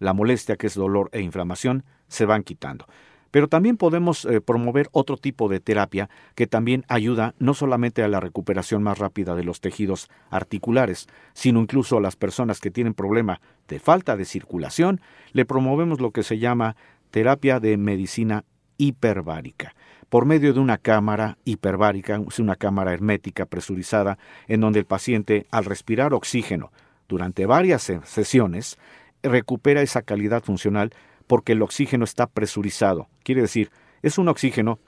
la 0.00 0.12
molestia 0.12 0.56
que 0.56 0.66
es 0.66 0.74
dolor 0.74 1.08
e 1.12 1.20
inflamación 1.20 1.84
se 2.08 2.26
van 2.26 2.42
quitando. 2.42 2.86
Pero 3.34 3.48
también 3.48 3.76
podemos 3.76 4.26
eh, 4.26 4.40
promover 4.40 4.88
otro 4.92 5.16
tipo 5.16 5.48
de 5.48 5.58
terapia 5.58 6.08
que 6.36 6.46
también 6.46 6.84
ayuda 6.86 7.34
no 7.40 7.52
solamente 7.52 8.04
a 8.04 8.08
la 8.08 8.20
recuperación 8.20 8.80
más 8.84 8.98
rápida 8.98 9.34
de 9.34 9.42
los 9.42 9.60
tejidos 9.60 10.08
articulares, 10.30 11.08
sino 11.32 11.58
incluso 11.58 11.96
a 11.96 12.00
las 12.00 12.14
personas 12.14 12.60
que 12.60 12.70
tienen 12.70 12.94
problema 12.94 13.40
de 13.66 13.80
falta 13.80 14.16
de 14.16 14.24
circulación, 14.24 15.00
le 15.32 15.44
promovemos 15.44 16.00
lo 16.00 16.12
que 16.12 16.22
se 16.22 16.38
llama 16.38 16.76
terapia 17.10 17.58
de 17.58 17.76
medicina 17.76 18.44
hiperbárica. 18.78 19.74
Por 20.08 20.26
medio 20.26 20.54
de 20.54 20.60
una 20.60 20.78
cámara 20.78 21.36
hiperbárica, 21.44 22.22
es 22.28 22.38
una 22.38 22.54
cámara 22.54 22.94
hermética 22.94 23.46
presurizada, 23.46 24.16
en 24.46 24.60
donde 24.60 24.78
el 24.78 24.86
paciente, 24.86 25.48
al 25.50 25.64
respirar 25.64 26.14
oxígeno 26.14 26.70
durante 27.08 27.46
varias 27.46 27.90
sesiones, 28.04 28.78
recupera 29.24 29.82
esa 29.82 30.02
calidad 30.02 30.44
funcional 30.44 30.92
porque 31.26 31.52
el 31.52 31.62
oxígeno 31.62 32.04
está 32.04 32.26
presurizado. 32.26 33.08
Quiere 33.22 33.42
decir, 33.42 33.70
es 34.02 34.18
un 34.18 34.28
oxígeno 34.28 34.78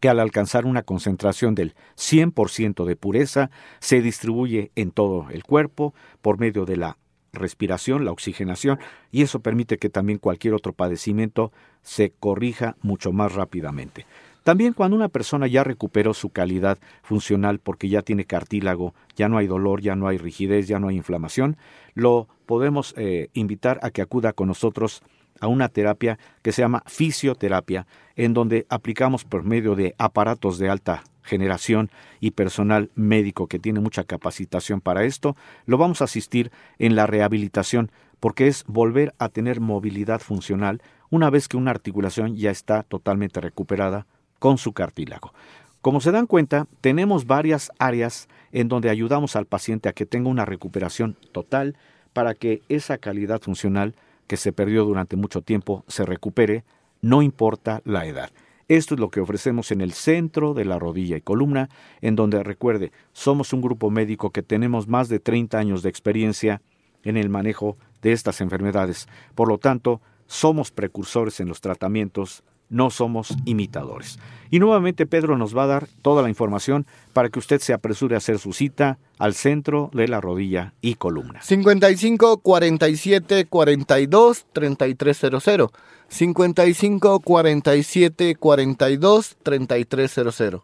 que 0.00 0.08
al 0.08 0.20
alcanzar 0.20 0.64
una 0.64 0.82
concentración 0.82 1.54
del 1.54 1.74
100% 1.96 2.84
de 2.84 2.96
pureza 2.96 3.50
se 3.80 4.00
distribuye 4.00 4.70
en 4.76 4.90
todo 4.90 5.26
el 5.30 5.42
cuerpo 5.44 5.94
por 6.22 6.38
medio 6.38 6.64
de 6.64 6.76
la 6.76 6.98
respiración, 7.32 8.04
la 8.04 8.12
oxigenación, 8.12 8.78
y 9.10 9.22
eso 9.22 9.40
permite 9.40 9.78
que 9.78 9.90
también 9.90 10.18
cualquier 10.18 10.54
otro 10.54 10.72
padecimiento 10.72 11.52
se 11.82 12.12
corrija 12.18 12.76
mucho 12.80 13.12
más 13.12 13.34
rápidamente. 13.34 14.06
También 14.44 14.72
cuando 14.72 14.96
una 14.96 15.08
persona 15.08 15.46
ya 15.46 15.62
recuperó 15.62 16.14
su 16.14 16.30
calidad 16.30 16.78
funcional 17.02 17.58
porque 17.58 17.90
ya 17.90 18.00
tiene 18.00 18.24
cartílago, 18.24 18.94
ya 19.14 19.28
no 19.28 19.36
hay 19.36 19.46
dolor, 19.46 19.82
ya 19.82 19.94
no 19.94 20.08
hay 20.08 20.16
rigidez, 20.16 20.66
ya 20.68 20.78
no 20.78 20.88
hay 20.88 20.96
inflamación, 20.96 21.58
lo 21.94 22.28
podemos 22.46 22.94
eh, 22.96 23.28
invitar 23.34 23.78
a 23.82 23.90
que 23.90 24.00
acuda 24.00 24.32
con 24.32 24.48
nosotros 24.48 25.02
a 25.40 25.46
una 25.46 25.68
terapia 25.68 26.18
que 26.42 26.52
se 26.52 26.62
llama 26.62 26.82
fisioterapia, 26.86 27.86
en 28.16 28.34
donde 28.34 28.66
aplicamos 28.68 29.24
por 29.24 29.44
medio 29.44 29.74
de 29.74 29.94
aparatos 29.98 30.58
de 30.58 30.68
alta 30.68 31.04
generación 31.22 31.90
y 32.20 32.32
personal 32.32 32.90
médico 32.94 33.46
que 33.46 33.58
tiene 33.58 33.80
mucha 33.80 34.04
capacitación 34.04 34.80
para 34.80 35.04
esto, 35.04 35.36
lo 35.66 35.78
vamos 35.78 36.00
a 36.00 36.04
asistir 36.04 36.50
en 36.78 36.96
la 36.96 37.06
rehabilitación, 37.06 37.92
porque 38.18 38.48
es 38.48 38.64
volver 38.66 39.14
a 39.18 39.28
tener 39.28 39.60
movilidad 39.60 40.20
funcional 40.20 40.82
una 41.10 41.30
vez 41.30 41.46
que 41.48 41.56
una 41.56 41.70
articulación 41.70 42.36
ya 42.36 42.50
está 42.50 42.82
totalmente 42.82 43.40
recuperada 43.40 44.06
con 44.38 44.58
su 44.58 44.72
cartílago. 44.72 45.32
Como 45.80 46.00
se 46.00 46.10
dan 46.10 46.26
cuenta, 46.26 46.66
tenemos 46.80 47.26
varias 47.26 47.70
áreas 47.78 48.28
en 48.50 48.68
donde 48.68 48.90
ayudamos 48.90 49.36
al 49.36 49.46
paciente 49.46 49.88
a 49.88 49.92
que 49.92 50.06
tenga 50.06 50.28
una 50.28 50.44
recuperación 50.44 51.16
total 51.32 51.76
para 52.12 52.34
que 52.34 52.62
esa 52.68 52.98
calidad 52.98 53.40
funcional 53.40 53.94
que 54.28 54.36
se 54.36 54.52
perdió 54.52 54.84
durante 54.84 55.16
mucho 55.16 55.42
tiempo 55.42 55.84
se 55.88 56.06
recupere, 56.06 56.64
no 57.00 57.22
importa 57.22 57.82
la 57.84 58.06
edad. 58.06 58.30
Esto 58.68 58.94
es 58.94 59.00
lo 59.00 59.10
que 59.10 59.20
ofrecemos 59.20 59.72
en 59.72 59.80
el 59.80 59.92
centro 59.92 60.52
de 60.52 60.66
la 60.66 60.78
rodilla 60.78 61.16
y 61.16 61.22
columna, 61.22 61.70
en 62.02 62.14
donde 62.14 62.42
recuerde, 62.42 62.92
somos 63.12 63.54
un 63.54 63.62
grupo 63.62 63.90
médico 63.90 64.30
que 64.30 64.42
tenemos 64.42 64.86
más 64.86 65.08
de 65.08 65.18
30 65.18 65.58
años 65.58 65.82
de 65.82 65.88
experiencia 65.88 66.60
en 67.02 67.16
el 67.16 67.30
manejo 67.30 67.78
de 68.02 68.12
estas 68.12 68.42
enfermedades. 68.42 69.08
Por 69.34 69.48
lo 69.48 69.56
tanto, 69.56 70.02
somos 70.26 70.70
precursores 70.70 71.40
en 71.40 71.48
los 71.48 71.62
tratamientos, 71.62 72.44
no 72.70 72.90
somos 72.90 73.34
imitadores. 73.44 74.18
Y 74.50 74.60
nuevamente 74.60 75.06
Pedro 75.06 75.36
nos 75.36 75.56
va 75.56 75.64
a 75.64 75.68
dar 75.68 75.88
toda 76.02 76.22
la 76.22 76.28
información 76.28 76.86
para 77.12 77.28
que 77.28 77.38
usted 77.38 77.60
se 77.60 77.72
apresure 77.72 78.14
a 78.14 78.18
hacer 78.18 78.38
su 78.38 78.52
cita, 78.52 78.98
al 79.18 79.34
centro 79.34 79.90
de 79.92 80.08
la 80.08 80.20
rodilla 80.20 80.72
y 80.80 80.94
columna. 80.94 81.42
55 81.42 82.38
47 82.38 83.46
42 83.46 84.46
3300. 84.52 85.70
55 86.08 87.20
47 87.20 88.36
42 88.36 89.36
3300. 89.42 90.62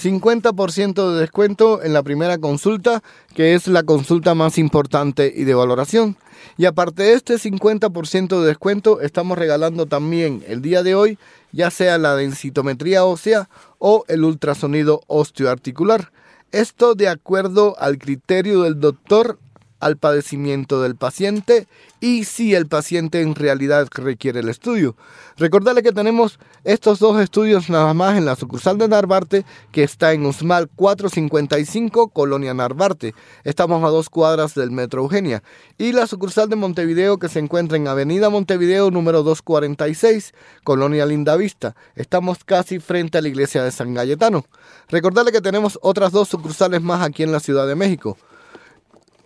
50% 0.00 1.12
de 1.12 1.20
descuento 1.20 1.82
en 1.82 1.92
la 1.92 2.02
primera 2.02 2.38
consulta, 2.38 3.02
que 3.34 3.54
es 3.54 3.66
la 3.68 3.82
consulta 3.82 4.34
más 4.34 4.58
importante 4.58 5.32
y 5.34 5.44
de 5.44 5.54
valoración. 5.54 6.16
Y 6.56 6.66
aparte 6.66 7.04
de 7.04 7.12
este 7.14 7.34
50% 7.34 8.40
de 8.40 8.46
descuento, 8.46 9.00
estamos 9.00 9.38
regalando 9.38 9.86
también 9.86 10.44
el 10.46 10.62
día 10.62 10.82
de 10.82 10.94
hoy, 10.94 11.18
ya 11.52 11.70
sea 11.70 11.98
la 11.98 12.16
densitometría 12.16 13.04
ósea 13.04 13.48
o 13.78 14.04
el 14.08 14.24
ultrasonido 14.24 15.00
osteoarticular. 15.06 16.10
Esto 16.52 16.94
de 16.94 17.08
acuerdo 17.08 17.76
al 17.78 17.98
criterio 17.98 18.62
del 18.62 18.78
doctor 18.78 19.38
al 19.84 19.98
padecimiento 19.98 20.80
del 20.80 20.96
paciente 20.96 21.68
y 22.00 22.24
si 22.24 22.54
el 22.54 22.66
paciente 22.66 23.20
en 23.20 23.34
realidad 23.34 23.86
requiere 23.92 24.40
el 24.40 24.48
estudio. 24.48 24.96
Recordarle 25.36 25.82
que 25.82 25.92
tenemos 25.92 26.38
estos 26.64 27.00
dos 27.00 27.20
estudios 27.20 27.68
nada 27.68 27.92
más 27.92 28.16
en 28.16 28.24
la 28.24 28.34
sucursal 28.34 28.78
de 28.78 28.88
Narvarte 28.88 29.44
que 29.72 29.82
está 29.82 30.14
en 30.14 30.24
Usmal 30.24 30.70
455, 30.74 32.08
Colonia 32.08 32.54
Narvarte. 32.54 33.14
Estamos 33.44 33.84
a 33.84 33.88
dos 33.88 34.08
cuadras 34.08 34.54
del 34.54 34.70
Metro 34.70 35.02
Eugenia. 35.02 35.42
Y 35.76 35.92
la 35.92 36.06
sucursal 36.06 36.48
de 36.48 36.56
Montevideo 36.56 37.18
que 37.18 37.28
se 37.28 37.40
encuentra 37.40 37.76
en 37.76 37.86
Avenida 37.86 38.30
Montevideo 38.30 38.90
número 38.90 39.22
246, 39.22 40.32
Colonia 40.64 41.04
Lindavista. 41.04 41.76
Estamos 41.94 42.42
casi 42.42 42.78
frente 42.78 43.18
a 43.18 43.20
la 43.20 43.28
iglesia 43.28 43.62
de 43.62 43.70
San 43.70 43.92
Galletano. 43.92 44.46
Recordarle 44.88 45.30
que 45.30 45.42
tenemos 45.42 45.78
otras 45.82 46.10
dos 46.10 46.30
sucursales 46.30 46.80
más 46.80 47.02
aquí 47.02 47.22
en 47.22 47.32
la 47.32 47.40
Ciudad 47.40 47.66
de 47.66 47.74
México. 47.74 48.16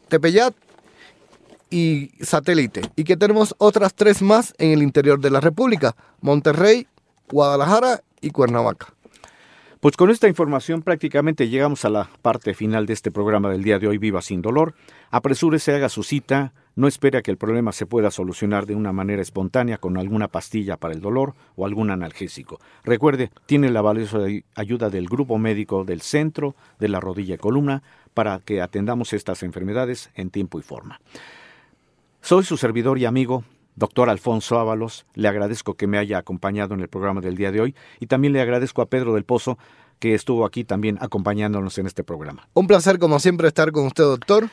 Tepeyat 0.09 0.55
y 1.71 2.11
Satélite. 2.21 2.83
Y 2.97 3.05
que 3.05 3.17
tenemos 3.17 3.55
otras 3.59 3.95
tres 3.95 4.23
más 4.23 4.55
en 4.59 4.73
el 4.73 4.83
interior 4.83 5.21
de 5.21 5.31
la 5.31 5.41
República. 5.41 5.95
Monterrey, 6.21 6.87
Guadalajara 7.31 8.03
y 8.21 8.31
Cuernavaca. 8.31 8.95
Pues 9.81 9.97
con 9.97 10.11
esta 10.11 10.27
información 10.27 10.83
prácticamente 10.83 11.49
llegamos 11.49 11.85
a 11.85 11.91
la 11.91 12.11
parte 12.21 12.53
final 12.53 12.85
de 12.87 12.95
este 12.95 13.13
programa 13.13 13.49
del 13.49 13.63
día 13.63 13.79
de 13.79 13.87
hoy, 13.87 13.99
Viva 13.99 14.21
sin 14.23 14.43
dolor. 14.43 14.75
Apresúrese, 15.13 15.73
haga 15.73 15.89
su 15.89 16.03
cita, 16.03 16.53
no 16.75 16.89
espere 16.89 17.19
a 17.19 17.23
que 17.23 17.31
el 17.31 17.37
problema 17.37 17.71
se 17.71 17.87
pueda 17.87 18.11
solucionar 18.11 18.67
de 18.67 18.75
una 18.75 18.93
manera 18.93 19.23
espontánea 19.23 19.79
con 19.79 19.97
alguna 19.97 20.27
pastilla 20.27 20.77
para 20.79 20.95
el 20.95 21.01
dolor 21.01 21.35
o 21.55 21.65
algún 21.65 21.91
analgésico. 21.91 22.59
Recuerde, 22.83 23.31
tiene 23.47 23.71
la 23.71 23.81
valiosa 23.81 24.19
ayuda 24.57 24.91
del 24.91 25.09
grupo 25.09 25.39
médico 25.39 25.85
del 25.85 26.01
centro 26.01 26.57
de 26.81 26.89
la 26.89 26.99
rodilla 26.99 27.37
y 27.37 27.39
columna 27.39 27.85
para 28.19 28.41
que 28.41 28.61
atendamos 28.61 29.13
estas 29.13 29.45
enfermedades 29.45 30.11
en 30.17 30.31
tiempo 30.31 30.59
y 30.59 30.63
forma. 30.63 31.01
Soy 32.21 32.43
su 32.43 32.57
servidor 32.57 32.99
y 32.99 33.05
amigo, 33.05 33.45
doctor 33.77 34.11
Alfonso 34.11 34.59
Ábalos. 34.59 35.07
Le 35.15 35.29
agradezco 35.29 35.75
que 35.75 35.87
me 35.87 35.99
haya 35.99 36.19
acompañado 36.19 36.75
en 36.75 36.81
el 36.81 36.89
programa 36.89 37.21
del 37.21 37.37
día 37.37 37.53
de 37.53 37.61
hoy 37.61 37.77
y 38.01 38.09
también 38.09 38.33
le 38.33 38.41
agradezco 38.41 38.83
a 38.83 38.87
Pedro 38.87 39.15
del 39.15 39.23
Pozo 39.23 39.57
que 40.01 40.15
estuvo 40.15 40.45
aquí 40.45 40.65
también 40.65 40.99
acompañándonos 41.01 41.79
en 41.79 41.87
este 41.87 42.03
programa. 42.03 42.49
Un 42.55 42.67
placer 42.67 42.99
como 42.99 43.21
siempre 43.21 43.47
estar 43.47 43.71
con 43.71 43.87
usted, 43.87 44.03
doctor. 44.03 44.49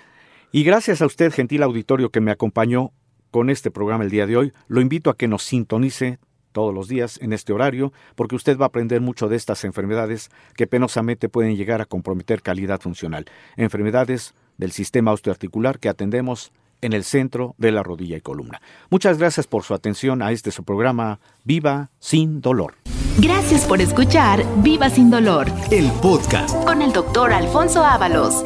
Y 0.51 0.63
gracias 0.63 1.01
a 1.01 1.07
usted, 1.07 1.33
gentil 1.33 1.63
auditorio, 1.63 2.11
que 2.11 2.21
me 2.21 2.29
acompañó 2.29 2.91
con 3.31 3.49
este 3.49 3.71
programa 3.71 4.03
el 4.03 4.11
día 4.11 4.27
de 4.27 4.37
hoy. 4.37 4.53
Lo 4.67 4.79
invito 4.79 5.09
a 5.09 5.17
que 5.17 5.27
nos 5.27 5.41
sintonice 5.41 6.19
todos 6.55 6.73
los 6.73 6.87
días 6.87 7.19
en 7.21 7.33
este 7.33 7.51
horario, 7.51 7.91
porque 8.15 8.35
usted 8.35 8.57
va 8.57 8.63
a 8.63 8.67
aprender 8.69 9.01
mucho 9.01 9.27
de 9.27 9.35
estas 9.35 9.65
enfermedades 9.65 10.29
que 10.55 10.67
penosamente 10.67 11.27
pueden 11.27 11.57
llegar 11.57 11.81
a 11.81 11.85
comprometer 11.85 12.41
calidad 12.41 12.79
funcional. 12.79 13.25
Enfermedades 13.57 14.33
del 14.57 14.71
sistema 14.71 15.11
osteoarticular 15.11 15.79
que 15.79 15.89
atendemos 15.89 16.53
en 16.79 16.93
el 16.93 17.03
centro 17.03 17.55
de 17.57 17.73
la 17.73 17.83
rodilla 17.83 18.15
y 18.15 18.21
columna. 18.21 18.61
Muchas 18.89 19.17
gracias 19.17 19.47
por 19.47 19.63
su 19.63 19.73
atención 19.73 20.21
a 20.21 20.31
este 20.31 20.51
su 20.51 20.63
programa 20.63 21.19
Viva 21.43 21.91
sin 21.99 22.39
dolor. 22.39 22.75
Gracias 23.17 23.65
por 23.65 23.81
escuchar 23.81 24.45
Viva 24.63 24.89
sin 24.89 25.09
dolor, 25.09 25.47
el 25.71 25.91
podcast 26.01 26.55
con 26.63 26.81
el 26.81 26.93
doctor 26.93 27.33
Alfonso 27.33 27.83
Ábalos. 27.83 28.45